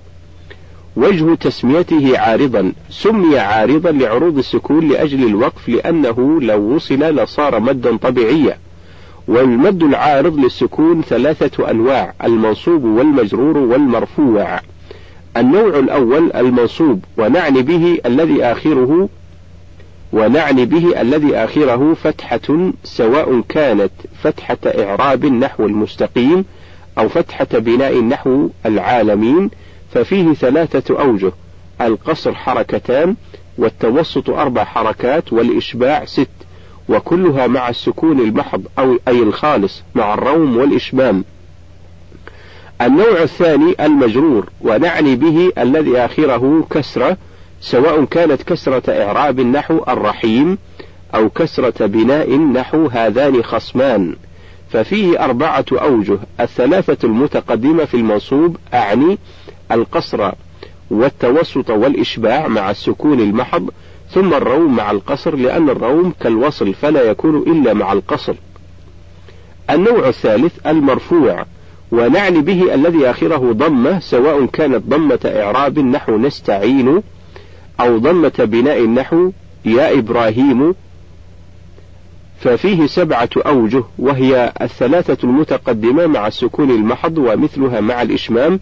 وجه 0.96 1.34
تسميته 1.34 2.18
عارضا 2.18 2.72
سمي 2.90 3.38
عارضا 3.38 3.90
لعروض 3.90 4.38
السكون 4.38 4.88
لأجل 4.88 5.26
الوقف 5.26 5.68
لأنه 5.68 6.40
لو 6.40 6.74
وصل 6.74 6.98
لصار 6.98 7.60
مدا 7.60 7.96
طبيعيا. 7.96 8.58
والمد 9.28 9.82
العارض 9.82 10.38
للسكون 10.38 11.02
ثلاثة 11.02 11.70
أنواع 11.70 12.14
المنصوب 12.24 12.84
والمجرور 12.84 13.58
والمرفوع. 13.58 14.60
النوع 15.36 15.78
الأول 15.78 16.32
المنصوب 16.32 17.04
ونعني 17.18 17.62
به 17.62 17.98
الذي 18.06 18.44
آخره 18.44 19.08
ونعني 20.16 20.64
به 20.64 21.00
الذي 21.00 21.36
آخره 21.36 21.94
فتحة 21.94 22.70
سواء 22.84 23.40
كانت 23.48 23.90
فتحة 24.22 24.56
إعراب 24.66 25.26
نحو 25.26 25.66
المستقيم 25.66 26.44
أو 26.98 27.08
فتحة 27.08 27.46
بناء 27.52 28.00
نحو 28.00 28.48
العالمين 28.66 29.50
ففيه 29.94 30.32
ثلاثة 30.32 31.00
أوجه 31.00 31.32
القصر 31.80 32.34
حركتان 32.34 33.16
والتوسط 33.58 34.30
أربع 34.30 34.64
حركات 34.64 35.32
والإشباع 35.32 36.04
ست 36.04 36.28
وكلها 36.88 37.46
مع 37.46 37.68
السكون 37.68 38.20
المحض 38.20 38.62
أو 38.78 38.98
أي 39.08 39.22
الخالص 39.22 39.82
مع 39.94 40.14
الروم 40.14 40.56
والإشمام. 40.56 41.24
النوع 42.82 43.22
الثاني 43.22 43.74
المجرور 43.80 44.48
ونعني 44.60 45.16
به 45.16 45.52
الذي 45.58 45.98
آخره 45.98 46.66
كسرة 46.70 47.16
سواء 47.60 48.04
كانت 48.04 48.42
كسرة 48.42 49.02
إعراب 49.02 49.40
نحو 49.40 49.84
الرحيم 49.88 50.58
أو 51.14 51.28
كسرة 51.28 51.86
بناء 51.86 52.36
نحو 52.36 52.86
هذان 52.86 53.42
خصمان 53.42 54.16
ففيه 54.70 55.24
أربعة 55.24 55.64
أوجه 55.72 56.18
الثلاثة 56.40 57.06
المتقدمة 57.06 57.84
في 57.84 57.94
المنصوب 57.94 58.56
أعني 58.74 59.18
القصر 59.72 60.30
والتوسط 60.90 61.70
والإشباع 61.70 62.48
مع 62.48 62.70
السكون 62.70 63.20
المحض 63.20 63.70
ثم 64.10 64.34
الروم 64.34 64.76
مع 64.76 64.90
القصر 64.90 65.36
لأن 65.36 65.70
الروم 65.70 66.12
كالوصل 66.20 66.74
فلا 66.74 67.02
يكون 67.02 67.36
إلا 67.36 67.74
مع 67.74 67.92
القصر. 67.92 68.34
النوع 69.70 70.08
الثالث 70.08 70.66
المرفوع 70.66 71.44
ونعني 71.92 72.40
به 72.40 72.74
الذي 72.74 73.10
آخره 73.10 73.52
ضمة 73.52 73.98
سواء 73.98 74.46
كانت 74.46 74.82
ضمة 74.88 75.18
إعراب 75.24 75.78
نحو 75.78 76.16
نستعين 76.16 77.02
أو 77.80 77.98
ضمة 77.98 78.32
بناء 78.38 78.84
النحو 78.84 79.30
يا 79.64 79.98
إبراهيم. 79.98 80.74
ففيه 82.40 82.86
سبعة 82.86 83.28
أوجه 83.36 83.84
وهي 83.98 84.52
الثلاثة 84.62 85.18
المتقدمة 85.24 86.06
مع 86.06 86.26
السكون 86.26 86.70
المحض 86.70 87.18
ومثلها 87.18 87.80
مع 87.80 88.02
الإشمام 88.02 88.60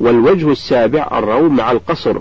والوجه 0.00 0.52
السابع 0.52 1.08
الروم 1.12 1.56
مع 1.56 1.72
القصر. 1.72 2.16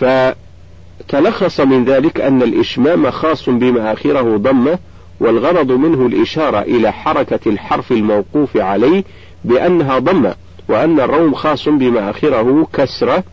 فتلخص 0.00 1.60
من 1.60 1.84
ذلك 1.84 2.20
أن 2.20 2.42
الإشمام 2.42 3.10
خاص 3.10 3.48
بما 3.48 3.92
آخره 3.92 4.36
ضمة 4.36 4.78
والغرض 5.20 5.72
منه 5.72 6.06
الإشارة 6.06 6.58
إلى 6.58 6.92
حركة 6.92 7.40
الحرف 7.46 7.92
الموقوف 7.92 8.56
عليه 8.56 9.04
بأنها 9.44 9.98
ضمة 9.98 10.34
وأن 10.68 11.00
الروم 11.00 11.34
خاص 11.34 11.68
بما 11.68 12.10
آخره 12.10 12.66
كسرة. 12.72 13.24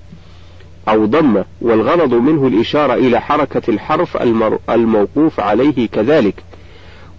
أو 0.87 1.05
ضمة 1.05 1.45
والغرض 1.61 2.13
منه 2.13 2.47
الإشارة 2.47 2.93
إلى 2.93 3.21
حركة 3.21 3.61
الحرف 3.69 4.17
الموقوف 4.69 5.39
عليه 5.39 5.87
كذلك. 5.87 6.35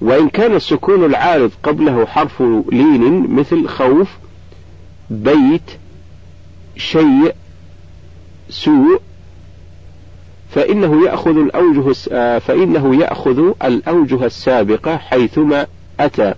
وإن 0.01 0.29
كان 0.29 0.55
السكون 0.55 1.05
العارض 1.05 1.51
قبله 1.62 2.07
حرف 2.07 2.43
لين 2.73 3.35
مثل 3.35 3.69
خوف 3.69 4.09
بيت 5.11 5.71
شيء 6.77 7.35
سوء 8.51 9.01
فإنه 10.51 11.05
يأخذ 11.07 11.37
الأوجه 11.37 11.93
فإنه 12.39 12.97
يأخذ 12.97 13.53
الأوجه 13.65 14.27
السابقة 14.27 14.97
حيثما 14.97 15.67
أتى. 16.01 16.35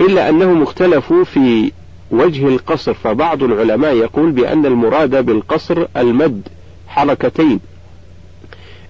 إلا 0.00 0.28
أنهم 0.28 0.62
اختلفوا 0.62 1.24
في 1.24 1.72
وجه 2.10 2.48
القصر 2.48 2.94
فبعض 2.94 3.42
العلماء 3.42 3.94
يقول 3.94 4.32
بأن 4.32 4.66
المراد 4.66 5.24
بالقصر 5.26 5.86
المد 5.96 6.48
حركتين. 6.88 7.60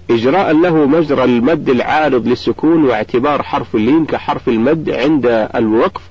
إجراء 0.09 0.51
له 0.51 0.85
مجرى 0.85 1.23
المد 1.23 1.69
العارض 1.69 2.27
للسكون 2.27 2.85
واعتبار 2.85 3.43
حرف 3.43 3.75
اللين 3.75 4.05
كحرف 4.05 4.49
المد 4.49 4.89
عند 4.89 5.49
الوقف 5.55 6.01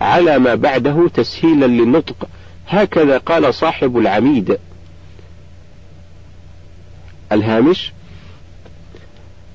على 0.00 0.38
ما 0.38 0.54
بعده 0.54 1.08
تسهيلا 1.14 1.66
للنطق. 1.66 2.28
هكذا 2.68 3.18
قال 3.18 3.54
صاحب 3.54 3.98
العميد. 3.98 4.58
الهامش 7.32 7.92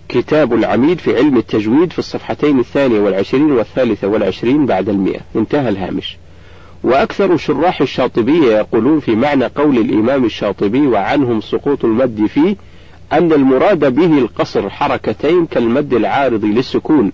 كتاب 0.09 0.53
العميد 0.53 0.99
في 0.99 1.15
علم 1.15 1.37
التجويد 1.37 1.91
في 1.91 1.99
الصفحتين 1.99 2.59
الثانية 2.59 2.99
والعشرين 2.99 3.51
والثالثة 3.51 4.07
والعشرين 4.07 4.65
بعد 4.65 4.89
المئة. 4.89 5.19
انتهى 5.35 5.69
الهامش. 5.69 6.17
وأكثر 6.85 7.37
شراح 7.37 7.81
الشاطبية 7.81 8.57
يقولون 8.57 8.99
في 8.99 9.15
معنى 9.15 9.45
قول 9.45 9.77
الإمام 9.77 10.25
الشاطبي 10.25 10.87
وعنهم 10.87 11.41
سقوط 11.41 11.85
المد 11.85 12.25
فيه 12.25 12.55
أن 13.13 13.33
المراد 13.33 13.95
به 13.95 14.17
القصر 14.17 14.69
حركتين 14.69 15.45
كالمد 15.45 15.93
العارض 15.93 16.45
للسكون. 16.45 17.11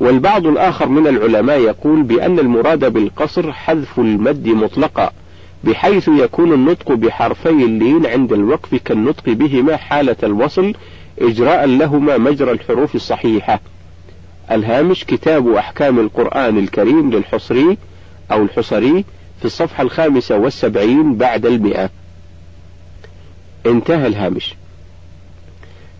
والبعض 0.00 0.46
الآخر 0.46 0.88
من 0.88 1.06
العلماء 1.06 1.58
يقول 1.58 2.02
بأن 2.02 2.38
المراد 2.38 2.92
بالقصر 2.92 3.52
حذف 3.52 3.98
المد 3.98 4.48
مطلقا 4.48 5.10
بحيث 5.64 6.08
يكون 6.08 6.52
النطق 6.52 6.92
بحرفي 6.92 7.48
اللين 7.48 8.06
عند 8.06 8.32
الوقف 8.32 8.74
كالنطق 8.74 9.28
بهما 9.28 9.76
حالة 9.76 10.16
الوصل 10.22 10.74
إجراء 11.18 11.66
لهما 11.66 12.18
مجرى 12.18 12.50
الحروف 12.52 12.94
الصحيحة. 12.94 13.60
الهامش 14.50 15.04
كتاب 15.04 15.48
أحكام 15.48 15.98
القرآن 15.98 16.58
الكريم 16.58 17.10
للحصري 17.10 17.76
أو 18.32 18.42
الحصري 18.42 19.04
في 19.38 19.44
الصفحة 19.44 19.82
الخامسة 19.82 20.36
والسبعين 20.36 21.16
بعد 21.16 21.46
المئة. 21.46 21.90
انتهى 23.66 24.06
الهامش. 24.06 24.54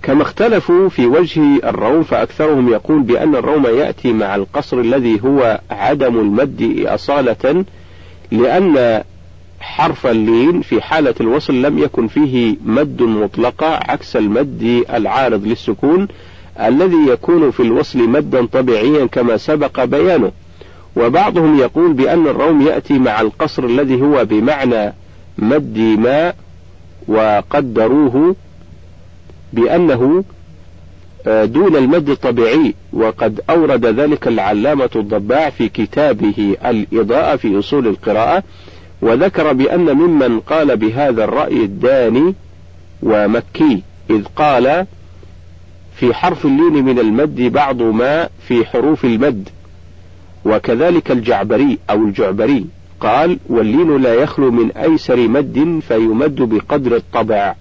كما 0.02 0.22
اختلفوا 0.22 0.88
في 0.88 1.06
وجه 1.06 1.56
الروم 1.64 2.02
فأكثرهم 2.02 2.72
يقول 2.72 3.02
بأن 3.02 3.34
الروم 3.34 3.66
يأتي 3.66 4.12
مع 4.12 4.34
القصر 4.34 4.80
الذي 4.80 5.20
هو 5.24 5.60
عدم 5.70 6.18
المد 6.20 6.84
أصالة 6.86 7.64
لأن 8.30 9.02
حرف 9.60 10.06
اللين 10.06 10.60
في 10.60 10.82
حالة 10.82 11.14
الوصل 11.20 11.62
لم 11.62 11.78
يكن 11.78 12.08
فيه 12.08 12.56
مد 12.64 13.02
مطلقة 13.02 13.66
عكس 13.66 14.16
المد 14.16 14.84
العارض 14.94 15.46
للسكون 15.46 16.08
الذي 16.60 17.06
يكون 17.08 17.50
في 17.50 17.60
الوصل 17.60 17.98
مدا 17.98 18.46
طبيعيا 18.46 19.06
كما 19.06 19.36
سبق 19.36 19.84
بيانه. 19.84 20.32
وبعضهم 20.96 21.58
يقول 21.58 21.92
بأن 21.92 22.26
الروم 22.26 22.62
يأتي 22.62 22.98
مع 22.98 23.20
القصر 23.20 23.64
الذي 23.64 24.02
هو 24.02 24.24
بمعنى 24.24 24.94
مد 25.38 25.78
ماء 25.78 26.36
وقدروه 27.08 28.36
بأنه 29.52 30.24
آه، 31.26 31.44
دون 31.44 31.76
المد 31.76 32.08
الطبيعي 32.08 32.74
وقد 32.92 33.40
أورد 33.50 33.86
ذلك 33.86 34.28
العلامة 34.28 34.90
الضباع 34.96 35.50
في 35.50 35.68
كتابه 35.68 36.56
الإضاءة 36.66 37.36
في 37.36 37.58
أصول 37.58 37.86
القراءة 37.86 38.42
وذكر 39.02 39.52
بأن 39.52 39.92
ممن 39.92 40.40
قال 40.40 40.76
بهذا 40.76 41.24
الرأي 41.24 41.64
الداني 41.64 42.34
ومكي 43.02 43.82
إذ 44.10 44.24
قال 44.36 44.86
في 45.96 46.14
حرف 46.14 46.46
اللين 46.46 46.84
من 46.84 46.98
المد 46.98 47.40
بعض 47.40 47.82
ما 47.82 48.28
في 48.48 48.64
حروف 48.66 49.04
المد. 49.04 49.48
وكذلك 50.44 51.10
الجعبري 51.10 51.78
أو 51.90 51.96
الجعبري 51.96 52.66
قال 53.00 53.38
واللين 53.48 54.02
لا 54.02 54.14
يخلو 54.14 54.50
من 54.50 54.72
أيسر 54.72 55.28
مد 55.28 55.80
فيمد 55.88 56.34
بقدر 56.34 56.96
الطبع. 56.96 57.54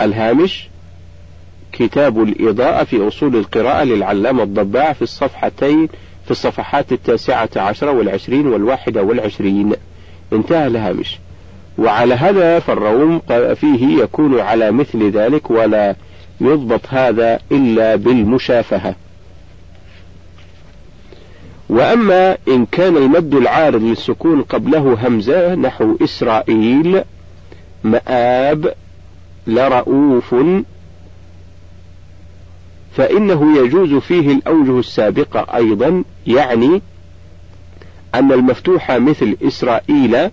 الهامش 0.00 0.68
كتاب 1.72 2.22
الإضاءة 2.22 2.84
في 2.84 3.08
أصول 3.08 3.36
القراءة 3.36 3.84
للعلامة 3.84 4.42
الضباع 4.42 4.92
في 4.92 5.02
الصفحتين 5.02 5.88
في 6.24 6.30
الصفحات 6.30 6.92
التاسعة 6.92 7.48
عشرة 7.56 7.90
والعشرين 7.90 8.46
والواحدة 8.46 9.02
والعشرين. 9.02 9.72
انتهى 10.32 10.66
الهامش. 10.66 11.18
وعلى 11.78 12.14
هذا 12.14 12.58
فالروم 12.58 13.20
فيه 13.54 14.02
يكون 14.02 14.40
على 14.40 14.70
مثل 14.70 15.10
ذلك 15.10 15.50
ولا 15.50 15.96
يضبط 16.40 16.80
هذا 16.88 17.38
إلا 17.52 17.96
بالمشافهة. 17.96 18.94
وأما 21.70 22.36
إن 22.48 22.66
كان 22.66 22.96
المد 22.96 23.34
العارض 23.34 23.82
للسكون 23.82 24.42
قبله 24.42 25.06
همزة 25.06 25.54
نحو 25.54 25.96
إسرائيل 26.02 27.02
مآب 27.84 28.74
لرؤوف 29.46 30.34
فإنه 32.92 33.58
يجوز 33.58 33.94
فيه 33.94 34.32
الأوجه 34.32 34.78
السابقة 34.78 35.56
أيضا 35.56 36.04
يعني 36.26 36.82
أن 38.14 38.32
المفتوح 38.32 38.90
مثل 38.90 39.36
إسرائيل 39.42 40.30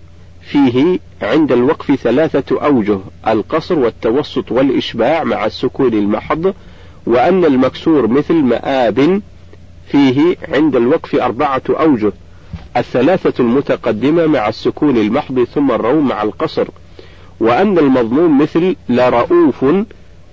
فيه 0.50 0.98
عند 1.22 1.52
الوقف 1.52 1.94
ثلاثة 1.94 2.64
أوجه 2.64 2.98
القصر 3.26 3.78
والتوسط 3.78 4.52
والإشباع 4.52 5.24
مع 5.24 5.46
السكون 5.46 5.92
المحض 5.92 6.54
وأن 7.06 7.44
المكسور 7.44 8.06
مثل 8.06 8.34
مآب 8.34 9.22
فيه 9.90 10.36
عند 10.48 10.76
الوقف 10.76 11.14
أربعة 11.14 11.62
أوجه 11.70 12.12
الثلاثة 12.76 13.42
المتقدمة 13.42 14.26
مع 14.26 14.48
السكون 14.48 14.96
المحض 14.96 15.44
ثم 15.44 15.70
الروم 15.70 16.08
مع 16.08 16.22
القصر 16.22 16.68
وأن 17.40 17.78
المضموم 17.78 18.38
مثل 18.42 18.76
لرؤوف 18.88 19.64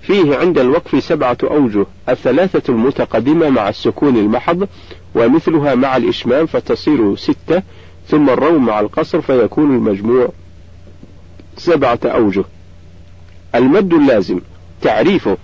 فيه 0.02 0.36
عند 0.36 0.58
الوقف 0.58 1.04
سبعة 1.04 1.38
أوجه 1.44 1.86
الثلاثة 2.08 2.72
المتقدمة 2.72 3.48
مع 3.50 3.68
السكون 3.68 4.16
المحض 4.16 4.68
ومثلها 5.14 5.74
مع 5.74 5.96
الإشمام 5.96 6.46
فتصير 6.46 7.16
ستة 7.16 7.62
ثم 8.08 8.30
الروم 8.30 8.66
مع 8.66 8.80
القصر 8.80 9.20
فيكون 9.20 9.74
المجموع 9.74 10.28
سبعة 11.56 11.98
أوجه. 12.04 12.44
المد 13.54 13.94
اللازم 13.94 14.40
تعريفه 14.82 15.36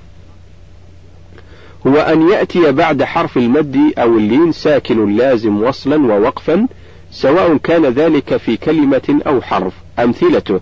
هو 1.87 1.97
أن 1.97 2.29
يأتي 2.29 2.73
بعد 2.73 3.03
حرف 3.03 3.37
المد 3.37 3.93
أو 3.99 4.19
اللين 4.19 4.53
ساكن 4.53 5.17
لازم 5.17 5.63
وصلا 5.63 6.13
ووقفا 6.13 6.67
سواء 7.11 7.57
كان 7.57 7.87
ذلك 7.87 8.37
في 8.37 8.57
كلمة 8.57 9.21
أو 9.27 9.43
حرف. 9.43 9.73
أمثلته 9.99 10.61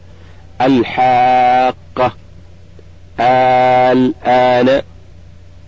الحاقة 0.61 2.13
الآن 3.21 4.83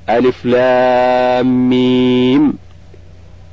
ألف 0.08 0.44
لام 0.44 1.68
ميم 1.68 2.58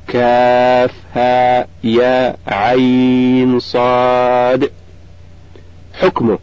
كاف 0.08 0.91
ها 1.16 1.68
يا 1.84 2.36
عين 2.47 3.60
صاد. 3.60 4.72
حكمه 5.93 6.39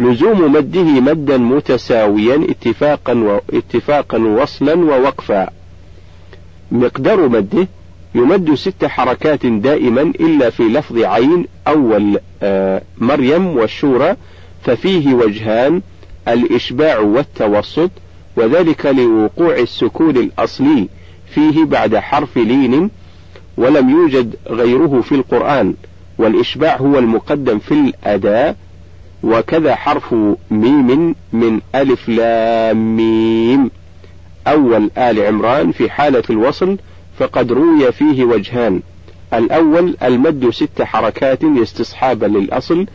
لزوم 0.00 0.52
مده 0.52 0.82
مدا 0.82 1.36
متساويا 1.36 2.46
اتفاقا 2.50 3.12
واتفاقا 3.14 4.18
وصلا 4.18 4.74
ووقفا. 4.74 5.48
مقدار 6.72 7.28
مده 7.28 7.68
يمد 8.14 8.54
ست 8.54 8.84
حركات 8.84 9.46
دائما 9.46 10.02
إلا 10.02 10.50
في 10.50 10.62
لفظ 10.62 10.98
عين 10.98 11.46
أول 11.68 12.18
آه 12.42 12.82
مريم 12.98 13.46
والشورى 13.46 14.16
ففيه 14.64 15.14
وجهان 15.14 15.82
الإشباع 16.28 16.98
والتوسط 16.98 17.90
وذلك 18.36 18.86
لوقوع 18.86 19.56
السكون 19.58 20.16
الأصلي 20.16 20.88
فيه 21.34 21.64
بعد 21.64 21.96
حرف 21.96 22.36
لين 22.36 22.90
ولم 23.56 23.90
يوجد 23.90 24.34
غيره 24.48 25.00
في 25.00 25.14
القرآن 25.14 25.74
والإشباع 26.18 26.76
هو 26.76 26.98
المقدم 26.98 27.58
في 27.58 27.72
الأداء 27.74 28.56
وكذا 29.22 29.74
حرف 29.74 30.14
ميم 30.50 31.14
من 31.32 31.60
ألف 31.74 32.08
لام 32.08 32.96
ميم. 32.96 33.70
أول 34.46 34.90
آل 34.98 35.20
عمران 35.20 35.72
في 35.72 35.90
حالة 35.90 36.22
الوصل 36.30 36.78
فقد 37.18 37.52
روي 37.52 37.92
فيه 37.92 38.24
وجهان. 38.24 38.80
الأول 39.34 39.96
المد 40.02 40.50
ست 40.50 40.82
حركات 40.82 41.44
استصحابا 41.44 42.26
للأصل. 42.26 42.86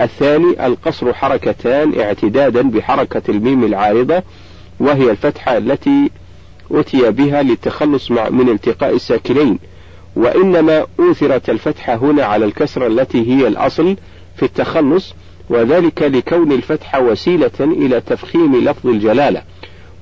الثاني 0.00 0.66
القصر 0.66 1.12
حركتان 1.14 2.00
اعتدادا 2.00 2.62
بحركة 2.62 3.22
الميم 3.28 3.64
العارضة 3.64 4.22
وهي 4.80 5.10
الفتحة 5.10 5.56
التي 5.56 6.10
أتي 6.70 7.10
بها 7.10 7.42
للتخلص 7.42 8.10
من 8.10 8.48
التقاء 8.48 8.94
الساكنين. 8.94 9.58
وإنما 10.16 10.86
أوثرت 11.00 11.50
الفتحة 11.50 11.94
هنا 11.94 12.24
على 12.24 12.44
الكسرة 12.44 12.86
التي 12.86 13.32
هي 13.32 13.48
الأصل 13.48 13.96
في 14.36 14.42
التخلص 14.42 15.14
وذلك 15.50 16.02
لكون 16.02 16.52
الفتحة 16.52 17.00
وسيلة 17.00 17.50
إلى 17.60 18.00
تفخيم 18.00 18.56
لفظ 18.56 18.86
الجلالة 18.86 19.42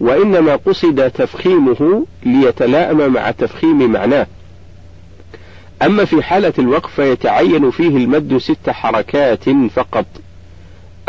وإنما 0.00 0.56
قصد 0.56 1.10
تفخيمه 1.10 2.06
ليتلائم 2.26 3.12
مع 3.12 3.30
تفخيم 3.30 3.92
معناه. 3.92 4.26
أما 5.82 6.04
في 6.04 6.22
حالة 6.22 6.52
الوقف 6.58 6.94
فيتعين 6.94 7.70
فيه 7.70 7.88
المد 7.88 8.38
ست 8.38 8.70
حركات 8.70 9.50
فقط. 9.50 10.06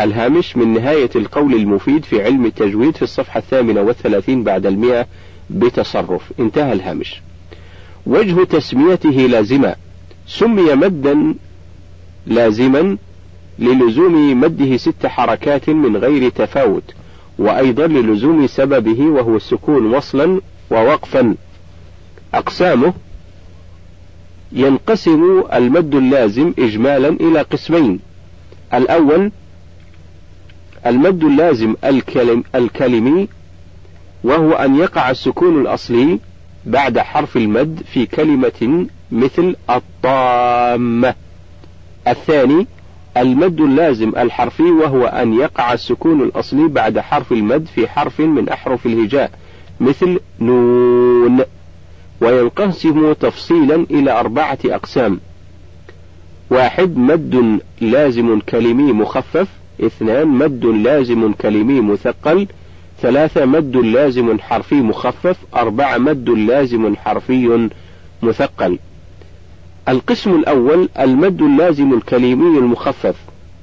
الهامش 0.00 0.56
من 0.56 0.72
نهاية 0.74 1.10
القول 1.16 1.54
المفيد 1.54 2.04
في 2.04 2.24
علم 2.24 2.46
التجويد 2.46 2.96
في 2.96 3.02
الصفحة 3.02 3.38
الثامنة 3.38 3.80
والثلاثين 3.80 4.44
بعد 4.44 4.66
المئة 4.66 5.06
بتصرف. 5.50 6.22
انتهى 6.40 6.72
الهامش. 6.72 7.20
وجه 8.06 8.44
تسميته 8.44 9.10
لازمة 9.10 9.74
سمي 10.26 10.74
مدا 10.74 11.34
لازما 12.26 12.96
للزوم 13.58 14.40
مده 14.40 14.76
ست 14.76 15.06
حركات 15.06 15.68
من 15.70 15.96
غير 15.96 16.28
تفاوت 16.28 16.82
وأيضا 17.38 17.86
للزوم 17.86 18.46
سببه 18.46 19.02
وهو 19.02 19.36
السكون 19.36 19.94
وصلا 19.94 20.40
ووقفا. 20.70 21.34
أقسامه 22.34 22.92
ينقسم 24.52 25.44
المد 25.52 25.94
اللازم 25.94 26.52
إجمالا 26.58 27.08
إلى 27.08 27.42
قسمين. 27.42 28.00
الأول 28.74 29.32
المد 30.86 31.24
اللازم 31.24 31.74
الكلم 31.84 32.44
الكلمي 32.54 33.28
وهو 34.24 34.52
أن 34.52 34.76
يقع 34.76 35.10
السكون 35.10 35.60
الأصلي 35.60 36.18
بعد 36.66 36.98
حرف 36.98 37.36
المد 37.36 37.82
في 37.92 38.06
كلمة 38.06 38.86
مثل 39.12 39.56
الطامة. 39.70 41.14
الثاني 42.08 42.66
المد 43.16 43.60
اللازم 43.60 44.08
الحرفي 44.08 44.62
وهو 44.62 45.04
أن 45.04 45.34
يقع 45.34 45.72
السكون 45.72 46.22
الأصلي 46.22 46.68
بعد 46.68 46.98
حرف 46.98 47.32
المد 47.32 47.66
في 47.74 47.88
حرف 47.88 48.20
من 48.20 48.48
أحرف 48.48 48.86
الهجاء 48.86 49.30
مثل 49.80 50.20
نون. 50.40 51.40
وينقسم 52.20 53.12
تفصيلا 53.12 53.86
إلى 53.90 54.20
أربعة 54.20 54.58
أقسام. 54.64 55.20
واحد 56.50 56.96
مد 56.96 57.60
لازم 57.80 58.40
كلمي 58.40 58.92
مخفف. 58.92 59.48
اثنان 59.80 60.28
مد 60.28 60.64
لازم 60.64 61.32
كلمي 61.32 61.80
مثقل. 61.80 62.46
ثلاثة 63.02 63.44
مد 63.44 63.76
لازم 63.76 64.38
حرفي 64.38 64.74
مخفف. 64.74 65.36
أربعة 65.54 65.98
مد 65.98 66.28
لازم 66.28 66.96
حرفي 66.96 67.68
مثقل. 68.22 68.78
القسم 69.88 70.34
الأول 70.34 70.88
المد 70.98 71.42
اللازم 71.42 71.94
الكلمي 71.94 72.58
المخفف. 72.58 73.16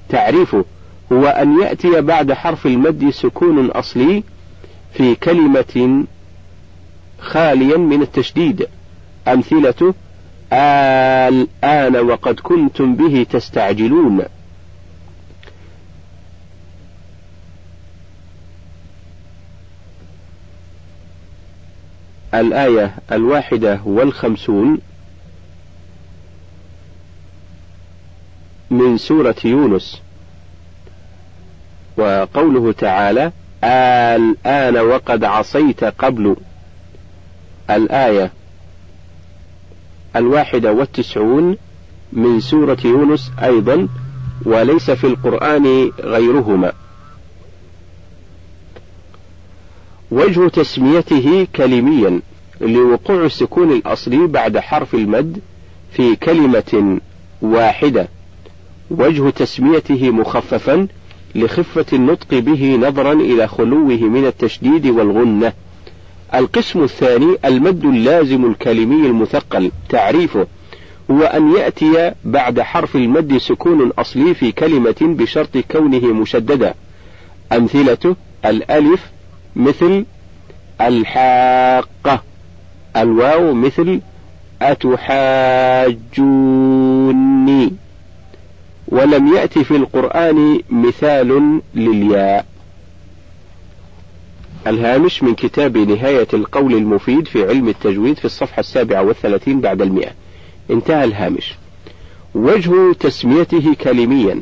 تعريفه 0.10 0.66
هو 1.14 1.26
أن 1.26 1.62
يأتي 1.62 2.02
بعد 2.02 2.34
حرف 2.34 2.66
المد 2.66 3.10
سكون 3.10 3.66
أصلي 3.72 4.24
في 4.94 5.16
كلمة 5.16 6.06
خاليا 7.20 7.78
من 7.78 8.02
التشديد. 8.02 8.68
أمثلته 9.28 9.94
الآن 10.54 11.96
وقد 11.96 12.40
كنتم 12.40 12.96
به 12.96 13.26
تستعجلون. 13.30 14.22
الآية 22.34 22.96
الواحدة 23.12 23.80
والخمسون 23.86 24.80
من 28.72 28.98
سورة 28.98 29.36
يونس. 29.44 30.02
وقوله 31.98 32.72
تعالى 32.72 33.32
الآن 33.64 34.78
وقد 34.78 35.24
عصيت 35.24 35.84
قبل. 35.84 36.36
الآية 37.70 38.32
الواحدة 40.16 40.74
والتسعون 40.74 41.58
من 42.14 42.40
سورة 42.40 42.78
يونس 42.86 43.32
أيضا 43.44 43.88
وليس 44.46 44.92
في 44.92 45.08
القرآن 45.08 45.92
غيرهما. 46.00 46.74
وجه 50.12 50.48
تسميته 50.48 51.48
كلميا 51.56 52.22
لوقوع 52.62 53.26
السكون 53.26 53.72
الأصلي 53.72 54.28
بعد 54.28 54.58
حرف 54.58 54.96
المد 54.96 55.40
في 55.92 56.16
كلمة 56.16 57.00
واحدة. 57.42 58.08
وجه 58.92 59.30
تسميته 59.30 60.12
مخففا 60.12 60.88
لخفة 61.36 61.86
النطق 61.94 62.40
به 62.40 62.76
نظرا 62.76 63.14
إلى 63.14 63.48
خلوه 63.48 63.98
من 63.98 64.26
التشديد 64.26 64.88
والغنة. 64.88 65.54
القسم 66.34 66.84
الثاني 66.84 67.38
المد 67.46 67.86
اللازم 67.86 68.46
الكلمي 68.46 69.08
المثقل 69.08 69.72
تعريفه 69.90 70.48
هو 71.12 71.22
أن 71.22 71.52
يأتي 71.56 72.12
بعد 72.26 72.62
حرف 72.62 72.96
المد 72.96 73.38
سكون 73.38 73.92
أصلي 74.00 74.34
في 74.34 74.52
كلمة 74.52 74.96
بشرط 75.02 75.58
كونه 75.58 76.14
مشددا. 76.14 76.74
أمثلته 77.52 78.16
الألف 78.46 79.12
مثل 79.56 80.06
الحاقة 80.82 82.24
الواو 82.98 83.54
مثل 83.54 84.02
أتحاجوني. 84.62 85.88
ولم 88.88 89.36
يأت 89.36 89.60
في 89.60 89.76
القرآن 89.76 90.60
مثال 90.70 91.62
للياء. 91.76 92.46
الهامش 94.68 95.24
من 95.24 95.36
كتاب 95.36 95.78
نهاية 95.78 96.28
القول 96.34 96.74
المفيد 96.74 97.28
في 97.28 97.48
علم 97.48 97.68
التجويد 97.68 98.18
في 98.18 98.26
الصفحة 98.26 98.60
السابعة 98.60 99.04
والثلاثين 99.04 99.62
بعد 99.62 99.82
المئة. 99.82 100.12
انتهى 100.72 101.04
الهامش. 101.04 101.56
وجه 102.36 102.94
تسميته 102.94 103.74
كلميا. 103.74 104.42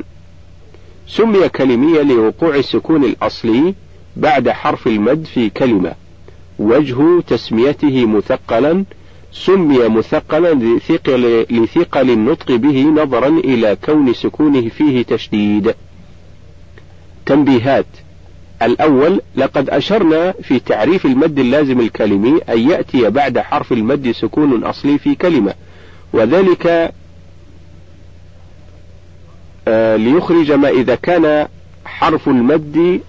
سمي 1.08 1.50
كلميا 1.50 2.04
لوقوع 2.04 2.56
السكون 2.56 3.04
الأصلي 3.04 3.74
بعد 4.16 4.50
حرف 4.50 4.88
المد 4.88 5.26
في 5.26 5.50
كلمة. 5.50 5.96
وجه 6.60 7.22
تسميته 7.28 8.06
مثقلا 8.06 8.86
سمي 9.36 9.78
مثقلا 9.88 10.54
لثقل, 10.54 11.46
لثقل 11.50 12.10
النطق 12.10 12.52
به 12.52 12.84
نظرا 12.84 13.28
إلى 13.28 13.78
كون 13.86 14.14
سكونه 14.14 14.70
فيه 14.70 15.04
تشديد. 15.04 15.76
تنبيهات. 17.26 17.86
الأول 18.62 19.22
لقد 19.36 19.70
أشرنا 19.70 20.32
في 20.32 20.60
تعريف 20.60 21.06
المد 21.06 21.40
اللازم 21.40 21.80
الكلمي 21.80 22.40
أن 22.50 22.70
يأتي 22.70 23.10
بعد 23.10 23.40
حرف 23.40 23.72
المد 23.74 24.12
سكون 24.12 24.64
أصلي 24.64 24.98
في 24.98 25.16
كلمة 25.16 25.54
وذلك 26.14 26.94
آه، 29.68 29.96
ليخرج 29.96 30.52
ما 30.52 30.70
إذا 30.70 30.96
كان 30.96 31.48
حرف 31.86 32.28
المد 32.28 33.02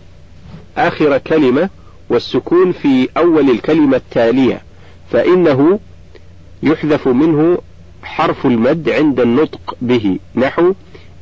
آخر 0.77 1.19
كلمة 1.19 1.69
والسكون 2.09 2.73
في 2.73 3.09
أول 3.17 3.51
الكلمة 3.51 3.97
التالية 3.97 4.63
فإنه 5.13 5.81
يحذف 6.63 7.09
منه 7.09 7.59
حرف 8.03 8.47
المد 8.47 8.89
عند 8.89 9.21
النطق 9.21 9.77
به 9.83 10.19
نحو 10.35 10.75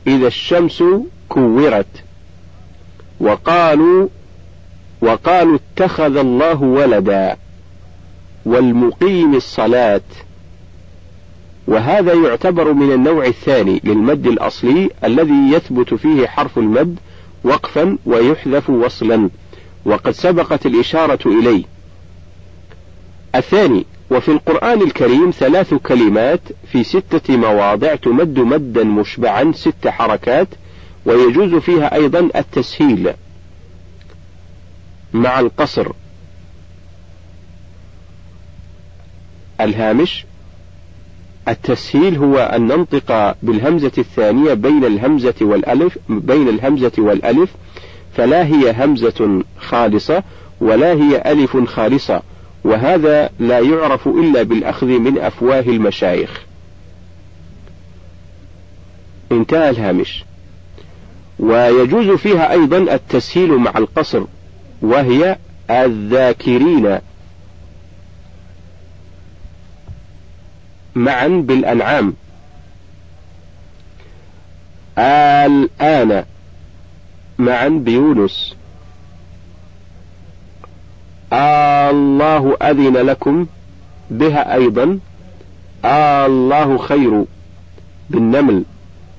إذا 0.06 0.26
الشمس 0.26 0.82
كورت 1.28 1.86
وقالوا 3.20 4.08
وقالوا 5.00 5.58
اتخذ 5.58 6.16
الله 6.16 6.62
ولدا 6.62 7.36
والمقيم 8.46 9.34
الصلاة. 9.34 10.00
وهذا 11.66 12.12
يعتبر 12.12 12.72
من 12.72 12.92
النوع 12.92 13.26
الثاني 13.26 13.80
للمد 13.84 14.26
الأصلي 14.26 14.90
الذي 15.04 15.50
يثبت 15.52 15.94
فيه 15.94 16.26
حرف 16.26 16.58
المد 16.58 16.98
وقفا 17.44 17.98
ويحذف 18.06 18.70
وصلا 18.70 19.30
وقد 19.84 20.10
سبقت 20.10 20.66
الإشارة 20.66 21.28
إليه. 21.28 21.64
الثاني 23.34 23.84
وفي 24.10 24.28
القرآن 24.28 24.82
الكريم 24.82 25.30
ثلاث 25.30 25.74
كلمات 25.74 26.40
في 26.72 26.84
ستة 26.84 27.36
مواضع 27.36 27.94
تمد 27.94 28.38
مدا 28.38 28.84
مشبعا 28.84 29.52
ست 29.52 29.88
حركات 29.88 30.48
ويجوز 31.06 31.54
فيها 31.54 31.94
أيضا 31.94 32.30
التسهيل 32.36 33.12
مع 35.12 35.40
القصر. 35.40 35.92
الهامش 39.60 40.24
التسهيل 41.48 42.16
هو 42.16 42.38
أن 42.38 42.66
ننطق 42.66 43.36
بالهمزة 43.42 43.92
الثانية 43.98 44.54
بين 44.54 44.84
الهمزة 44.84 45.34
والألف 45.40 45.98
بين 46.08 46.48
الهمزة 46.48 46.92
والألف 46.98 47.50
فلا 48.16 48.46
هي 48.46 48.84
همزة 48.84 49.42
خالصة 49.58 50.22
ولا 50.60 50.92
هي 50.92 51.32
ألف 51.32 51.56
خالصة. 51.56 52.22
وهذا 52.64 53.30
لا 53.38 53.58
يعرف 53.58 54.08
إلا 54.08 54.42
بالأخذ 54.42 54.86
من 54.86 55.18
أفواه 55.18 55.60
المشايخ. 55.60 56.40
انتهى 59.32 59.70
الهامش. 59.70 60.24
ويجوز 61.38 62.10
فيها 62.10 62.52
أيضا 62.52 62.78
التسهيل 62.78 63.52
مع 63.52 63.72
القصر 63.76 64.24
وهي 64.82 65.36
الذاكرين. 65.70 66.98
معا 70.94 71.28
بالأنعام. 71.28 72.14
الآن 74.98 76.24
معا 77.38 77.68
بيونس. 77.68 78.54
الله 81.90 82.56
أذن 82.62 82.96
لكم 82.96 83.46
بها 84.10 84.54
أيضا. 84.54 84.98
الله 85.84 86.78
خير 86.78 87.24
بالنمل. 88.10 88.64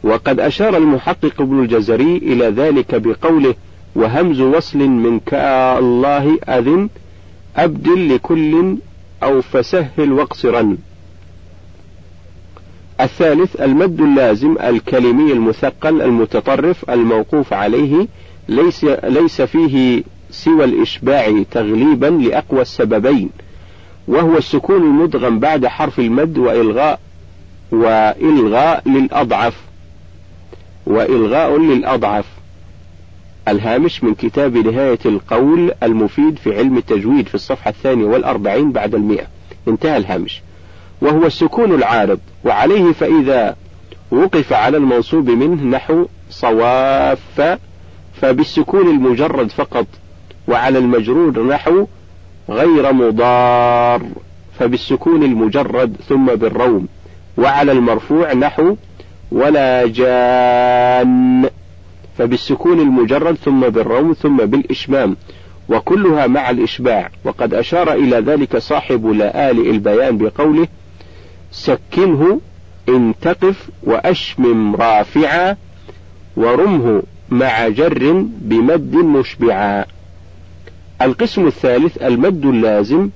وقد 0.04 0.40
أشار 0.40 0.78
المحقق 0.78 1.42
ابن 1.42 1.60
الجزري 1.60 2.18
إلى 2.18 2.46
ذلك 2.46 2.96
بقوله 2.96 3.56
وهمز 3.96 4.42
وصل 4.42 4.78
من 4.78 5.20
الله 5.34 6.40
أذن 6.50 6.90
أبدل 7.58 8.16
لكل 8.16 8.78
أو 9.24 9.42
فسهل 9.42 10.12
واقصرا. 10.12 10.78
الثالث 13.02 13.62
المد 13.62 14.02
اللازم 14.02 14.56
الكلمي 14.64 15.32
المثقل 15.32 16.02
المتطرف 16.02 16.90
الموقوف 16.90 17.54
عليه 17.54 18.08
ليس 18.50 18.84
ليس 19.04 19.42
فيه 19.42 20.04
سوى 20.46 20.64
الإشباع 20.66 21.44
تغليبا 21.52 22.06
لأقوى 22.06 22.62
السببين 22.62 23.30
وهو 24.08 24.38
السكون 24.38 24.82
المدغم 24.84 25.40
بعد 25.40 25.68
حرف 25.68 26.00
المد 26.00 26.38
وإلغاء 26.38 27.00
وإلغاء 27.72 28.90
للأضعف. 28.90 29.54
وإلغاء 30.86 31.58
للأضعف. 31.58 32.26
الهامش 33.48 34.04
من 34.04 34.14
كتاب 34.16 34.58
نهاية 34.58 35.00
القول 35.06 35.72
المفيد 35.84 36.38
في 36.38 36.58
علم 36.58 36.78
التجويد 36.78 37.28
في 37.28 37.36
الصفحة 37.36 37.70
الثانية 37.70 38.06
والأربعين 38.06 38.72
بعد 38.72 38.96
المئة. 38.96 39.26
انتهى 39.68 39.98
الهامش. 39.98 40.42
وهو 41.02 41.26
السكون 41.26 41.74
العارض. 41.74 42.20
وعليه 42.44 42.92
فإذا 42.92 43.56
وقف 44.12 44.54
على 44.54 44.78
المنصوب 44.78 45.30
منه 45.30 45.64
نحو 45.64 46.06
صواف 46.30 47.58
فبالسكون 48.22 48.90
المجرد 48.90 49.52
فقط. 49.52 49.88
وعلى 50.48 50.80
المجرور 50.80 51.48
نحو 51.48 51.88
غير 52.50 52.94
مضار 52.94 54.02
فبالسكون 54.60 55.24
المجرد 55.24 55.96
ثم 56.10 56.26
بالروم 56.26 56.88
وعلى 57.38 57.72
المرفوع 57.72 58.34
نحو 58.34 58.76
ولا 59.32 59.88
جان 59.88 61.50
فبالسكون 62.18 62.80
المجرد 62.80 63.36
ثم 63.36 63.60
بالروم 63.60 64.14
ثم 64.14 64.38
بالإشمام 64.38 65.16
وكلها 65.70 66.28
مع 66.28 66.50
الإشباع. 66.50 67.10
وقد 67.24 67.54
أشار 67.54 67.94
إلى 67.94 68.20
ذلك 68.20 68.58
صاحب 68.58 69.08
لآل 69.08 69.70
البيان 69.70 70.18
بقوله 70.18 70.68
سكنه 71.52 72.42
إن 72.90 73.14
تقف 73.22 73.70
وأشمم 73.84 74.76
رافعا 74.76 75.58
ورمه 76.38 77.04
مع 77.30 77.68
جر 77.68 78.26
بمد 78.28 78.96
مشبعا. 78.96 79.86
القسم 81.02 81.48
الثالث 81.48 81.98
المد 81.98 82.46
اللازم 82.46 83.10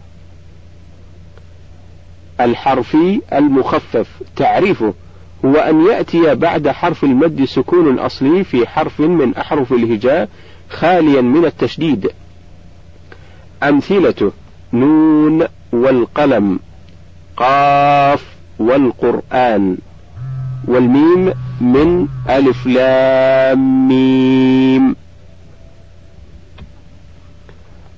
الحرفي 2.41 3.21
المخفف. 3.33 4.07
تعريفه 4.35 4.93
هو 5.45 5.55
أن 5.55 5.85
يأتي 5.85 6.35
بعد 6.35 6.67
حرف 6.67 7.03
المد 7.03 7.45
سكون 7.45 7.99
أصلي 7.99 8.43
في 8.43 8.67
حرف 8.67 8.99
من 8.99 9.35
أحرف 9.35 9.73
الهجاء 9.73 10.29
خاليا 10.69 11.21
من 11.21 11.45
التشديد. 11.45 12.09
أمثلته 13.63 14.31
نون 14.73 15.47
والقلم 15.71 16.59
قاف 17.37 18.25
والقرآن 18.59 19.77
والميم 20.67 21.33
من 21.61 22.07
ألف 22.29 22.67
لام 22.67 23.87
ميم. 23.87 24.95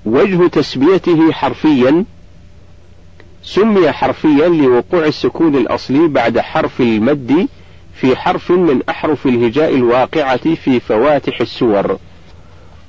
وجه 0.06 0.48
تسميته 0.48 1.32
حرفيا 1.32 2.06
سمي 3.44 3.91
حرفيا 3.91 4.48
لوقوع 4.48 5.06
السكون 5.06 5.56
الأصلي 5.56 6.07
بعد 6.07 6.40
حرف 6.40 6.82
المد 6.82 7.48
في 7.94 8.15
حرف 8.15 8.52
من 8.52 8.82
أحرف 8.90 9.28
الهجاء 9.28 9.76
الواقعة 9.76 10.56
في 10.56 10.80
فواتح 10.80 11.41
السور. 11.41 11.98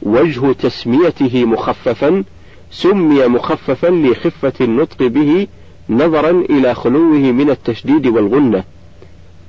وجه 0.03 0.53
تسميته 0.53 1.45
مخففا 1.45 2.25
سمي 2.71 3.27
مخففا 3.27 3.87
لخفة 3.87 4.53
النطق 4.61 5.03
به 5.03 5.47
نظرا 5.91 6.31
إلى 6.31 6.75
خلوه 6.75 7.19
من 7.19 7.51
التشديد 7.51 8.07
والغنة. 8.07 8.65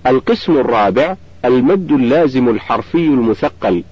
القسم 0.07 0.57
الرابع 0.57 1.15
المد 1.45 1.91
اللازم 1.91 2.49
الحرفي 2.49 2.97
المثقل. 2.97 3.83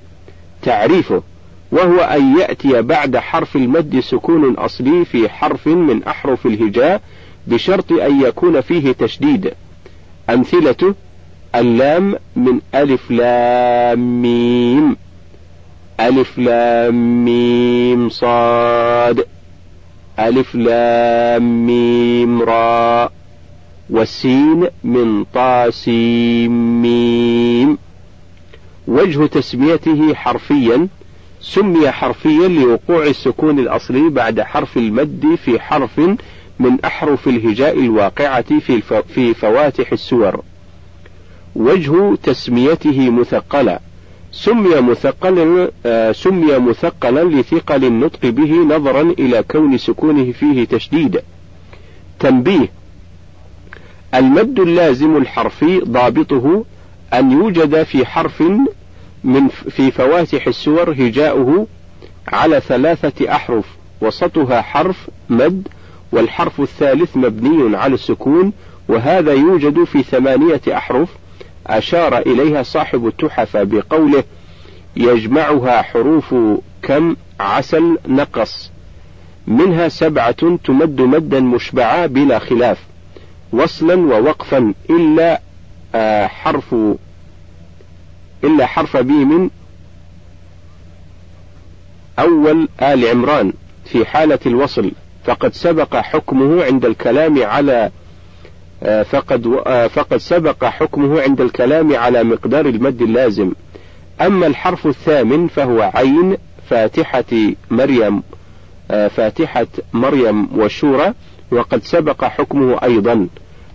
تعريفه 0.62 1.24
وهو 1.72 2.00
أن 2.00 2.38
يأتي 2.38 2.82
بعد 2.82 3.18
حرف 3.18 3.56
المد 3.56 4.00
سكون 4.00 4.54
أصلي 4.54 5.06
في 5.06 5.30
حرف 5.30 5.68
من 5.68 6.04
أحرف 6.04 6.46
الهجاء 6.46 7.02
بشرط 7.48 7.92
أن 7.92 8.22
يكون 8.22 8.62
فيه 8.62 8.92
تشديد. 8.92 9.54
أمثلته 10.30 10.96
اللام 11.56 12.16
من 12.36 12.60
ألف 12.76 13.12
لام 13.12 14.22
ميم. 14.22 14.98
ألف 16.00 16.38
لام 16.38 17.26
ميم 17.26 18.10
صاد. 18.10 19.26
ألف 20.20 20.56
لام 20.56 21.66
ميم 21.66 22.42
راء 22.42 23.12
والسين 23.90 24.68
من 24.84 25.24
طا 25.24 25.63
سين 25.63 26.82
ميم. 26.82 27.78
وجه 28.88 29.26
تسميته 29.26 30.14
حرفيا 30.14 30.88
سمي 31.42 31.92
حرفيا 31.92 32.48
لوقوع 32.48 33.04
السكون 33.04 33.60
الأصلي 33.60 34.10
بعد 34.10 34.42
حرف 34.42 34.78
المد 34.78 35.38
في 35.46 35.60
حرف 35.60 36.00
من 36.60 36.78
أحرف 36.86 37.28
الهجاء 37.28 37.80
الواقعة 37.80 38.60
في, 38.60 38.82
في 39.14 39.34
فواتح 39.34 39.92
السور. 39.92 40.42
وجه 41.56 42.16
تسميته 42.24 43.10
مثقلا. 43.10 43.80
سمي 44.32 44.82
مثقلا 44.82 45.72
آه 45.86 46.12
سمي 46.12 46.60
مثقلا 46.60 47.24
لثقل 47.24 47.86
النطق 47.86 48.30
به 48.30 48.54
نظرا 48.56 49.02
إلى 49.02 49.44
كون 49.44 49.78
سكونه 49.78 50.32
فيه 50.32 50.66
تشديد. 50.66 51.20
تنبيه 52.20 52.70
المد 54.16 54.60
اللازم 54.60 55.18
الحرفي 55.18 55.80
ضابطه 55.80 56.66
أن 57.14 57.32
يوجد 57.32 57.84
في 57.84 58.06
حرف 58.06 58.44
من 59.24 59.48
في 59.48 59.92
فواتح 59.92 60.48
السور 60.48 60.92
هجاؤه 60.92 61.68
على 62.28 62.60
ثلاثة 62.60 63.32
أحرف 63.32 63.66
وسطها 64.02 64.62
حرف 64.62 65.10
مد 65.30 65.68
والحرف 66.12 66.62
الثالث 66.62 67.18
مبني 67.18 67.78
على 67.78 67.94
السكون 67.94 68.54
وهذا 68.88 69.34
يوجد 69.34 69.84
في 69.84 70.04
ثمانية 70.04 70.62
أحرف 70.68 71.10
أشار 71.68 72.18
إليها 72.18 72.64
صاحب 72.64 73.08
التحف 73.08 73.58
بقوله 73.58 74.24
يجمعها 74.96 75.82
حروف 75.82 76.36
كم 76.82 77.16
عسل 77.40 77.98
نقص 78.08 78.72
منها 79.48 79.88
سبعة 79.88 80.58
تمد 80.64 81.02
مدا 81.02 81.40
مشبعا 81.40 82.06
بلا 82.06 82.40
خلاف 82.40 82.78
وصلا 83.54 83.96
ووقفا 83.96 84.74
إلا 84.90 85.42
آه، 85.96 86.28
حرف 86.28 86.76
إلا 88.44 88.66
حرف 88.66 88.98
بيم 88.98 89.50
أول 92.20 92.68
آل 92.82 93.08
عمران 93.08 93.54
في 93.86 94.06
حالة 94.06 94.40
الوصل. 94.46 94.92
فقد 95.26 95.54
سبق 95.54 95.96
حكمه 95.96 96.64
عند 96.64 96.86
الكلام 96.86 97.44
على 97.44 97.92
آه، 98.84 99.04
فقد 99.04 99.62
آه، 99.66 99.88
فقد 99.88 100.18
سبق 100.18 100.66
حكمه 100.66 101.22
عند 101.22 101.42
الكلام 101.42 101.96
على 101.96 102.24
مقدار 102.24 102.66
المد 102.66 103.02
اللازم. 103.02 103.52
أما 104.22 104.48
الحرف 104.48 104.88
الثامن 104.88 105.48
فهو 105.48 105.92
عين 105.94 106.38
فاتحة 106.70 107.54
مريم 107.72 108.24
آه، 108.92 109.08
فاتحة 109.08 109.68
مريم 109.94 110.60
والشورى 110.60 111.14
وقد 111.52 111.84
سبق 111.84 112.26
حكمه 112.26 112.80
أيضا. 112.84 113.28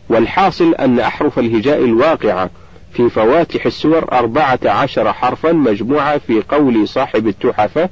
والحاصل 0.08 0.74
أن 0.74 1.00
أحرف 1.00 1.38
الهجاء 1.38 1.84
الواقعة 1.84 2.50
في 2.96 3.08
فواتح 3.10 3.66
السور 3.66 4.12
أربعة 4.12 4.58
عشر 4.64 5.12
حرفا 5.12 5.52
مجموعة 5.52 6.18
في 6.18 6.42
قول 6.48 6.88
صاحب 6.88 7.28
التحفة 7.28 7.88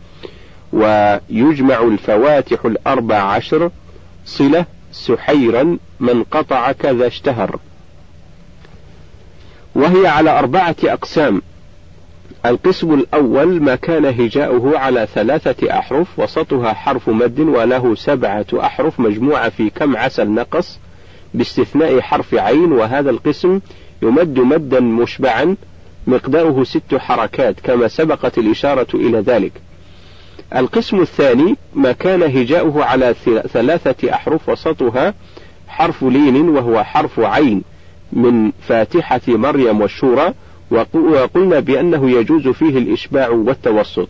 ويجمع 0.72 1.81
الفواتح 1.82 2.64
الأربع 2.64 3.16
عشر 3.16 3.70
صلة 4.24 4.64
سحيرا 4.93 5.78
من 6.01 6.22
قطع 6.22 6.72
كذا 6.72 7.06
اشتهر. 7.06 7.59
وهي 9.74 10.06
على 10.06 10.39
أربعة 10.39 10.76
أقسام. 10.85 11.43
القسم 12.47 12.94
الأول 12.94 13.62
ما 13.62 13.74
كان 13.74 14.05
هجاؤه 14.05 14.78
على 14.78 15.09
ثلاثة 15.14 15.78
أحرف 15.78 16.18
وسطها 16.18 16.72
حرف 16.72 17.09
مد 17.09 17.40
وله 17.40 17.94
سبعة 17.94 18.47
أحرف 18.55 19.01
مجموعة 19.01 19.48
في 19.48 19.70
كم 19.70 19.97
عسل 19.97 20.28
نقص 20.28 20.78
باستثناء 21.35 22.01
حرف 22.01 22.35
عين 22.35 22.72
وهذا 22.72 23.10
القسم 23.10 23.60
يمد 24.05 24.39
مدا 24.39 24.81
مشبعا 24.81 25.56
مقداره 26.06 26.64
ست 26.64 26.94
حركات 26.94 27.60
كما 27.60 27.89
سبقت 27.89 28.39
الإشارة 28.39 28.86
إلى 28.94 29.18
ذلك. 29.18 29.52
القسم 30.56 31.01
الثاني 31.01 31.56
ما 31.74 31.93
كان 31.93 32.22
هجاؤه 32.22 32.85
على 32.85 33.14
ثلاثة 33.52 34.12
أحرف 34.14 34.48
وسطها 34.48 35.14
حرف 35.68 36.02
لين 36.02 36.48
وهو 36.48 36.85
حرف 36.85 37.20
عين 37.20 37.62
من 38.12 38.52
فاتحة 38.68 39.20
مريم 39.28 39.81
والشورى 39.81 40.32
وقلنا 40.70 41.60
بأنه 41.60 42.10
يجوز 42.10 42.48
فيه 42.48 42.78
الإشباع 42.78 43.28
والتوسط. 43.28 44.09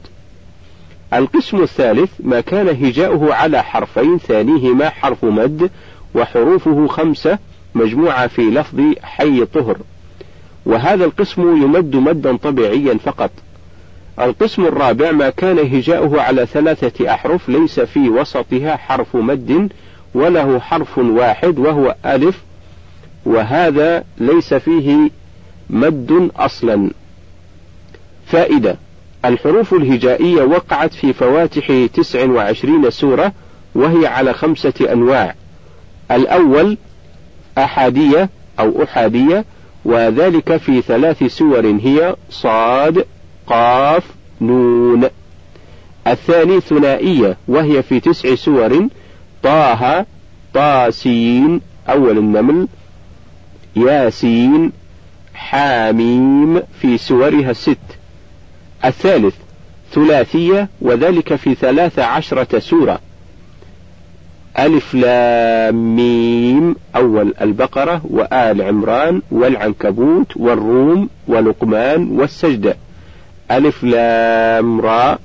القسم 1.15 1.63
الثالث 1.63 2.11
ما 2.21 2.41
كان 2.41 2.69
هجاؤه 2.69 3.35
على 3.35 3.63
حرفين 3.63 4.19
ثانيهما 4.19 4.91
حرف 4.91 5.25
مد 5.25 5.71
وحروفه 6.15 6.87
خمسة 6.87 7.39
مجموعة 7.75 8.27
في 8.27 8.43
لفظ 8.43 8.81
حي 9.03 9.45
طهر. 9.45 9.79
وهذا 10.67 11.05
القسم 11.05 11.63
يمد 11.63 11.97
مدا 11.97 12.37
طبيعيا 12.37 12.99
فقط. 13.05 13.31
القسم 14.21 14.65
الرابع 14.65 15.11
ما 15.11 15.31
كان 15.31 15.59
هجاؤه 15.59 16.23
على 16.23 16.47
ثلاثة 16.47 17.15
أحرف 17.15 17.49
ليس 17.49 17.81
في 17.81 18.09
وسطها 18.09 18.77
حرف 18.77 19.17
مد 19.17 19.73
وله 20.15 20.59
حرف 20.61 20.99
واحد 20.99 21.59
وهو 21.59 21.95
ألف 22.07 22.43
وهذا 23.27 24.05
ليس 24.19 24.55
فيه 24.55 25.11
مد 25.71 26.31
أصلا. 26.37 26.91
فائدة 28.27 28.77
الحروف 29.25 29.75
الهجائية 29.75 30.43
وقعت 30.43 30.95
في 30.95 31.13
فواتح 31.13 31.87
تسع 31.95 32.25
وعشرين 32.31 32.91
سورة 32.91 33.33
وهي 33.75 34.07
على 34.07 34.33
خمسة 34.33 34.93
أنواع. 34.93 35.35
الأول 36.11 36.79
أحادية 37.59 38.29
أو 38.61 38.83
أحادية 38.83 39.45
وذلك 39.85 40.57
في 40.57 40.83
ثلاث 40.83 41.25
سور 41.25 41.67
هي 41.67 42.17
صاد 42.31 43.05
قاف 43.47 44.03
نون. 44.41 45.05
الثاني 46.07 46.61
ثنائية 46.61 47.37
وهي 47.49 47.83
في 47.83 48.01
تسع 48.01 48.35
سور 48.35 48.89
طه 49.43 50.07
طاسين 50.55 51.61
أول 51.89 52.19
النمل 52.19 52.69
ياسين 53.77 54.73
حاميم 55.35 56.63
في 56.81 56.99
سورها 56.99 57.51
الست. 57.51 57.79
الثالث 58.85 59.35
ثلاثية 59.93 60.69
وذلك 60.81 61.35
في 61.35 61.55
ثلاث 61.55 61.99
عشرة 61.99 62.59
سورة. 62.59 63.01
ألف 64.59 64.95
لام 64.95 65.97
ميم 65.97 66.77
أول 66.97 67.35
البقرة 67.41 68.01
وآل 68.11 68.63
عمران 68.63 69.23
والعنكبوت 69.31 70.37
والروم 70.37 71.09
ولقمان 71.29 72.09
والسجدة. 72.11 72.77
ألف 73.51 73.85
لام 73.85 74.81
راء 74.81 75.21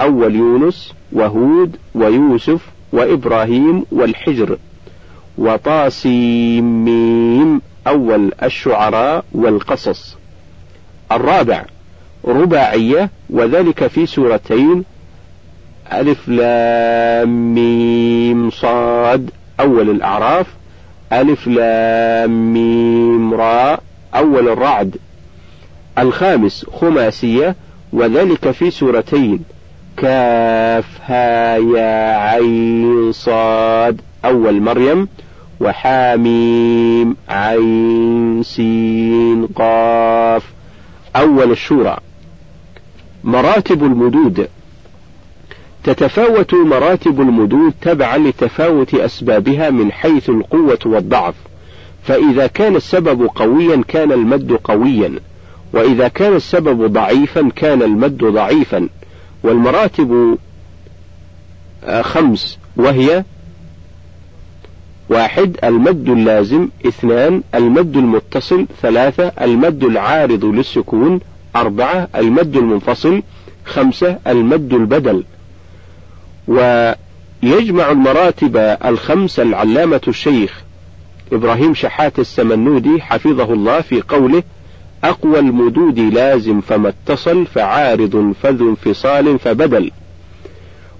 أول 0.00 0.34
يونس 0.34 0.92
وهود 1.12 1.76
ويوسف 1.94 2.60
وإبراهيم 2.92 3.84
والحجر. 3.92 4.58
وطا 5.38 5.96
سين 5.96 6.84
ميم 6.84 7.60
أول 7.86 8.32
الشعراء 8.42 9.24
والقصص. 9.32 10.16
الرابع 11.12 11.64
رباعية 12.24 13.10
وذلك 13.30 13.86
في 13.86 14.06
سورتين 14.06 14.84
ألف 15.92 16.28
لام 16.28 17.54
ميم 17.54 18.50
صاد 18.50 19.30
أول 19.60 19.90
الأعراف. 19.90 20.46
ألف 21.12 21.46
لام 21.46 22.52
ميم 22.52 23.34
راء 23.34 23.82
أول 24.14 24.48
الرعد. 24.48 24.96
الخامس 25.98 26.66
خماسية 26.80 27.56
وذلك 27.92 28.50
في 28.50 28.70
سورتين. 28.70 29.44
كاف 29.96 30.86
ها 31.06 31.56
يا 31.56 32.16
عين 32.16 33.12
صاد 33.12 34.00
أول 34.24 34.60
مريم. 34.60 35.08
وحاميم 35.60 37.16
عين 37.28 38.42
سين 38.42 39.46
قاف. 39.46 40.52
أول 41.16 41.50
الشورى. 41.50 41.96
مراتب 43.24 43.84
المدود. 43.84 44.48
تتفاوت 45.84 46.54
مراتب 46.54 47.20
المدود 47.20 47.72
تبعا 47.80 48.18
لتفاوت 48.18 48.94
أسبابها 48.94 49.70
من 49.70 49.92
حيث 49.92 50.30
القوة 50.30 50.78
والضعف. 50.86 51.34
فإذا 52.02 52.46
كان 52.46 52.76
السبب 52.76 53.22
قويا 53.34 53.82
كان 53.88 54.12
المد 54.12 54.52
قويا 54.52 55.18
وإذا 55.72 56.08
كان 56.08 56.36
السبب 56.36 56.92
ضعيفا 56.92 57.48
كان 57.56 57.82
المد 57.82 58.24
ضعيفا. 58.24 58.88
والمراتب 59.44 60.38
آه، 61.84 62.02
خمس 62.02 62.58
وهي 62.76 63.24
واحد 65.08 65.56
المد 65.64 66.08
اللازم 66.08 66.68
اثنان 66.86 67.42
المد 67.54 67.96
المتصل 67.96 68.66
ثلاثة 68.82 69.32
المد 69.40 69.84
العارض 69.84 70.44
للسكون 70.44 71.20
أربعة 71.56 72.08
المد 72.16 72.56
المنفصل 72.56 73.22
خمسة 73.64 74.18
المد 74.26 74.72
البدل. 74.72 75.24
ويجمع 76.48 77.90
المراتب 77.90 78.56
الخمس 78.84 79.40
العلامة 79.40 80.00
الشيخ 80.08 80.62
إبراهيم 81.32 81.74
شحات 81.74 82.18
السمنودي 82.18 83.00
حفظه 83.02 83.52
الله 83.52 83.80
في 83.80 84.00
قوله 84.00 84.42
أقوى 85.04 85.38
المدود 85.38 85.98
لازم 85.98 86.60
فما 86.60 86.88
اتصل 86.88 87.46
فعارض 87.46 88.34
فذو 88.42 88.68
انفصال 88.68 89.38
فبدل. 89.38 89.90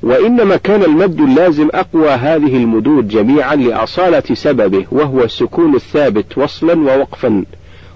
وإنما 0.02 0.56
كان 0.56 0.82
المد 0.82 1.20
اللازم 1.20 1.68
أقوى 1.74 2.08
هذه 2.08 2.56
المدود 2.56 3.08
جميعا 3.08 3.54
لأصالة 3.54 4.22
سببه 4.34 4.86
وهو 4.90 5.24
السكون 5.24 5.74
الثابت 5.74 6.38
وصلا 6.38 6.74
ووقفا 6.74 7.44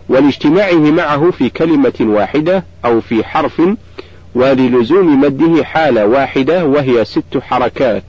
ولاجتماعه 0.09 0.91
معه 0.91 1.31
في 1.31 1.51
كلمة 1.51 1.95
واحدة 2.01 2.65
أو 2.85 3.01
في 3.01 3.25
حرف 3.25 3.63
وللزوم 4.37 5.21
مده 5.21 5.65
حالة 5.65 6.07
واحدة 6.07 6.65
وهي 6.65 7.05
ست 7.05 7.39
حركات. 7.41 8.03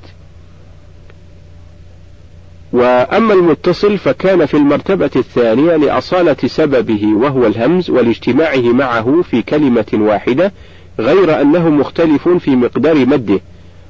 وأما 2.73 3.33
المتصل 3.33 3.97
فكان 3.97 4.45
في 4.45 4.57
المرتبة 4.57 5.09
الثانية 5.15 5.75
لأصالة 5.75 6.35
سببه 6.45 7.07
وهو 7.15 7.47
الهمز 7.47 7.89
ولاجتماعه 7.89 8.61
معه 8.61 9.21
في 9.21 9.41
كلمة 9.41 9.85
واحدة 9.93 10.51
غير 10.99 11.41
أنه 11.41 11.69
مختلف 11.69 12.29
في 12.29 12.55
مقدار 12.55 13.05
مده. 13.05 13.39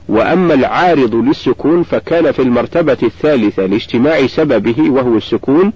وأما 0.09 0.53
العارض 0.53 1.15
للسكون 1.15 1.83
فكان 1.83 2.31
في 2.31 2.41
المرتبة 2.41 2.97
الثالثة 3.03 3.65
لاجتماع 3.65 4.27
سببه 4.27 4.89
وهو 4.89 5.17
السكون 5.17 5.73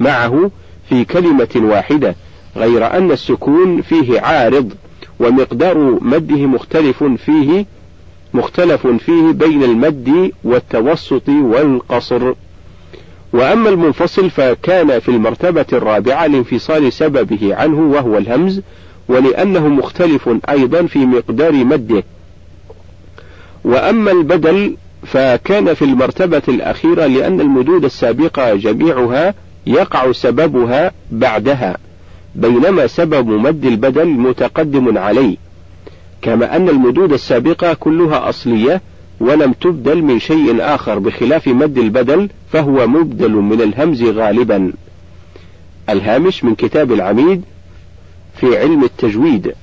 معه 0.00 0.50
في 0.88 1.04
كلمة 1.04 1.48
واحدة 1.56 2.14
غير 2.56 2.96
أن 2.96 3.10
السكون 3.10 3.82
فيه 3.82 4.20
عارض. 4.20 4.72
ومقدار 5.20 5.98
مده 6.00 6.46
مختلف 6.46 7.04
فيه 7.04 7.66
مختلف 8.34 8.86
فيه 8.86 9.30
بين 9.32 9.62
المد 9.62 10.32
والتوسط 10.44 11.28
والقصر. 11.28 12.32
وأما 13.32 13.68
المنفصل 13.68 14.30
فكان 14.30 14.98
في 14.98 15.08
المرتبة 15.08 15.66
الرابعة 15.72 16.26
لانفصال 16.26 16.92
سببه 16.92 17.54
عنه 17.54 17.80
وهو 17.80 18.18
الهمز 18.18 18.60
ولأنه 19.08 19.68
مختلف 19.68 20.30
أيضا 20.48 20.82
في 20.82 20.98
مقدار 20.98 21.52
مده. 21.52 22.04
وأما 23.64 24.10
البدل 24.10 24.76
فكان 25.06 25.74
في 25.74 25.82
المرتبة 25.82 26.42
الأخيرة 26.48 27.06
لأن 27.06 27.40
المدود 27.40 27.84
السابقة 27.84 28.54
جميعها 28.54 29.34
يقع 29.66 30.12
سببها 30.12 30.92
بعدها. 31.10 31.76
بينما 32.34 32.86
سبب 32.86 33.28
مد 33.28 33.64
البدل 33.64 34.08
متقدم 34.08 34.98
عليه 34.98 35.36
كما 36.22 36.56
أن 36.56 36.68
المدود 36.68 37.12
السابقة 37.12 37.74
كلها 37.74 38.28
أصلية 38.28 38.80
ولم 39.20 39.52
تبدل 39.52 40.02
من 40.02 40.18
شيء 40.18 40.56
آخر 40.60 40.98
بخلاف 40.98 41.48
مد 41.48 41.78
البدل 41.78 42.28
فهو 42.52 42.86
مبدل 42.86 43.32
من 43.32 43.60
الهمز 43.60 44.02
غالبا. 44.02 44.72
الهامش 45.88 46.44
من 46.44 46.54
كتاب 46.54 46.92
العميد 46.92 47.42
في 48.36 48.58
علم 48.58 48.84
التجويد 48.84 49.54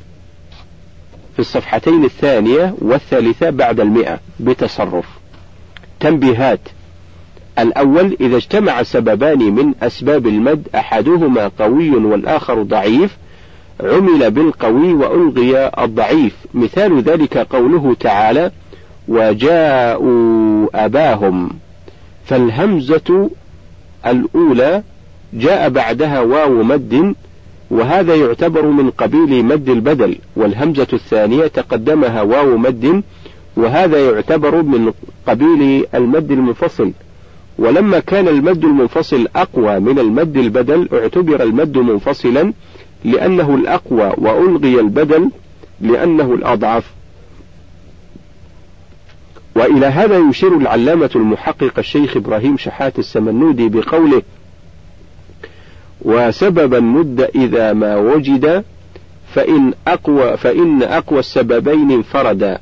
في 1.34 1.39
الصفحتين 1.39 2.03
الثانية 2.06 2.76
والثالثة 2.77 3.49
بعد 3.49 3.80
المئة 3.80 4.19
بتصرف. 4.39 5.06
تنبيهات 5.99 6.60
الأول 7.60 8.18
إذا 8.22 8.38
اجتمع 8.38 8.84
سببان 8.84 9.40
من 9.40 9.73
أسباب 9.82 10.28
المد 10.28 10.68
أحدهما 10.76 11.52
قوي 11.60 11.90
والآخر 11.90 12.64
ضعيف 12.64 13.18
عمل 13.84 14.32
بالقوي 14.32 14.94
وألغي 14.94 15.72
الضعيف. 15.80 16.36
مثال 16.53 17.02
ذلك 17.02 17.38
قوله 17.38 17.95
تعالى 17.99 18.52
وجاءوا 19.07 20.68
أباهم 20.86 21.49
فالهمزة 22.26 23.30
الأولى 24.06 24.84
جاء 25.34 25.69
بعدها 25.69 26.19
واو 26.19 26.64
مد 26.64 27.15
وهذا 27.72 28.15
يعتبر 28.15 28.65
من 28.65 28.90
قبيل 28.90 29.45
مد 29.45 29.69
البدل. 29.69 30.18
والهمزة 30.36 30.88
الثانية 30.94 31.48
تقدمها 31.48 32.22
واو 32.22 32.57
مد 32.57 33.03
وهذا 33.57 34.06
يعتبر 34.11 34.61
من 34.61 34.94
قبيل 35.28 35.86
المد 35.95 36.32
المنفصل. 36.32 36.91
ولما 37.57 37.99
كان 37.99 38.28
المد 38.28 38.64
المنفصل 38.64 39.28
أقوى 39.36 39.80
من 39.80 39.99
المد 39.99 40.38
البدل 40.38 40.88
اعتبر 40.94 41.44
المد 41.44 41.78
منفصلا 41.78 42.53
لأنه 43.03 43.56
الأقوى 43.56 44.14
وألغي 44.18 44.80
البدل 44.80 45.30
لأنه 45.82 46.34
الأضعف. 46.34 46.91
وإلى 49.56 49.86
هذا 49.86 50.18
يشير 50.18 50.57
العلامة 50.57 51.10
المحقق 51.15 51.73
الشيخ 51.78 52.18
إبراهيم 52.18 52.57
شحات 52.57 52.99
السمنودي 52.99 53.69
بقوله 53.69 54.22
وسببا 56.02 56.80
مد 56.80 57.30
إذا 57.36 57.73
ما 57.73 57.95
وجد 57.95 58.64
فإن 59.34 59.73
أقوى 59.88 60.38
فإن 60.38 60.84
أقوى 60.84 61.19
السببين 61.19 61.91
انفردا. 61.91 62.60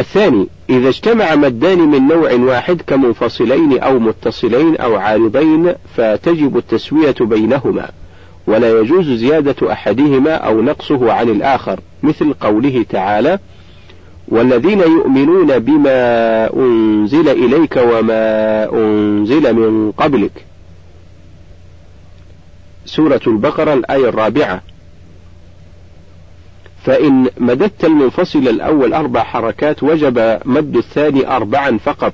الثاني 0.00 0.46
إذا 0.70 0.88
اجتمع 0.88 1.34
مدان 1.34 1.78
من 1.78 2.08
نوع 2.08 2.32
واحد 2.32 2.82
كمنفصلين 2.86 3.78
أو 3.78 3.98
متصلين 3.98 4.76
أو 4.76 4.96
عارضين 4.96 5.74
فتجب 5.96 6.56
التسوية 6.56 7.14
بينهما 7.20 7.90
ولا 8.46 8.80
يجوز 8.80 9.10
زيادة 9.10 9.72
أحدهما 9.72 10.34
أو 10.34 10.62
نقصه 10.62 11.12
عن 11.12 11.28
الآخر 11.28 11.80
مثل 12.02 12.32
قوله 12.32 12.84
تعالى 12.88 13.38
والذين 14.28 14.80
يؤمنون 14.80 15.58
بما 15.58 16.54
أنزل 16.56 17.28
إليك 17.28 17.76
وما 17.76 18.64
أنزل 18.72 19.54
من 19.54 19.92
قبلك. 19.92 20.44
سورة 22.86 23.20
البقرة 23.26 23.74
الآية 23.74 24.08
الرابعة. 24.08 24.62
فإن 26.88 27.26
مددت 27.38 27.84
المنفصل 27.84 28.38
الأول 28.38 28.94
أربع 28.94 29.22
حركات 29.22 29.82
وجب 29.82 30.38
مد 30.44 30.76
الثاني 30.76 31.26
أربعا 31.36 31.78
فقط 31.78 32.12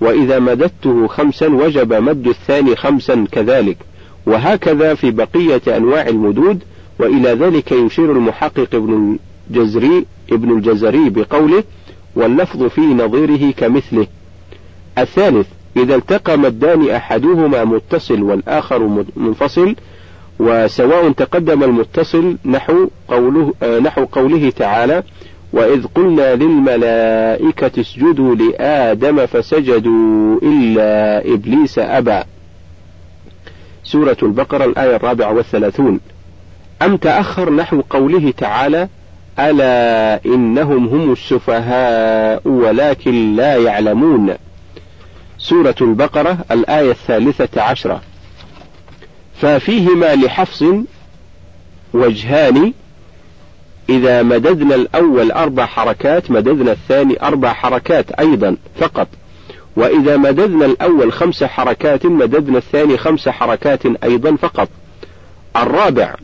وإذا 0.00 0.38
مددته 0.38 1.06
خمسا 1.06 1.48
وجب 1.48 1.92
مد 1.92 2.26
الثاني 2.26 2.76
خمسا 2.76 3.26
كذلك. 3.32 3.76
وهكذا 4.26 4.94
في 4.94 5.10
بقية 5.10 5.76
أنواع 5.76 6.08
المدود 6.08 6.62
وإلى 6.98 7.28
ذلك 7.28 7.72
يشير 7.72 8.12
المحقق 8.12 8.74
ابن 8.74 9.18
الجزري 9.50 10.06
ابن 10.32 10.56
الجزري 10.56 11.10
بقوله 11.10 11.64
واللفظ 12.16 12.62
في 12.62 12.80
نظيره 12.80 13.52
كمثله. 13.52 14.06
الثالث 14.98 15.46
إذا 15.76 15.94
التقى 15.94 16.38
مدان 16.38 16.90
أحدهما 16.90 17.64
متصل 17.64 18.22
والآخر 18.22 19.04
منفصل 19.16 19.76
وسواء 20.40 21.10
تقدم 21.10 21.64
المتصل 21.64 22.36
نحو 22.44 22.88
قوله 23.08 23.54
آه، 23.62 23.78
نحو 23.78 24.04
قوله 24.04 24.50
تعالى 24.50 25.02
وإذ 25.52 25.86
قلنا 25.94 26.34
للملائكة 26.34 27.80
اسجدوا 27.80 28.34
لآدم 28.34 29.26
فسجدوا 29.26 30.38
إلا 30.42 31.18
إبليس 31.34 31.78
أبى. 31.78 32.22
سورة 33.84 34.16
البقرة 34.22 34.64
الآية 34.64 34.96
الرابعة 34.96 35.32
والثلاثون. 35.32 36.00
أم 36.82 36.96
تأخر 36.96 37.52
نحو 37.52 37.82
قوله 37.90 38.32
تعالى 38.38 38.88
ألا 39.38 40.20
إنهم 40.26 40.88
هم 40.88 41.12
السفهاء 41.12 42.48
ولكن 42.48 43.36
لا 43.36 43.56
يعلمون. 43.56 44.34
سورة 45.38 45.76
البقرة 45.80 46.38
الآية 46.50 46.90
الثالثة 46.90 47.62
عشرة. 47.62 48.00
ففيهما 49.40 50.14
لحفص 50.14 50.64
وجهان 51.94 52.72
إذا 53.88 54.22
مددنا 54.22 54.74
الأول 54.74 55.32
أربع 55.32 55.66
حركات 55.66 56.30
مددنا 56.30 56.72
الثاني 56.72 57.22
أربع 57.22 57.52
حركات 57.52 58.10
أيضا 58.10 58.56
فقط. 58.80 59.08
وإذا 59.76 60.16
مددنا 60.16 60.66
الأول 60.66 61.12
خمس 61.12 61.44
حركات 61.44 62.06
مددنا 62.06 62.58
الثاني 62.58 62.98
خمس 62.98 63.28
حركات 63.28 63.80
أيضا 64.04 64.36
فقط. 64.36 64.68
الرابع 65.56 66.14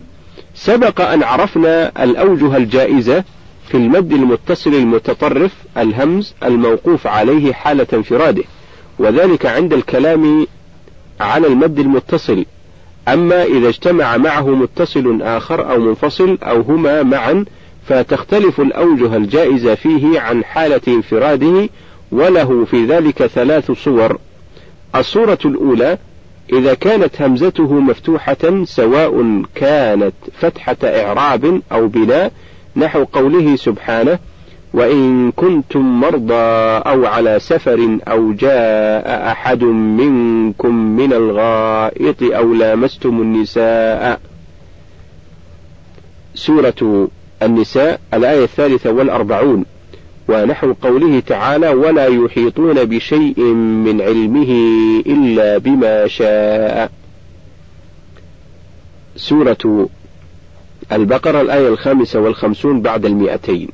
سبق 0.55 1.01
أن 1.01 1.23
عرفنا 1.23 2.05
الأوجه 2.05 2.57
الجائزة 2.57 3.25
في 3.69 3.77
المد 3.77 4.13
المتصل 4.13 4.75
المتطرف 4.75 5.53
الهمز 5.77 6.35
الموقوف 6.43 7.07
عليه 7.07 7.53
حالة 7.53 7.87
انفراده 7.93 8.43
وذلك 8.99 9.47
عند 9.47 9.73
الكلام 9.73 10.47
على 11.21 11.47
المد 11.47 11.79
المتصل. 11.79 12.45
أما 13.09 13.45
إذا 13.45 13.69
اجتمع 13.69 14.17
معه 14.17 14.49
متصل 14.49 15.23
آخر 15.23 15.71
أو 15.71 15.81
منفصل 15.81 16.39
أو 16.43 16.61
هما 16.61 17.03
معا 17.03 17.45
فتختلف 17.89 18.61
الأوجه 18.61 19.17
الجائزة 19.17 19.75
فيه 19.75 20.21
عن 20.21 20.45
حالة 20.45 20.81
انفراده 20.89 21.69
وله 22.13 22.65
في 22.65 22.85
ذلك 22.85 23.27
ثلاث 23.27 23.71
صور. 23.71 24.19
الصورة 24.95 25.39
الأولى 25.45 25.99
إذا 26.53 26.75
كانت 26.75 27.23
همزته 27.23 27.73
مفتوحة 27.75 28.65
سواء 28.65 29.43
كانت 29.55 30.15
فتحة 30.41 30.77
إعراب 30.85 31.63
أو 31.73 31.89
بناء 31.89 32.33
نحو 32.77 33.05
قوله 33.05 33.57
سبحانه 33.57 34.19
وإن 34.77 35.33
كنتم 35.33 36.01
مرضى 36.01 36.45
أو 36.87 37.07
على 37.07 37.39
سفر 37.41 37.99
أو 38.09 38.33
جاء 38.33 39.31
أحد 39.33 39.65
منكم 39.65 40.75
من 40.75 41.13
الغائط 41.13 42.23
أو 42.23 42.55
لامستم 42.55 43.21
النساء. 43.23 44.21
سورة 46.35 47.09
النساء 47.43 48.01
الآية 48.15 48.45
الثالثة 48.45 48.91
والأربعون. 48.91 49.65
ونحو 50.29 50.73
قوله 50.83 51.21
تعالى 51.21 51.69
ولا 51.69 52.07
يحيطون 52.07 52.85
بشيء 52.85 53.41
من 53.85 54.01
علمه 54.01 54.53
إلا 55.07 55.59
بما 55.59 56.07
شاء. 56.07 56.91
سورة 59.17 59.89
البقرة 60.93 61.41
الآية 61.41 61.69
الخامسة 61.69 62.21
والخمسون 62.21 62.81
بعد 62.81 63.05
المئتين. 63.05 63.69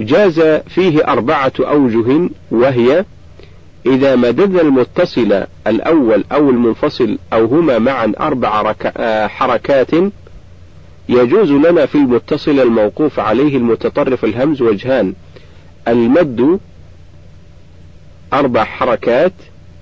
جاز 0.00 0.40
فيه 0.68 1.04
أربعة 1.04 1.52
أوجه 1.60 2.30
وهي 2.50 3.04
إذا 3.86 4.16
مددنا 4.16 4.60
المتصل 4.60 5.44
الأول 5.66 6.24
أو 6.32 6.50
المنفصل 6.50 7.18
أو 7.32 7.44
هما 7.44 7.78
معا 7.78 8.12
أربع 8.20 8.74
آه، 8.96 9.26
حركات 9.26 9.90
يجوز 11.08 11.52
لنا 11.52 11.86
في 11.86 11.94
المتصل 11.94 12.60
الموقوف 12.60 13.20
عليه 13.20 13.56
المتطرف 13.56 14.24
الهمز 14.24 14.62
وجهان. 14.62 15.14
المد 15.88 16.60
أربع 18.32 18.64
حركات 18.64 19.32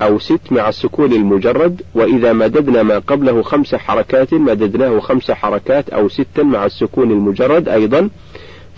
أو 0.03 0.19
ست 0.19 0.41
مع 0.53 0.69
السكون 0.69 1.13
المجرد 1.13 1.83
وإذا 1.95 2.33
مددنا 2.33 2.83
ما 2.83 2.99
قبله 2.99 3.43
خمس 3.43 3.75
حركات 3.75 4.35
مددناه 4.35 5.01
خمس 5.01 5.31
حركات 5.31 5.91
أو 5.91 6.09
ستا 6.09 6.43
مع 6.43 6.67
السكون 6.67 7.11
المجرد 7.11 7.69
أيضا. 7.69 8.09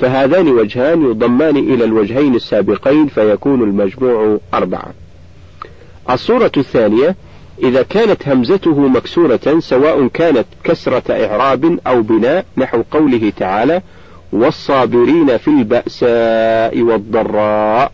فهذان 0.01 0.49
وجهان 0.49 1.03
يضمان 1.03 1.57
إلى 1.57 1.85
الوجهين 1.85 2.35
السابقين 2.35 3.07
فيكون 3.07 3.63
المجموع 3.63 4.39
أربعة. 4.55 4.93
الصورة 6.11 6.53
الثانية 6.57 7.17
إذا 7.63 7.83
كانت 7.83 8.29
همزته 8.29 8.89
مكسورة 8.89 9.59
سواء 9.59 10.07
كانت 10.07 10.45
كسرة 10.65 11.27
إعراب 11.27 11.79
أو 11.87 12.03
بناء 12.03 12.45
نحو 12.57 12.83
قوله 12.91 13.33
تعالى: 13.37 13.83
والصابرين 14.33 15.37
في 15.37 15.49
البأساء 15.49 16.81
والضراء. 16.81 17.93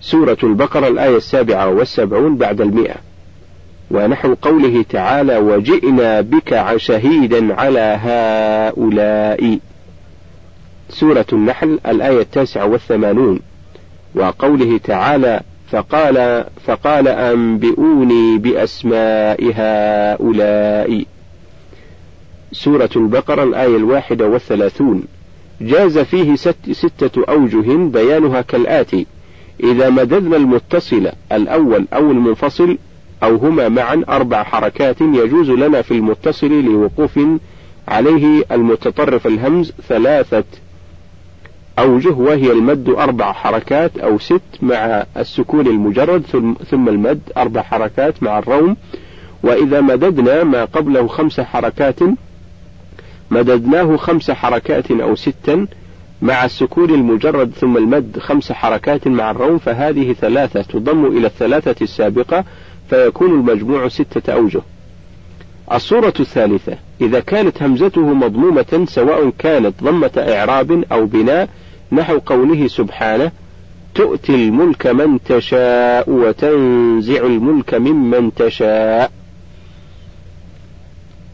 سورة 0.00 0.38
البقرة 0.42 0.88
الآية 0.88 1.16
السابعة 1.16 1.68
والسبعون 1.68 2.36
بعد 2.36 2.60
المئة. 2.60 2.96
ونحو 3.90 4.34
قوله 4.42 4.84
تعالى: 4.90 5.36
وجئنا 5.38 6.20
بك 6.20 6.76
شهيدا 6.76 7.54
على 7.54 7.98
هؤلاء. 8.02 9.58
سورة 10.90 11.26
النحل 11.32 11.78
الآية 11.86 12.20
التاسعة 12.20 12.66
والثمانون 12.66 13.40
وقوله 14.14 14.78
تعالى 14.78 15.40
فقال 15.70 16.44
فقال 16.66 17.08
أنبئوني 17.08 18.38
بأسماء 18.38 19.52
هؤلاء. 19.54 21.04
سورة 22.52 22.90
البقرة 22.96 23.42
الآية 23.42 23.76
الواحدة 23.76 24.28
والثلاثون. 24.28 25.02
جاز 25.60 25.98
فيه 25.98 26.36
ست 26.36 26.70
ستة 26.72 27.24
أوجه 27.28 27.76
بيانها 27.76 28.40
كالآتي 28.40 29.06
إذا 29.64 29.90
مددنا 29.90 30.36
المتصل 30.36 31.10
الأول 31.32 31.86
أو 31.92 32.10
المنفصل 32.10 32.78
أو 33.22 33.36
هما 33.36 33.68
معا 33.68 34.04
أربع 34.08 34.42
حركات 34.42 35.00
يجوز 35.00 35.50
لنا 35.50 35.82
في 35.82 35.90
المتصل 35.90 36.64
لوقوف 36.64 37.18
عليه 37.88 38.44
المتطرف 38.52 39.26
الهمز 39.26 39.72
ثلاثة 39.88 40.44
أوجه 41.78 42.12
وهي 42.12 42.52
المد 42.52 42.88
أربع 42.88 43.32
حركات 43.32 43.98
أو 43.98 44.18
ست 44.18 44.40
مع 44.62 45.04
السكون 45.16 45.66
المجرد 45.66 46.22
ثم 46.70 46.88
المد 46.88 47.20
أربع 47.36 47.62
حركات 47.62 48.22
مع 48.22 48.38
الروم 48.38 48.76
وإذا 49.42 49.80
مددنا 49.80 50.44
ما 50.44 50.64
قبله 50.64 51.06
خمس 51.06 51.40
حركات 51.40 51.98
مددناه 53.30 53.96
خمس 53.96 54.30
حركات 54.30 54.90
أو 54.90 55.14
ستا 55.16 55.66
مع 56.22 56.44
السكون 56.44 56.90
المجرد 56.90 57.50
ثم 57.50 57.76
المد 57.76 58.18
خمس 58.18 58.52
حركات 58.52 59.08
مع 59.08 59.30
الروم 59.30 59.58
فهذه 59.58 60.12
ثلاثة 60.12 60.62
تضم 60.62 61.06
إلى 61.06 61.26
الثلاثة 61.26 61.76
السابقة 61.82 62.44
فيكون 62.90 63.30
المجموع 63.30 63.88
ستة 63.88 64.32
أوجه. 64.32 64.60
الصورة 65.72 66.14
الثالثة 66.20 66.76
إذا 67.00 67.20
كانت 67.20 67.62
همزته 67.62 68.00
مضمومة 68.14 68.84
سواء 68.88 69.30
كانت 69.38 69.82
ضمة 69.82 70.10
إعراب 70.18 70.84
أو 70.92 71.06
بناء 71.06 71.48
نحو 71.92 72.18
قوله 72.18 72.68
سبحانه 72.68 73.30
تؤتي 73.94 74.34
الملك 74.34 74.86
من 74.86 75.22
تشاء 75.22 76.10
وتنزع 76.10 77.26
الملك 77.26 77.74
ممن 77.74 78.34
تشاء. 78.34 79.10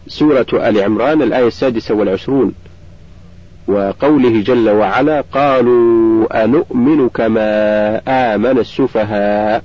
سورة 0.08 0.46
آل 0.52 0.80
عمران 0.80 1.22
الآية 1.22 1.46
السادسة 1.46 1.94
والعشرون. 1.94 2.54
وقوله 3.68 4.40
جل 4.40 4.70
وعلا 4.70 5.20
قالوا 5.20 6.44
أنؤمن 6.44 7.08
كما 7.08 8.00
آمن 8.08 8.58
السفهاء. 8.58 9.64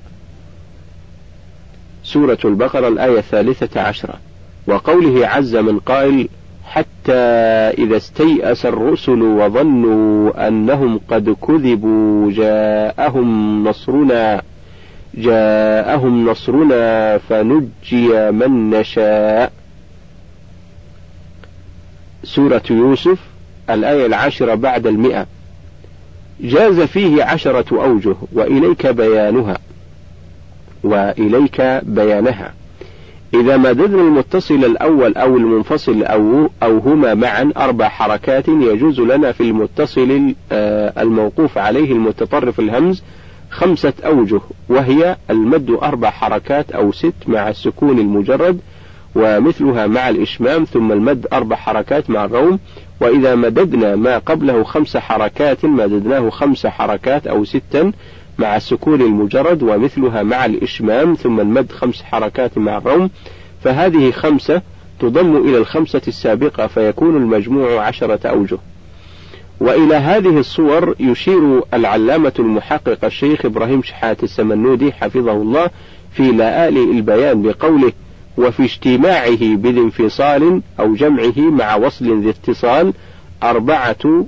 سورة 2.04 2.38
البقرة 2.44 2.88
الآية 2.88 3.18
الثالثة 3.18 3.80
عشرة. 3.80 4.14
وقوله 4.66 5.26
عز 5.26 5.56
من 5.56 5.78
قائل 5.78 6.28
حتى 6.64 7.12
إذا 7.78 7.96
استيأس 7.96 8.66
الرسل 8.66 9.22
وظنوا 9.22 10.48
أنهم 10.48 11.00
قد 11.08 11.36
كذبوا 11.46 12.32
جاءهم 12.32 13.64
نصرنا 13.68 14.42
جاءهم 15.14 16.30
نصرنا 16.30 17.18
فنجي 17.18 18.30
من 18.30 18.70
نشاء. 18.70 19.52
سورة 22.24 22.62
يوسف 22.70 23.18
الآية 23.70 24.06
العاشرة 24.06 24.54
بعد 24.54 24.86
المئة. 24.86 25.26
جاز 26.40 26.80
فيه 26.80 27.24
عشرة 27.24 27.84
أوجه 27.84 28.14
وإليك 28.32 28.86
بيانها 28.86 29.58
وإليك 30.84 31.60
بيانها. 31.82 32.52
إذا 33.34 33.56
مددنا 33.56 34.02
المتصل 34.02 34.54
الأول 34.64 35.16
أو 35.16 35.36
المنفصل 35.36 36.02
أو 36.02 36.50
أو 36.62 36.78
هما 36.78 37.14
معا 37.14 37.52
أربع 37.56 37.88
حركات 37.88 38.48
يجوز 38.48 39.00
لنا 39.00 39.32
في 39.32 39.40
المتصل 39.40 40.34
آه، 40.52 41.02
الموقوف 41.02 41.58
عليه 41.58 41.92
المتطرف 41.92 42.60
الهمز 42.60 43.02
خمسة 43.50 43.92
أوجه 44.04 44.40
وهي 44.68 45.16
المد 45.30 45.70
أربع 45.70 46.10
حركات 46.10 46.72
أو 46.72 46.92
ست 46.92 47.14
مع 47.26 47.48
السكون 47.48 47.98
المجرد 47.98 48.60
ومثلها 49.14 49.86
مع 49.86 50.08
الإشمام 50.08 50.64
ثم 50.64 50.92
المد 50.92 51.26
أربع 51.32 51.56
حركات 51.56 52.10
مع 52.10 52.24
الروم 52.24 52.58
وإذا 53.00 53.34
مددنا 53.34 53.96
ما 53.96 54.18
قبله 54.18 54.64
خمس 54.64 54.96
حركات 54.96 55.64
مددناه 55.64 56.30
خمس 56.30 56.66
حركات 56.66 57.26
أو 57.26 57.44
ستا 57.44 57.92
مع 58.38 58.56
السكون 58.56 59.00
المجرد 59.00 59.62
ومثلها 59.62 60.22
مع 60.22 60.44
الإشمام 60.44 61.14
ثم 61.14 61.40
المد 61.40 61.72
خمس 61.72 62.02
حركات 62.02 62.58
مع 62.58 62.78
الروم 62.78 63.10
فهذه 63.64 64.10
خمسة 64.10 64.62
تضم 65.00 65.36
إلى 65.36 65.58
الخمسة 65.58 66.02
السابقة 66.08 66.66
فيكون 66.66 67.16
المجموع 67.16 67.86
عشرة 67.86 68.28
أوجه. 68.28 68.58
وإلى 69.60 69.94
هذه 69.94 70.38
الصور 70.38 70.94
يشير 71.00 71.62
العلامة 71.74 72.32
المحقق 72.38 73.04
الشيخ 73.04 73.44
إبراهيم 73.44 73.82
شحات 73.82 74.22
السمنودي 74.24 74.92
حفظه 74.92 75.32
الله 75.32 75.70
في 76.12 76.32
لآلئ 76.32 76.90
البيان 76.90 77.42
بقوله 77.42 77.92
وفي 78.38 78.64
اجتماعه 78.64 79.56
بذي 79.56 79.80
انفصال 79.80 80.62
أو 80.80 80.94
جمعه 80.94 81.38
مع 81.38 81.76
وصل 81.76 82.22
ذي 82.22 82.30
اتصال 82.30 82.92
أربعة 83.42 84.26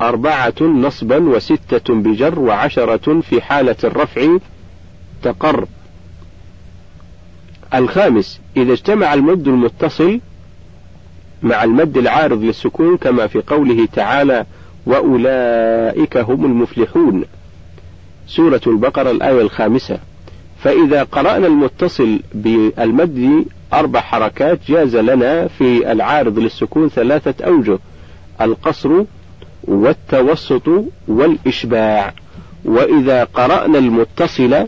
أربعة 0.00 0.54
نصبا 0.60 1.18
وستة 1.18 1.94
بجر 1.94 2.38
وعشرة 2.38 3.20
في 3.20 3.40
حالة 3.40 3.76
الرفع 3.84 4.38
تقر. 5.22 5.66
الخامس 7.74 8.40
إذا 8.56 8.72
اجتمع 8.72 9.14
المد 9.14 9.48
المتصل 9.48 10.20
مع 11.42 11.64
المد 11.64 11.96
العارض 11.96 12.42
للسكون 12.42 12.96
كما 12.96 13.26
في 13.26 13.42
قوله 13.46 13.88
تعالى 13.92 14.46
وأولئك 14.86 16.16
هم 16.16 16.44
المفلحون. 16.44 17.24
سورة 18.26 18.60
البقرة 18.66 19.10
الآية 19.10 19.40
الخامسة. 19.40 19.98
فإذا 20.58 21.02
قرأنا 21.02 21.46
المتصل 21.46 22.20
بالمد 22.34 23.44
أربع 23.72 24.00
حركات 24.00 24.58
جاز 24.68 24.96
لنا 24.96 25.48
في 25.48 25.92
العارض 25.92 26.38
للسكون 26.38 26.88
ثلاثة 26.88 27.44
أوجه. 27.44 27.78
القصر 28.40 29.04
والتوسط 29.68 30.68
والإشباع. 31.08 32.14
وإذا 32.64 33.24
قرأنا 33.24 33.78
المتصل 33.78 34.66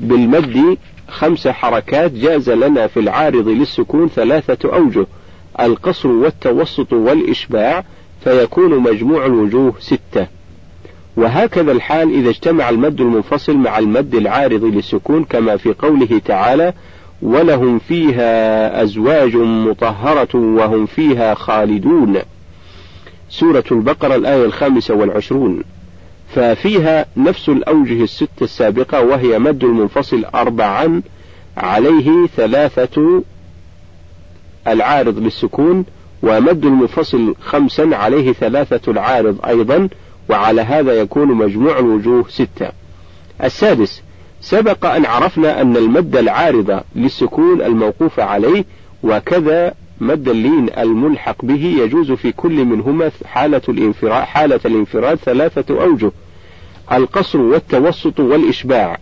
بالمد 0.00 0.78
خمس 1.08 1.48
حركات 1.48 2.12
جاز 2.12 2.50
لنا 2.50 2.86
في 2.86 3.00
العارض 3.00 3.48
للسكون 3.48 4.08
ثلاثة 4.08 4.74
أوجه. 4.74 5.06
القصر 5.60 6.08
والتوسط 6.08 6.92
والإشباع 6.92 7.84
فيكون 8.24 8.78
مجموع 8.78 9.26
الوجوه 9.26 9.74
ستة. 9.78 10.26
وهكذا 11.16 11.72
الحال 11.72 12.14
إذا 12.14 12.30
اجتمع 12.30 12.68
المد 12.68 13.00
المنفصل 13.00 13.56
مع 13.56 13.78
المد 13.78 14.14
العارض 14.14 14.64
للسكون 14.64 15.24
كما 15.24 15.56
في 15.56 15.72
قوله 15.72 16.20
تعالى 16.24 16.72
ولهم 17.22 17.78
فيها 17.78 18.82
أزواج 18.82 19.36
مطهرة 19.36 20.36
وهم 20.36 20.86
فيها 20.86 21.34
خالدون 21.34 22.18
سورة 23.30 23.64
البقرة 23.72 24.14
الآية 24.16 24.44
الخامسة 24.44 24.94
والعشرون. 24.94 25.62
ففيها 26.34 27.06
نفس 27.16 27.48
الأوجه 27.48 28.02
الستة 28.02 28.44
السابقة 28.44 29.00
وهي 29.02 29.38
مد 29.38 29.64
المنفصل 29.64 30.24
أربعا 30.34 31.02
عليه 31.56 32.26
ثلاثة 32.36 33.22
العارض 34.68 35.18
للسكون 35.18 35.84
ومد 36.22 36.64
المنفصل 36.64 37.34
خمسا 37.40 37.90
عليه 37.92 38.32
ثلاثة 38.32 38.92
العارض 38.92 39.38
أيضا 39.46 39.88
وعلى 40.28 40.60
هذا 40.62 40.92
يكون 40.92 41.28
مجموع 41.28 41.78
الوجوه 41.78 42.24
ستة. 42.28 42.70
السادس 43.44 44.02
سبق 44.40 44.86
أن 44.86 45.06
عرفنا 45.06 45.60
أن 45.60 45.76
المد 45.76 46.16
العارض 46.16 46.80
للسكون 46.96 47.62
الموقوف 47.62 48.20
عليه 48.20 48.64
وكذا 49.02 49.74
مد 50.00 50.28
اللين 50.28 50.66
الملحق 50.78 51.44
به 51.44 51.64
يجوز 51.64 52.12
في 52.12 52.32
كل 52.32 52.64
منهما 52.64 53.10
حالة 53.24 53.62
الانفراد 53.68 54.22
حالة 54.22 54.60
الانفراد 54.64 55.18
ثلاثة 55.18 55.82
أوجه 55.82 56.12
القصر 56.92 57.40
والتوسط 57.40 58.20
والإشباع. 58.20 58.98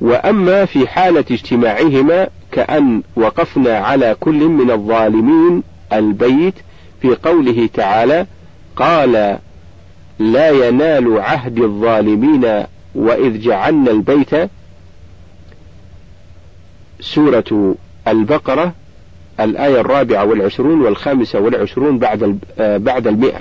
وأما 0.00 0.64
في 0.64 0.88
حالة 0.88 1.24
اجتماعهما 1.30 2.28
كأن 2.52 3.02
وقفنا 3.16 3.78
على 3.78 4.16
كل 4.20 4.48
من 4.48 4.70
الظالمين 4.70 5.62
البيت 5.92 6.54
في 7.02 7.14
قوله 7.14 7.68
تعالى 7.74 8.26
قال 8.76 9.38
لا 10.18 10.50
ينال 10.50 11.18
عهد 11.20 11.58
الظالمين 11.58 12.64
وإذ 12.94 13.40
جعلنا 13.40 13.90
البيت. 13.90 14.50
سورة 17.00 17.74
البقرة 18.08 18.72
الآية 19.40 19.80
الرابعة 19.80 20.24
والعشرون 20.24 20.80
والخامسة 20.80 21.40
والعشرون 21.40 21.98
بعد 21.98 22.38
آه، 22.58 22.76
بعد 22.76 23.06
المئة. 23.06 23.40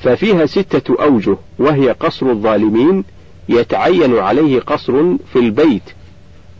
ففيها 0.00 0.46
ستة 0.46 1.02
أوجه 1.02 1.36
وهي 1.58 1.90
قصر 1.90 2.30
الظالمين 2.30 3.04
يتعين 3.48 4.18
عليه 4.18 4.60
قصر 4.60 5.16
في 5.32 5.38
البيت 5.38 5.82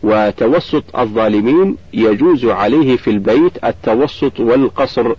وتوسط 0.02 0.96
الظالمين 0.96 1.76
يجوز 1.94 2.44
عليه 2.44 2.96
في 2.96 3.10
البيت 3.10 3.64
التوسط 3.64 4.40
والقصر. 4.40 5.14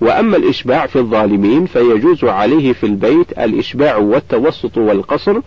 وأما 0.00 0.36
الإشباع 0.36 0.86
في 0.86 0.96
الظالمين 0.96 1.66
فيجوز 1.66 2.24
عليه 2.24 2.72
في 2.72 2.86
البيت 2.86 3.32
الإشباع 3.38 3.96
والتوسط 3.96 4.78
والقصر 4.78 5.40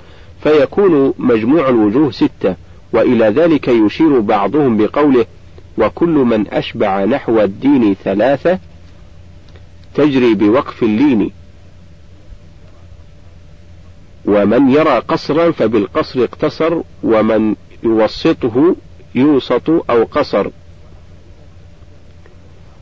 فيكون 0.44 1.14
مجموع 1.20 1.70
الوجوه 1.70 2.12
ستة. 2.12 2.56
وإلى 2.94 3.26
ذلك 3.26 3.68
يشير 3.68 4.20
بعضهم 4.20 4.78
بقوله 4.78 5.26
وكل 5.78 6.10
من 6.10 6.48
أشبع 6.48 7.06
نحو 7.06 7.42
الدين 7.42 7.96
ثلاثة 8.04 8.60
تجري 9.96 10.34
بوقف 10.34 10.84
اللين. 10.84 11.32
ومن 14.26 14.70
يرى 14.70 15.00
قصرا 15.00 15.52
فبالقصر 15.52 16.24
اقتصر 16.24 16.82
ومن 17.04 17.56
يوسطه 17.84 18.76
يوسط 19.16 19.70
أو 19.70 20.04
قصر. 20.04 20.50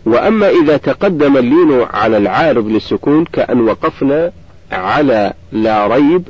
وأما 0.06 0.49
إذا 0.49 0.78
تقدم 0.78 1.38
اللين 1.38 1.86
على 1.94 2.18
العارض 2.18 2.68
للسكون 2.68 3.26
كأن 3.26 3.61
وقفنا 3.61 4.32
على 4.72 5.34
لا 5.52 5.88
ريب 5.88 6.28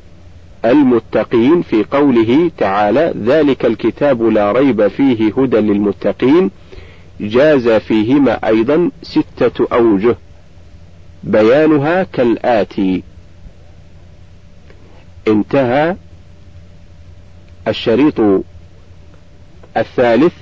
المتقين 0.66 1.62
في 1.62 1.84
قوله 1.84 2.52
تعالى 2.58 3.14
ذلك 3.26 3.66
الكتاب 3.66 4.24
لا 4.24 4.52
ريب 4.52 4.88
فيه 4.88 5.34
هدى 5.38 5.58
للمتقين 5.58 6.52
جاز 7.20 7.70
فيهما 7.70 8.48
أيضا 8.48 8.92
ستة 9.04 9.68
أوجه. 9.74 10.16
بيانها 11.24 12.04
كالآتي. 12.04 13.04
انتهى 15.28 15.96
الشريط 17.68 18.22
الثالث 19.78 20.34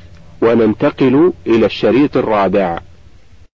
وننتقل 0.42 1.34
إلى 1.48 1.66
الشريط 1.66 2.18
الرابع. 2.18 2.80